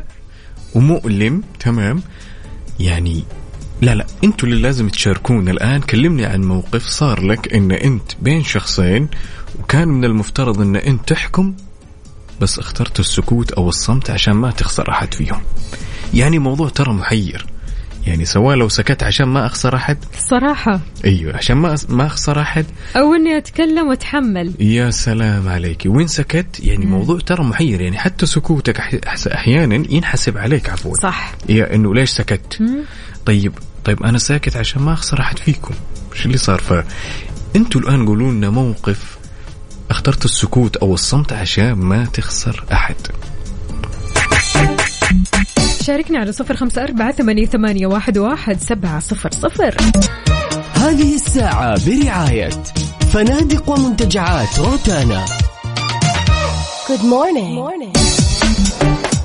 ومؤلم 0.74 1.42
تمام؟ 1.60 2.02
يعني 2.80 3.24
لا 3.82 3.94
لا 3.94 4.06
أنتوا 4.24 4.48
اللي 4.48 4.62
لازم 4.62 4.88
تشاركونا 4.88 5.50
الآن 5.50 5.80
كلمني 5.80 6.26
عن 6.26 6.40
موقف 6.40 6.86
صار 6.86 7.26
لك 7.26 7.54
إن 7.54 7.72
أنت 7.72 8.12
بين 8.22 8.44
شخصين 8.44 9.08
وكان 9.68 9.88
من 9.88 10.04
المفترض 10.04 10.60
إن 10.60 10.76
انت 10.76 11.08
تحكم 11.08 11.54
بس 12.40 12.58
اخترت 12.58 13.00
السكوت 13.00 13.52
أو 13.52 13.68
الصمت 13.68 14.10
عشان 14.10 14.32
ما 14.32 14.50
تخسر 14.50 14.90
أحد 14.90 15.14
فيهم. 15.14 15.40
يعني 16.14 16.38
موضوع 16.38 16.68
ترى 16.68 16.92
محير. 16.92 17.46
يعني 18.06 18.24
سواء 18.24 18.56
لو 18.56 18.68
سكت 18.68 19.02
عشان 19.02 19.28
ما 19.28 19.46
أخسر 19.46 19.76
أحد. 19.76 19.98
صراحة. 20.18 20.80
أيوه 21.04 21.36
عشان 21.36 21.56
ما 21.56 21.76
ما 21.88 22.06
أخسر 22.06 22.40
أحد. 22.40 22.66
أو 22.96 23.14
إني 23.14 23.38
أتكلم 23.38 23.88
وأتحمل. 23.88 24.54
يا 24.60 24.90
سلام 24.90 25.48
عليك. 25.48 25.82
وين 25.86 26.06
سكت 26.06 26.60
يعني 26.60 26.86
موضوع 26.86 27.18
ترى 27.18 27.44
محير. 27.44 27.80
يعني 27.80 27.98
حتى 27.98 28.26
سكوتك 28.26 28.80
أحيانا 29.32 29.74
ينحسب 29.74 30.38
عليك 30.38 30.70
عفوا. 30.70 30.92
صح. 31.02 31.34
يا 31.48 31.74
إنه 31.74 31.94
ليش 31.94 32.10
سكت؟ 32.10 32.62
طيب 33.26 33.52
طيب 33.84 34.02
أنا 34.02 34.18
ساكت 34.18 34.56
عشان 34.56 34.82
ما 34.82 34.92
أخسر 34.92 35.20
أحد 35.20 35.38
فيكم. 35.38 35.74
إيش 36.12 36.26
اللي 36.26 36.38
صار؟ 36.38 36.58
ف 36.58 36.84
أنتوا 37.56 37.80
الآن 37.80 38.06
قولوا 38.06 38.32
لنا 38.32 38.50
موقف 38.50 39.17
اخترت 39.90 40.24
السكوت 40.24 40.76
أو 40.76 40.94
الصمت 40.94 41.32
عشان 41.32 41.72
ما 41.72 42.04
تخسر 42.04 42.64
أحد. 42.72 42.94
شاركنا 45.82 46.18
على 46.18 46.32
صفر 46.32 46.56
خمسة 46.56 46.84
أربعة 46.84 47.12
ثمانية, 47.12 47.46
ثمانية 47.46 47.86
واحد, 47.86 48.18
واحد 48.18 48.60
سبعة 48.60 49.00
صفر 49.00 49.30
صفر. 49.32 49.76
هذه 50.74 51.14
الساعة 51.14 51.86
برعاية 51.86 52.50
فنادق 53.12 53.68
ومنتجعات 53.70 54.58
روتانا. 54.58 55.24
Good 56.88 57.00
morning. 57.02 57.98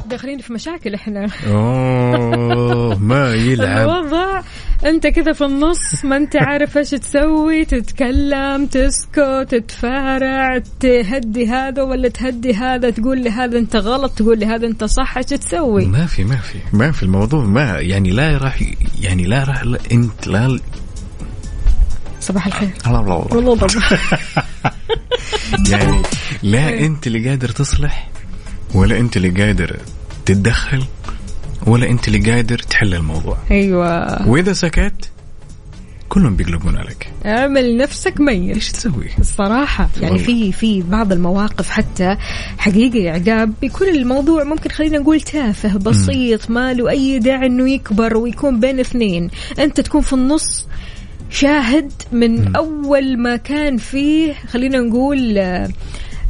داخلين 0.05 0.39
في 0.39 0.53
مشاكل 0.53 0.93
إحنا. 0.93 1.28
أوه 1.47 2.97
ما 2.99 3.34
يلعب. 3.47 3.89
الوضع 3.89 4.41
أنت 4.86 5.07
كذا 5.07 5.34
في 5.34 5.45
النص 5.45 6.05
ما 6.05 6.17
أنت 6.17 6.36
عارف 6.36 6.77
إيش 6.77 6.89
تسوي 6.89 7.65
تتكلم 7.65 8.65
تسكت 8.65 9.47
تتفارع 9.49 10.61
تهدي 10.79 11.47
هذا 11.47 11.81
ولا 11.84 12.09
تهدي 12.09 12.53
هذا 12.53 12.89
تقول 12.89 13.23
لهذا 13.23 13.57
أنت 13.59 13.75
غلط 13.75 14.11
تقول 14.11 14.39
لهذا 14.39 14.67
أنت 14.67 14.84
صح 14.84 15.17
إيش 15.17 15.25
تسوي؟ 15.25 15.86
ما 15.86 16.05
في 16.05 16.23
ما 16.23 16.36
في 16.36 16.57
ما 16.73 16.91
في 16.91 17.03
الموضوع 17.03 17.45
ما 17.45 17.79
يعني 17.79 18.11
لا 18.11 18.38
راح 18.38 18.63
يعني 19.01 19.23
لا 19.23 19.43
راح 19.43 19.63
لا 19.63 19.79
أنت 19.91 20.27
لا 20.27 20.59
صباح 22.19 22.47
الخير. 22.47 22.69
الله 22.88 22.99
الله 22.99 23.27
الله. 23.31 23.51
والله 23.51 23.67
يعني 25.71 26.01
لا 26.43 26.79
أنت 26.79 27.07
اللي 27.07 27.29
قادر 27.29 27.49
تصلح 27.49 28.09
ولا 28.73 28.99
أنت 28.99 29.17
اللي 29.17 29.29
قادر 29.29 29.79
تتدخل 30.25 30.84
ولا 31.68 31.89
انت 31.89 32.07
اللي 32.07 32.32
قادر 32.32 32.59
تحل 32.59 32.93
الموضوع. 32.93 33.38
أيوه. 33.51 34.30
وإذا 34.30 34.53
سكت 34.53 35.09
كلهم 36.09 36.36
بيقلبون 36.36 36.78
عليك. 36.78 37.11
اعمل 37.26 37.78
نفسك 37.78 38.22
ميت. 38.22 38.55
إيش 38.55 38.72
تسوي؟ 38.72 39.09
الصراحة 39.20 39.89
يعني. 40.01 40.20
في 40.20 40.51
في 40.51 40.82
بعض 40.82 41.11
المواقف 41.11 41.70
حتى 41.70 42.18
حقيقة 42.57 42.97
يا 42.97 43.11
عقاب 43.11 43.53
بيكون 43.61 43.88
الموضوع 43.88 44.43
ممكن 44.43 44.70
خلينا 44.70 44.97
نقول 44.97 45.22
تافه 45.22 45.78
بسيط 45.78 46.49
ما 46.49 46.74
له 46.74 46.89
أي 46.89 47.20
داعي 47.20 47.47
إنه 47.47 47.70
يكبر 47.70 48.18
ويكون 48.18 48.59
بين 48.59 48.80
اثنين. 48.80 49.30
أنت 49.59 49.82
تكون 49.82 50.01
في 50.01 50.14
النص 50.14 50.68
شاهد 51.30 51.91
من 52.11 52.55
أول 52.55 53.18
ما 53.18 53.36
كان 53.36 53.78
فيه 53.78 54.34
خلينا 54.34 54.78
نقول 54.78 55.39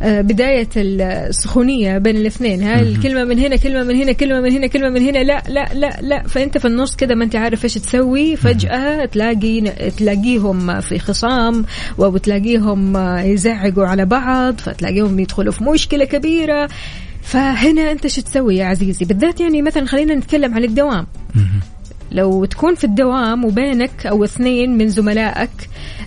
بداية 0.04 0.70
السخونية 0.78 1.98
بين 1.98 2.18
الاثنين 2.18 2.64
هاي 2.64 2.82
الكلمة 2.82 3.24
من 3.24 3.40
هنا 3.40 3.56
كلمة 3.56 3.84
من 3.84 3.96
هنا 3.96 4.12
كلمة 4.12 4.42
من 4.42 4.52
هنا 4.52 4.68
كلمة 4.68 4.90
من 4.90 5.02
هنا 5.02 5.24
لا 5.24 5.44
لا 5.48 5.70
لا 5.74 5.98
لا 6.02 6.24
فأنت 6.28 6.58
في 6.58 6.66
النص 6.66 6.96
كده 6.96 7.16
ما 7.16 7.24
أنت 7.24 7.36
عارف 7.36 7.64
إيش 7.64 7.74
تسوي 7.74 8.36
فجأة 8.36 9.06
تلاقي 9.06 9.62
تلاقيهم 9.98 10.82
في 10.82 11.00
خصام 11.00 11.66
وبتلاقيهم 11.98 12.98
يزعقوا 13.18 13.86
على 13.86 14.06
بعض 14.06 14.58
فتلاقيهم 14.58 15.20
يدخلوا 15.20 15.52
في 15.52 15.64
مشكلة 15.64 16.06
كبيرة. 16.06 16.70
فهنا 17.22 17.92
أنت 17.92 18.08
شو 18.08 18.22
تسوي 18.22 18.58
يا 18.58 18.66
عزيزي؟ 18.66 19.06
بالذات 19.06 19.42
يعني 19.42 19.62
مثلا 19.62 19.86
خلينا 19.86 20.16
نتكلم 20.16 20.54
عن 20.54 20.64
الدوام. 20.64 21.08
لو 22.14 22.46
تكون 22.46 22.76
في 22.76 22.84
الدوام 22.84 23.46
وبينك 23.46 24.06
أو 24.06 24.24
اثنين 24.24 24.78
من 24.78 24.90
زملائك 24.90 25.50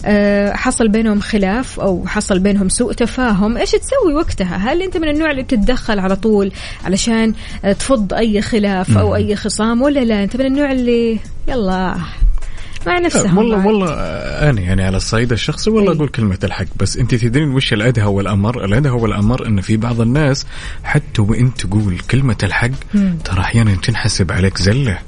آه، 0.04 0.52
حصل 0.52 0.88
بينهم 0.88 1.20
خلاف 1.20 1.80
أو 1.80 2.06
حصل 2.06 2.38
بينهم 2.38 2.68
سوء 2.68 2.92
تفاهم 2.92 3.56
إيش 3.56 3.70
تسوي 3.70 4.14
وقتها 4.14 4.56
هل 4.56 4.82
أنت 4.82 4.96
من 4.96 5.08
النوع 5.08 5.30
اللي 5.30 5.42
بتتدخل 5.42 5.98
على 5.98 6.16
طول 6.16 6.52
علشان 6.84 7.34
تفض 7.62 8.14
أي 8.14 8.42
خلاف 8.42 8.98
أو 8.98 9.14
أي 9.14 9.36
خصام 9.36 9.82
ولا 9.82 10.00
لا 10.04 10.24
أنت 10.24 10.36
من 10.36 10.46
النوع 10.46 10.72
اللي 10.72 11.18
يلا 11.48 11.96
مع 12.86 12.98
نفسهم 12.98 13.38
والله 13.38 13.56
بعد. 13.56 13.66
والله 13.66 13.90
آه، 13.90 14.50
أنا 14.50 14.60
يعني 14.60 14.84
على 14.84 14.96
الصعيد 14.96 15.32
الشخصي 15.32 15.70
والله 15.70 15.92
إي. 15.92 15.96
أقول 15.96 16.08
كلمة 16.08 16.38
الحق 16.44 16.66
بس 16.80 16.96
أنت 16.96 17.14
تدرين 17.14 17.54
وش 17.54 17.72
الأدهى 17.72 18.04
والأمر؟ 18.04 18.64
الأدهى 18.64 18.92
والأمر 18.92 19.46
إن 19.46 19.60
في 19.60 19.76
بعض 19.76 20.00
الناس 20.00 20.46
حتى 20.84 21.22
وانت 21.22 21.66
تقول 21.66 21.98
كلمة 22.10 22.36
الحق. 22.42 22.70
ترى 23.24 23.40
أحيانا 23.40 23.74
تنحسب 23.74 24.32
عليك 24.32 24.58
زلة 24.58 24.98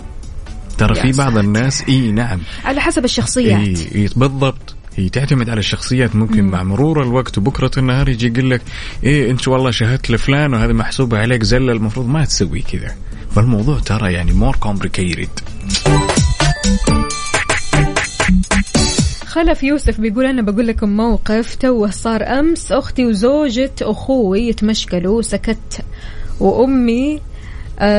ترى 0.78 0.94
في 0.94 1.12
بعض 1.12 1.32
ساتر. 1.32 1.40
الناس 1.40 1.84
إي 1.88 2.12
نعم. 2.12 2.40
على 2.64 2.80
حسب 2.80 3.04
الشخصيات. 3.04 3.60
إي 3.60 3.88
إي 3.94 4.08
بالضبط. 4.16 4.74
هي 4.96 5.08
تعتمد 5.08 5.50
على 5.50 5.58
الشخصيات. 5.58 6.16
ممكن 6.16 6.44
مع 6.44 6.62
مرور 6.62 7.02
الوقت 7.02 7.38
وبكرة 7.38 7.70
النهار 7.78 8.08
يجي 8.08 8.26
يقول 8.26 8.50
لك 8.50 8.62
إيه 9.04 9.30
أنت 9.30 9.48
والله 9.48 9.70
شهدت 9.70 10.10
لفلان 10.10 10.54
وهذا 10.54 10.72
محسوبه 10.72 11.18
عليك 11.18 11.42
زله 11.42 11.72
المفروض 11.72 12.08
ما 12.08 12.24
تسوي 12.24 12.60
كذا. 12.60 12.94
فالموضوع 13.34 13.78
ترى 13.78 14.12
يعني 14.12 14.32
more 14.32 14.56
complicated 14.56 15.28
خلف 19.26 19.62
يوسف 19.62 20.00
بيقول 20.00 20.26
أنا 20.26 20.42
بقول 20.42 20.66
لكم 20.66 20.88
موقف. 20.88 21.54
توه 21.54 21.90
صار 21.90 22.22
أمس 22.22 22.72
أختي 22.72 23.06
وزوجة 23.06 23.74
أخوي 23.82 24.48
يتمشكلوا 24.48 25.22
سكت. 25.22 25.84
وأمي 26.40 27.14
آه 27.14 27.20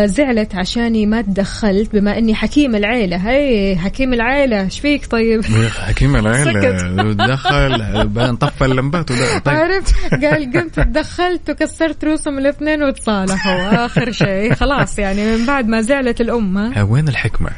زعلت 0.06 0.56
عشاني 0.56 1.06
ما 1.06 1.22
تدخلت 1.22 1.94
بما 1.94 2.18
إني 2.18 2.36
حكيم 2.36 2.76
العيلة. 2.76 3.18
هي 3.18 3.78
حكيم 3.78 4.14
العيلة 4.14 4.62
إيش 4.62 4.80
فيك 4.80 5.06
طيب؟ 5.06 5.42
حكيم 5.88 6.16
العيلة. 6.16 6.78
سكت. 6.78 6.86
دخل 7.30 8.10
نطفى 8.32 8.66
اللمبات 8.66 9.12
وده 9.12 9.38
طيب. 9.38 9.56
عرفت؟ 9.56 9.96
قال 10.26 10.52
قمت 10.54 10.80
تدخلت 10.80 11.50
وكسرت 11.50 12.06
رؤوسهم 12.06 12.38
الاثنين 12.38 12.84
وتصالحوا 12.84 13.86
آخر 13.86 14.12
شيء 14.12 14.54
خلاص 14.54 15.00
يعني 15.00 15.38
من 15.38 15.46
بعد 15.46 15.68
ما 15.68 15.82
زعلت 15.82 16.22
الأمة. 16.22 16.80
ها، 16.80 16.84
وين 16.84 17.08
الحكمة؟ 17.08 17.50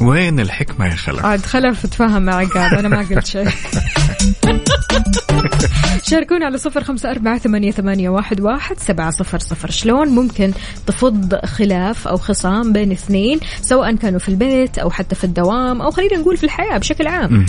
وين 0.00 0.40
الحكمة 0.40 0.86
يا 0.86 0.94
خلف؟ 0.94 1.24
عاد 1.24 1.40
خلف 1.40 1.86
تفهم 1.86 2.22
مع 2.22 2.34
عقاب 2.34 2.74
أنا 2.74 2.88
ما 2.88 2.98
قلت 2.98 3.26
شيء. 3.26 3.48
شاركونا 6.10 6.46
على 6.46 6.58
صفر 6.58 6.84
خمسة 6.84 7.10
أربعة 7.10 7.38
ثمانية, 7.38 7.70
ثمانية 7.70 8.08
واحد, 8.08 8.40
واحد 8.40 8.78
سبعة 8.78 9.10
صفر 9.10 9.38
صفر. 9.38 9.70
شلون 9.70 10.08
ممكن 10.08 10.52
تفض 10.86 11.34
خلاف 11.44 12.08
أو 12.08 12.16
خصام 12.16 12.72
بين 12.72 12.92
اثنين 12.92 13.40
سواء 13.62 13.96
كانوا 13.96 14.18
في 14.18 14.28
البيت 14.28 14.78
أو 14.78 14.90
حتى 14.90 15.14
في 15.14 15.24
الدوام 15.24 15.82
أو 15.82 15.90
خلينا 15.90 16.16
نقول 16.16 16.36
في 16.36 16.44
الحياة 16.44 16.78
بشكل 16.78 17.06
عام؟ 17.06 17.46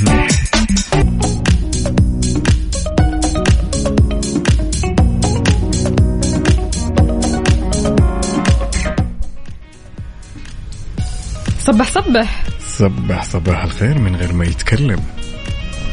صبح 11.60 11.91
صبح. 11.91 12.43
صبح 12.68 13.24
صباح 13.24 13.64
الخير 13.64 13.97
من 13.97 14.16
غير 14.16 14.34
ما 14.34 14.45
يتكلم. 14.45 14.99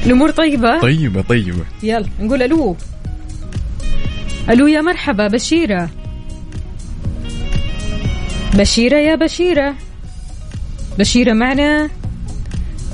الأمور 0.07 0.31
طيبة؟ 0.31 0.81
طيبة 0.81 1.23
طيبة. 1.23 1.64
يلا 1.83 2.09
نقول 2.21 2.43
ألو. 2.43 2.77
ألو 4.51 4.67
يا 4.67 4.81
مرحبا 4.81 5.29
بشيرة. 5.29 5.91
بشيرة 8.55 8.97
يا 8.97 9.14
بشيرة. 9.14 9.75
بشيرة 10.99 11.33
معنا؟ 11.33 11.91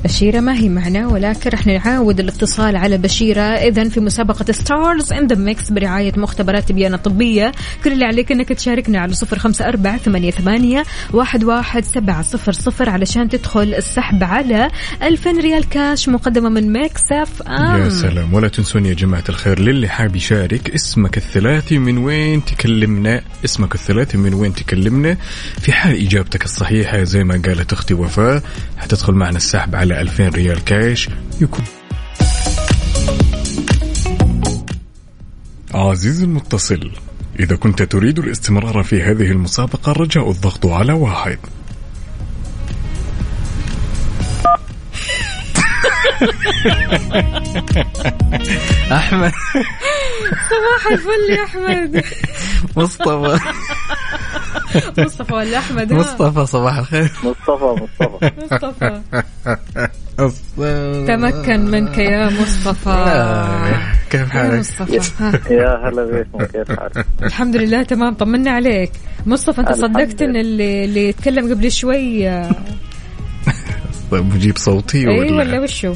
بشيرة 0.05 0.41
ما 0.41 0.55
هي 0.55 0.69
معنا 0.69 1.07
ولكن 1.07 1.51
رح 1.51 1.67
نعاود 1.67 2.21
الاتصال 2.21 2.77
على 2.77 2.99
بشيرة. 2.99 3.43
إذا 3.43 3.89
في 3.89 4.01
مسابقة 4.01 4.53
Stars 4.53 5.13
in 5.13 5.27
the 5.27 5.37
Mix 5.37 5.71
برعاية 5.71 6.13
مختبرات 6.17 6.69
تبيان 6.69 6.97
الطبية. 6.97 7.53
كل 7.85 7.93
اللي 7.93 8.05
عليك 8.05 8.33
أنك 8.33 8.49
تشاركنا 8.49 9.01
على 9.01 9.13
صفر 9.13 9.39
خمسة 9.39 9.69
أربعة 9.69 9.97
ثمانية, 9.99 10.31
ثمانية 10.31 10.85
واحد, 11.13 11.45
واحد 11.45 11.85
سبعة 11.85 12.23
صفر 12.23 12.53
صفر 12.53 12.91
علشان 12.91 13.29
تدخل 13.29 13.75
السحب 13.75 14.25
على 14.25 14.71
ألفين 15.03 15.41
ريال 15.41 15.69
كاش 15.69 16.09
مقدمة 16.09 16.49
من 16.49 16.73
ميكس 16.73 17.13
اف 17.13 17.43
ام 17.43 17.85
يا 17.85 17.89
سلام. 17.89 18.35
ولا 18.35 18.49
تنسون 18.49 18.87
يا 18.87 18.95
جماعة 18.95 19.25
الخير 19.29 19.59
للي 19.59 19.89
حاب 19.89 20.17
يشارك 20.17 20.71
اسمك 20.71 21.17
الثلاثي 21.17 21.79
من 21.79 21.99
وين 21.99 22.45
تكلمنا 22.45 23.23
اسمك 23.45 23.75
الثلاثي 23.75 24.17
من 24.19 24.35
وين 24.35 24.55
تكلمنا 24.55 25.17
في 25.61 25.73
حال 25.73 26.07
إجابتك 26.07 26.45
الصحيحة 26.45 27.03
زي 27.03 27.25
ما 27.25 27.43
قالت 27.47 27.73
أختي 27.73 27.95
وفاء 27.95 28.43
حتدخل 28.79 29.13
معنا 29.13 29.37
السحب 29.37 29.75
على 29.75 29.92
2000 30.01 30.29
ريال 30.29 30.65
كاش 30.65 31.09
يكون. 31.41 31.65
عزيزي 35.75 36.25
المتصل 36.25 36.91
إذا 37.41 37.57
كنت 37.57 37.83
تريد 37.83 38.19
الاستمرار 38.19 38.83
في 38.83 39.03
هذه 39.03 39.31
المسابقة 39.31 39.93
رجاء 39.93 40.31
الضغط 40.31 40.67
على 40.67 40.93
واحد. 40.93 41.39
أحمد. 48.93 49.33
صباح 50.51 50.87
الفل 50.93 51.31
يا 51.31 51.45
أحمد. 51.45 52.05
مصطفى. 52.77 53.39
مصطفى 54.99 55.35
ولا 55.35 55.59
أحمد؟ 55.59 55.93
ها؟ 55.93 55.99
مصطفى 55.99 56.47
صباح 56.47 56.79
الخير. 56.79 57.13
مصطفى 57.25 57.83
مصطفى. 57.83 59.01
مصطفى. 60.19 61.05
تمكن 61.07 61.61
منك 61.61 61.99
يا 61.99 62.31
مصطفى. 62.31 63.75
كيف 64.11 64.21
يا 64.21 64.27
حالك؟ 64.27 64.59
مصطفى. 64.59 65.39
يا 65.51 65.89
هلا 65.89 66.05
بكم 66.05 66.45
كيف 66.45 66.81
حالك؟ 66.81 67.07
الحمد 67.23 67.57
لله 67.57 67.83
تمام 67.83 68.15
طمنا 68.15 68.51
عليك. 68.51 68.93
مصطفى 69.27 69.61
أنت 69.61 69.73
صدقت 69.73 70.23
إن 70.23 70.37
اللي 70.37 70.85
اللي 70.85 71.09
يتكلم 71.09 71.55
قبل 71.55 71.73
شوي 71.73 72.29
آه، 72.29 72.51
طيب 74.11 74.35
مجيب 74.35 74.57
صوتي 74.57 74.99
اي 74.99 75.19
ولا, 75.19 75.37
ولا 75.37 75.61
وشو؟ 75.61 75.95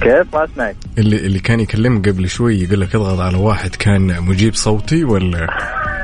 كيف 0.00 0.34
ما 0.34 0.44
أسمعك؟ 0.44 0.76
اللي 0.98 1.16
اللي 1.16 1.38
كان 1.38 1.60
يكلمك 1.60 2.08
قبل 2.08 2.28
شوي 2.28 2.62
يقول 2.62 2.80
لك 2.80 2.94
اضغط 2.94 3.20
على 3.20 3.36
واحد 3.36 3.74
كان 3.74 4.22
مجيب 4.22 4.54
صوتي 4.54 5.04
ولا؟ 5.04 5.46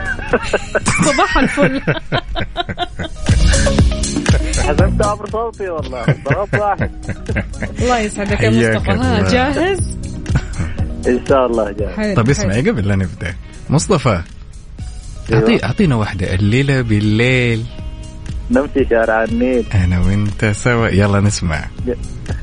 صباح 1.07 1.38
الفل. 1.38 1.80
حسبت 4.59 5.02
عبر 5.07 5.30
صوتي 5.30 5.68
والله. 5.68 6.05
الله 7.78 7.98
يسعدك 7.98 8.40
يا 8.40 8.50
مصطفى. 8.50 8.90
ها. 8.90 9.28
جاهز؟ 9.30 9.96
إن 11.09 11.20
شاء 11.28 11.46
الله 11.46 11.72
طيب 11.72 11.88
حلو. 11.88 12.30
اسمعي 12.30 12.70
قبل 12.70 12.88
لا 12.88 12.96
نبدأ 12.96 13.34
مصطفى 13.70 14.22
أيوة. 15.32 15.42
أعطي 15.42 15.64
أعطينا 15.64 15.94
واحدة 15.96 16.34
الليلة 16.34 16.80
بالليل. 16.80 17.64
نمشي 18.50 18.86
شارع 18.90 19.24
النيل. 19.24 19.64
أنا 19.74 20.00
وأنت 20.00 20.44
سوا. 20.44 20.88
يلا 20.88 21.20
نسمع. 21.20 21.64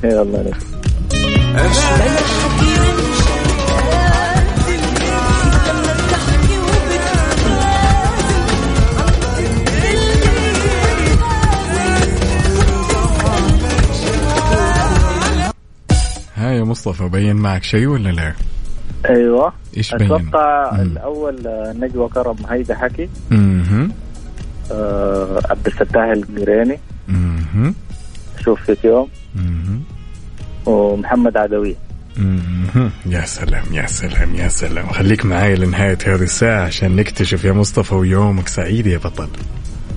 يلا 0.04 0.24
نمشي 0.24 0.72
مصطفى 16.72 17.10
بين 17.10 17.36
معك 17.36 17.64
شيء 17.64 17.88
ولا 17.88 18.10
لا؟ 18.10 18.34
أيوه. 19.10 19.54
إيش 19.78 19.96
بين؟ 19.96 20.12
أتوقع. 20.12 20.82
الأول 20.82 21.36
نجوى 21.80 22.10
كرم 22.10 22.36
هيدا 22.50 22.76
حكي. 22.76 23.10
أها 23.32 23.88
آه 24.72 25.42
عبد 25.50 25.66
الفتاح 25.66 26.04
القريني 26.04 26.80
أها 27.10 27.74
شوف 28.44 28.72
في 28.72 28.88
يوم. 28.88 29.08
أها 29.36 29.80
ومحمد 30.66 31.38
عدوي. 31.38 31.76
يا 33.06 33.26
سلام 33.26 33.64
يا 33.72 33.88
سلام 33.88 34.36
يا 34.36 34.48
سلام. 34.48 34.88
خليك 34.88 35.26
معاي 35.26 35.56
لنهاية 35.56 35.98
هذه 36.06 36.24
الساعة 36.24 36.66
عشان 36.66 36.96
نكتشف 36.96 37.44
يا 37.44 37.52
مصطفى 37.52 37.96
ويومك 37.96 38.48
سعيد 38.48 38.88
يا 38.88 38.98
بطل. 38.98 39.30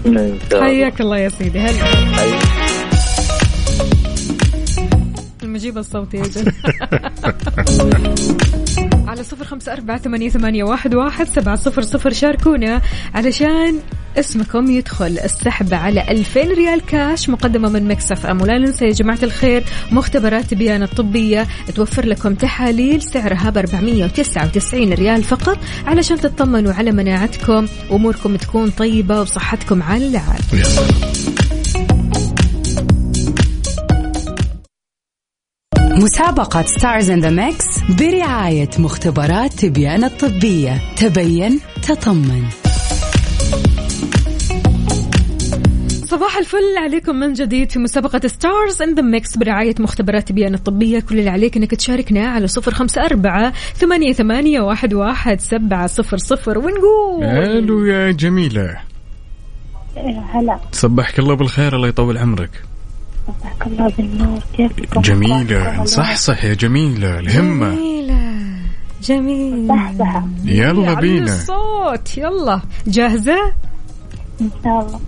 إن 0.07 0.39
شاء 0.51 0.59
الله. 0.59 0.67
حياك 0.67 1.01
الله 1.01 1.19
يا 1.19 1.29
سيدي. 1.29 1.59
هلا. 1.59 2.74
المجيب 5.55 5.79
الصوتي 5.79 6.17
يا 6.17 6.23
جد 6.23 6.53
على 9.09 9.23
صفر 9.23 9.45
خمسة 9.45 9.73
أربعة 9.73 9.99
ثمانية, 9.99 10.29
ثمانية 10.29 10.65
واحد, 10.65 10.95
واحد 10.95 11.27
سبعة 11.27 11.57
صفر 11.57 11.83
صفر 11.83 12.13
شاركونا 12.13 12.81
علشان 13.15 13.81
اسمكم 14.19 14.71
يدخل 14.71 15.19
السحب 15.25 15.75
على 15.75 16.11
2000 16.11 16.41
ريال 16.41 16.87
كاش 16.87 17.31
مقدمة 17.31 17.69
من 17.69 17.89
ميكس 17.89 18.19
اف 18.19 18.27
ام. 18.27 18.43
ولا 18.43 18.59
ننسى 18.59 18.85
يا 18.85 18.91
جماعة 18.91 19.19
الخير 19.23 19.65
مختبرات 19.91 20.55
تبيان 20.55 20.83
الطبية 20.83 21.47
توفر 21.75 22.07
لكم 22.07 22.35
تحاليل 22.35 23.03
سعرها 23.03 23.51
ب 23.51 23.59
499 23.59 24.93
ريال 24.93 25.23
فقط 25.23 25.59
علشان 25.87 26.21
تطمنوا 26.21 26.73
على 26.73 26.93
مناعتكم 26.93 27.67
وأموركم 27.91 28.37
تكون 28.37 28.71
طيبة 28.71 29.21
وصحتكم 29.21 29.83
على 29.83 30.07
العال 30.07 30.41
مسابقة 35.99 36.63
Stars 36.63 37.11
in 37.11 37.21
the 37.21 37.31
Mix 37.31 37.67
برعاية 37.99 38.71
مختبرات 38.79 39.53
تبيان 39.53 40.05
الطبية. 40.05 40.81
تبين 40.97 41.61
تطمن. 41.83 42.45
صباح 46.05 46.37
الفل 46.37 46.79
عليكم 46.79 47.17
من 47.17 47.33
جديد 47.33 47.71
في 47.71 47.79
مسابقة 47.79 48.29
Stars 48.29 48.83
in 48.83 48.95
the 48.95 49.03
Mix 49.03 49.37
برعاية 49.37 49.75
مختبرات 49.79 50.33
تبيان 50.33 50.55
الطبية. 50.55 51.01
كل 51.01 51.19
اللي 51.19 51.31
عليك 51.31 51.57
إنك 51.57 51.75
تشاركنا 51.75 52.27
على 52.29 52.47
صفر 52.47 52.75
خمسة 52.75 53.05
أربعة 53.05 53.53
ثمانية, 53.75 54.13
ثمانية 54.13 54.61
واحد, 54.61 54.95
واحد 54.95 55.41
سبعة 55.41 55.87
صفر 55.87 56.17
صفر. 56.17 56.59
ونقول! 56.59 57.25
ألو 57.25 57.85
يا 57.85 58.11
جميلة. 58.11 58.77
هلا. 60.33 60.59
صبحك 60.73 61.19
الله 61.19 61.35
بالخير 61.35 61.77
الله 61.77 61.89
يطول 61.89 62.19
عمرك. 62.19 62.74
صبحك 63.27 63.67
الله 63.67 63.93
بالنور. 63.99 64.39
كيفكم 64.53 65.01
جميلة 65.01 65.85
صح 65.85 66.17
صح 66.17 66.45
يا 66.45 66.55
جميلة 66.55 67.19
الهمة. 67.19 67.71
جميلة. 67.71 68.15
جميلة 69.03 69.69
صحصحة 69.69 70.29
يلا 70.45 70.95
بينا. 70.95 71.35
الصوت. 71.35 72.19
يلا. 72.19 72.61
جاهزة؟ 72.87 73.53
إن 74.41 74.51
شاء 74.65 74.81
الله. 74.81 75.01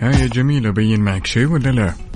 ها 0.00 0.10
يا 0.10 0.26
جميلة 0.26 0.70
بين 0.70 1.00
معك 1.00 1.26
شيء 1.26 1.46
ولا 1.46 1.70
لا؟ 1.70 2.07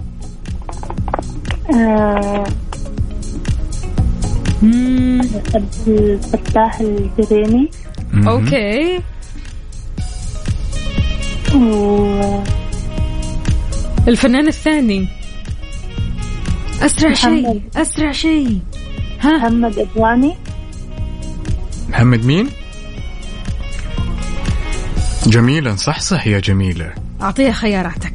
الفتاح 5.86 6.80
الجريمي. 6.80 7.68
أوكي. 8.26 9.00
و 11.54 12.42
الفنان 14.08 14.48
الثاني. 14.48 15.08
أسرع 16.82 17.12
شيء. 17.12 17.62
أسرع 17.76 18.12
شيء. 18.12 18.60
ها؟ 19.20 19.36
محمد 19.36 19.78
أدواني. 19.78 20.36
محمد 21.88 22.24
مين؟ 22.24 22.48
جميلة 25.26 25.76
صح 25.76 26.00
صح 26.00 26.26
يا 26.26 26.38
جميلة. 26.38 26.94
أعطيها 27.22 27.52
خياراتك. 27.52 28.11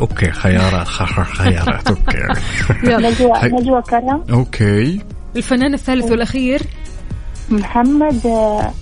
okay 0.00 0.30
خيارات 0.30 0.86
خ... 0.88 1.02
خ- 1.02 1.32
خيارات 1.36 1.88
okay. 1.88 2.18
يلا 2.84 3.10
نجوى 3.60 3.82
كرم. 3.82 4.24
أوكي. 4.30 5.00
الفنان 5.36 5.74
الثالث 5.74 6.10
والأخير؟ 6.10 6.62
محمد 7.50 8.26
آه، 8.26 8.72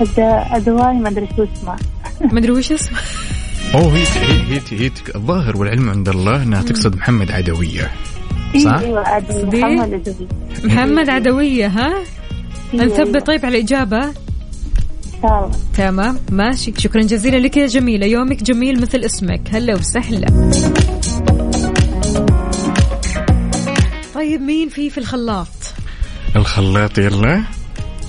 أد- 0.00 0.18
أدواني 0.54 1.00
ما 1.00 1.08
أدري 1.08 1.28
شو 1.36 1.44
اسمه. 1.44 1.76
ما 2.32 2.38
أدري 2.38 2.50
وش 2.52 2.72
اسمه. 2.72 2.98
أوه 3.74 3.96
هي 3.96 4.02
هي 4.02 4.56
هي, 4.56 4.60
هي 4.70 4.90
الظاهر 5.14 5.56
والعلم 5.56 5.90
عند 5.90 6.08
الله 6.08 6.42
إنها 6.42 6.62
تقصد 6.62 6.96
محمد 6.96 7.30
عدوية. 7.30 7.90
صح؟ 8.64 8.72
أيوه؟ 8.78 9.02
محمد 9.42 9.92
أدوي 9.92 10.28
محمد 10.64 11.10
عدوية 11.10 11.66
ها؟ 11.66 11.94
أيوة، 12.74 12.84
نثبت 12.84 13.26
طيب 13.26 13.46
على 13.46 13.58
الإجابة. 13.58 14.04
ان 14.04 14.12
شاء 15.28 15.44
الله. 15.44 15.50
تمام. 15.76 16.18
ماشي. 16.30 16.72
شكرا 16.78 17.02
جزيلا 17.02 17.36
لك 17.36 17.56
يا 17.56 17.66
جميلة. 17.66 18.06
يومك 18.06 18.42
جميل 18.42 18.80
مثل 18.80 18.98
اسمك. 18.98 19.40
هلا 19.52 19.74
وسهلا. 19.74 20.50
طيب 24.14 24.40
مين 24.40 24.68
في 24.68 24.90
في 24.90 24.98
الخلاط؟ 24.98 25.46
الخلاط 26.36 26.98
يلا. 26.98 27.42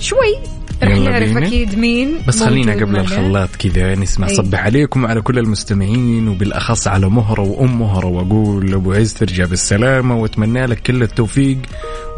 شوي. 0.00 0.57
رح 0.82 0.98
نعرف 0.98 1.28
بينا. 1.28 1.46
أكيد 1.46 1.78
مين 1.78 2.18
بس 2.28 2.42
خلينا 2.42 2.72
قبل 2.72 2.86
معنا. 2.86 3.00
الخلاط 3.00 3.56
كذا 3.56 3.94
نسمع 3.94 4.28
أي. 4.28 4.34
صبح 4.34 4.64
عليكم 4.64 5.04
وعلى 5.04 5.20
كل 5.20 5.38
المستمعين 5.38 6.28
وبالأخص 6.28 6.88
على 6.88 7.10
مهرة 7.10 7.42
وأم 7.42 7.78
مهرة 7.78 8.06
وأقول 8.06 8.74
أبو 8.74 8.92
عز 8.92 9.12
ترجع 9.14 9.44
بالسلامه 9.44 10.16
وأتمنى 10.16 10.66
لك 10.66 10.82
كل 10.82 11.02
التوفيق 11.02 11.58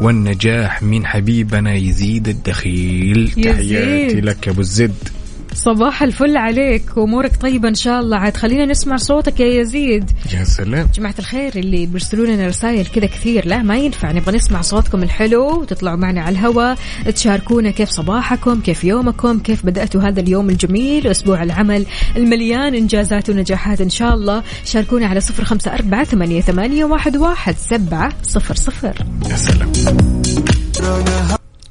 والنجاح 0.01 0.83
من 0.83 1.07
حبيبنا 1.07 1.75
يزيد 1.75 2.29
الدخيل 2.29 3.19
يزيد. 3.37 3.45
تحياتي 3.45 4.21
لك 4.21 4.47
يا 4.47 4.53
أبو 4.53 4.61
الزد 4.61 5.09
صباح 5.55 6.03
الفل 6.03 6.37
عليك. 6.37 6.97
وامورك 6.97 7.37
طيبة 7.37 7.69
إن 7.69 7.75
شاء 7.75 8.01
الله. 8.01 8.17
عاد 8.17 8.37
خلينا 8.37 8.67
نسمع 8.67 8.97
صوتك 8.97 9.41
يا 9.41 9.61
يزيد. 9.61 10.11
يا 10.35 10.45
سلام. 10.45 10.89
جماعة 10.95 11.15
الخير 11.19 11.53
اللي 11.57 11.87
بيرسلوا 11.87 12.27
لنا 12.27 12.47
رسائل 12.47 12.87
كذا 12.87 13.07
كثير. 13.07 13.47
لا 13.47 13.63
ما 13.63 13.77
ينفع. 13.77 14.13
نبغى 14.13 14.37
نسمع 14.37 14.61
صوتكم 14.61 15.03
الحلو 15.03 15.61
وتطلعوا 15.61 15.97
معنا 15.97 16.21
على 16.21 16.33
الهواء 16.39 16.79
تشاركونا 17.15 17.71
كيف 17.71 17.91
صباحكم 17.91 18.61
كيف 18.61 18.85
يومكم 18.85 19.39
كيف 19.39 19.67
بدأتوا 19.67 20.03
هذا 20.03 20.21
اليوم 20.21 20.51
الجميل 20.51 21.07
أسبوع 21.07 21.43
العمل 21.43 21.87
المليان 22.17 22.75
إنجازات 22.75 23.31
ونجاحات 23.31 23.81
إن 23.81 23.91
شاء 23.91 24.15
الله. 24.15 24.43
شاركونا 24.65 25.07
على 25.07 25.21
صفر 25.21 25.45
خمسة 25.45 25.75
أربعة 25.75 26.05
ثمانية, 26.05 26.41
ثمانية 26.41 26.85
واحد, 26.85 27.17
واحد 27.17 27.55
سبعة 27.59 28.13
صفر 28.23 28.55
صفر. 28.55 28.95
يا 29.31 29.37
سلام. 29.37 29.73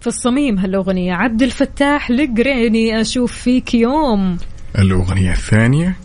في 0.02 0.08
الصميم 0.08 0.58
هالأغنية. 0.58 1.14
عبد 1.14 1.42
الفتاح 1.42 2.10
القريني 2.10 3.02
أشوف 3.02 3.32
فيك 3.34 3.74
يوم. 3.74 4.38
الأغنية 4.80 5.32
الثانية. 5.32 5.96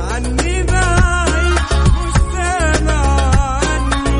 عني 0.00 0.62
بعيد 0.62 1.58
مستمع 2.06 3.30
عني 3.64 4.18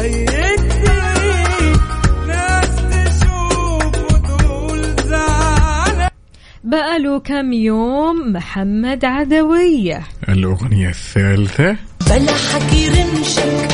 أي 0.00 0.26
كتير 0.56 1.76
ناس 2.26 2.76
تشوف 2.76 3.84
وتقول 3.84 4.96
زعلان 5.08 6.08
بقاله 6.64 7.18
كم 7.20 7.52
يوم 7.52 8.32
محمد 8.32 9.04
عدوية. 9.04 10.02
الأغنية 10.28 10.88
الثالثة. 10.88 11.76
بلا 12.10 12.32
حكي 12.32 12.88
رمشك 12.88 13.71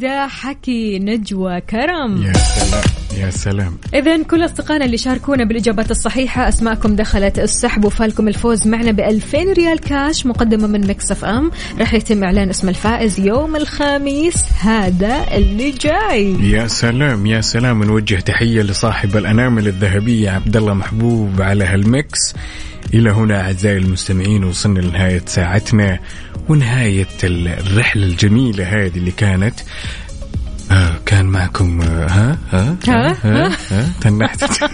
هيدا 0.00 0.26
حكي 0.26 0.98
نجوى 0.98 1.60
كرم. 1.60 2.22
يا 2.22 2.32
سلام 2.32 2.84
يا 3.18 3.30
سلام. 3.30 3.78
إذا 3.94 4.22
كل 4.22 4.44
أصدقائنا 4.44 4.84
اللي 4.84 4.96
شاركونا 4.96 5.44
بالإجابات 5.44 5.90
الصحيحة 5.90 6.48
أسماءكم 6.48 6.96
دخلت 6.96 7.38
السحب 7.38 7.84
وفالكم 7.84 8.28
الفوز 8.28 8.68
معنا 8.68 8.92
ب 8.92 9.00
2000 9.00 9.52
ريال 9.52 9.80
كاش 9.80 10.26
مقدمة 10.26 10.66
من 10.66 10.86
مكسف 10.86 11.24
أم. 11.24 11.50
راح 11.78 11.94
يتم 11.94 12.24
إعلان 12.24 12.48
اسم 12.48 12.68
الفائز 12.68 13.20
يوم 13.20 13.56
الخميس 13.56 14.44
هذا 14.60 15.36
اللي 15.36 15.70
جاي. 15.70 16.50
يا 16.50 16.66
سلام 16.66 17.26
يا 17.26 17.40
سلام. 17.40 17.82
نوجه 17.84 18.20
تحية 18.20 18.62
لصاحب 18.62 19.16
الأنامل 19.16 19.68
الذهبية 19.68 20.30
عبد 20.30 20.56
الله 20.56 20.74
محبوب 20.74 21.42
على 21.42 21.64
هالمكس 21.64 22.34
إلى 22.94 23.10
هنا 23.10 23.40
أعزائي 23.40 23.76
المستمعين 23.76 24.44
وصلنا 24.44 24.80
لنهاية 24.80 25.22
ساعتنا. 25.26 25.98
ونهاية 26.48 27.06
الرحلة 27.24 28.06
الجميلة 28.06 28.64
هذه 28.64 28.96
اللي 28.98 29.10
كانت. 29.10 29.54
كان 30.70 30.96
كان 31.06 31.26
معكم 31.26 31.82
آه، 31.82 32.06
ها؟ 32.06 32.38
ها؟ 32.52 32.76
ها؟ 32.88 33.16
ها, 33.24 33.56
ها؟ 33.70 33.88
تنحت. 34.00 34.44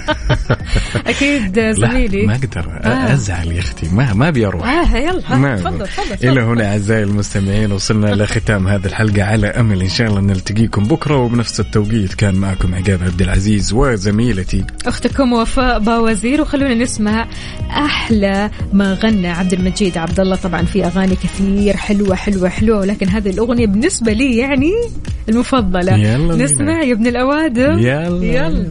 أكيد 1.07 1.61
زميلي. 1.71 2.27
ما 2.27 2.35
أقدر 2.35 2.81
آه. 2.85 3.13
أزعل 3.13 3.53
يا 3.53 3.59
أختي. 3.59 3.89
ما 3.89 4.15
ما 4.15 4.29
ابي 4.29 4.47
أروح 4.47 4.69
آه 4.69 4.97
يلا 4.97 5.21
تفضل. 5.21 5.87
تفضل 5.87 6.29
إلى. 6.29 6.41
هنا 6.41 6.73
أعزائي 6.73 7.03
المستمعين 7.03 7.73
وصلنا 7.73 8.07
لختام 8.07 8.69
هذه 8.69 8.87
الحلقة 8.87 9.23
على 9.23 9.47
أمل 9.47 9.83
إن 9.83 9.89
شاء 9.89 10.09
الله 10.09 10.21
نلتقيكم 10.21 10.85
بكرة. 10.85 11.17
وبنفس 11.17 11.61
التوقيت 11.61 12.15
كان 12.15 12.35
معكم 12.35 12.75
عقاب 12.75 13.03
عبد 13.03 13.23
العزيز 13.23 13.73
وزميلتي. 13.73 14.65
أختكم 14.87 15.33
وفاء 15.33 15.79
باوزير. 15.79 16.41
وخلونا 16.41 16.75
نسمع 16.75 17.29
أحلى 17.71 18.51
ما 18.73 18.95
غنى 18.95 19.29
عبد 19.29 19.53
المجيد 19.53 19.99
عبد 19.99 20.21
الله. 20.21 20.37
طبعا 20.37 20.63
في 20.63 20.87
أغاني 20.87 21.17
كثير 21.17 21.77
حلوة 21.77 22.15
حلوة 22.15 22.49
حلوة. 22.49 22.81
ولكن 22.81 23.09
هذه 23.09 23.31
الأغنية 23.31 23.67
بالنسبة 23.67 24.13
لي 24.13 24.37
يعني 24.37 24.73
المفضلة. 25.29 25.86
يلا. 25.93 26.37
نسمع 26.45 26.83
يا 26.83 26.93
ابن 26.93 27.07
الأوادم 27.07 27.79
يلا. 27.79 28.25
يلا 28.25 28.71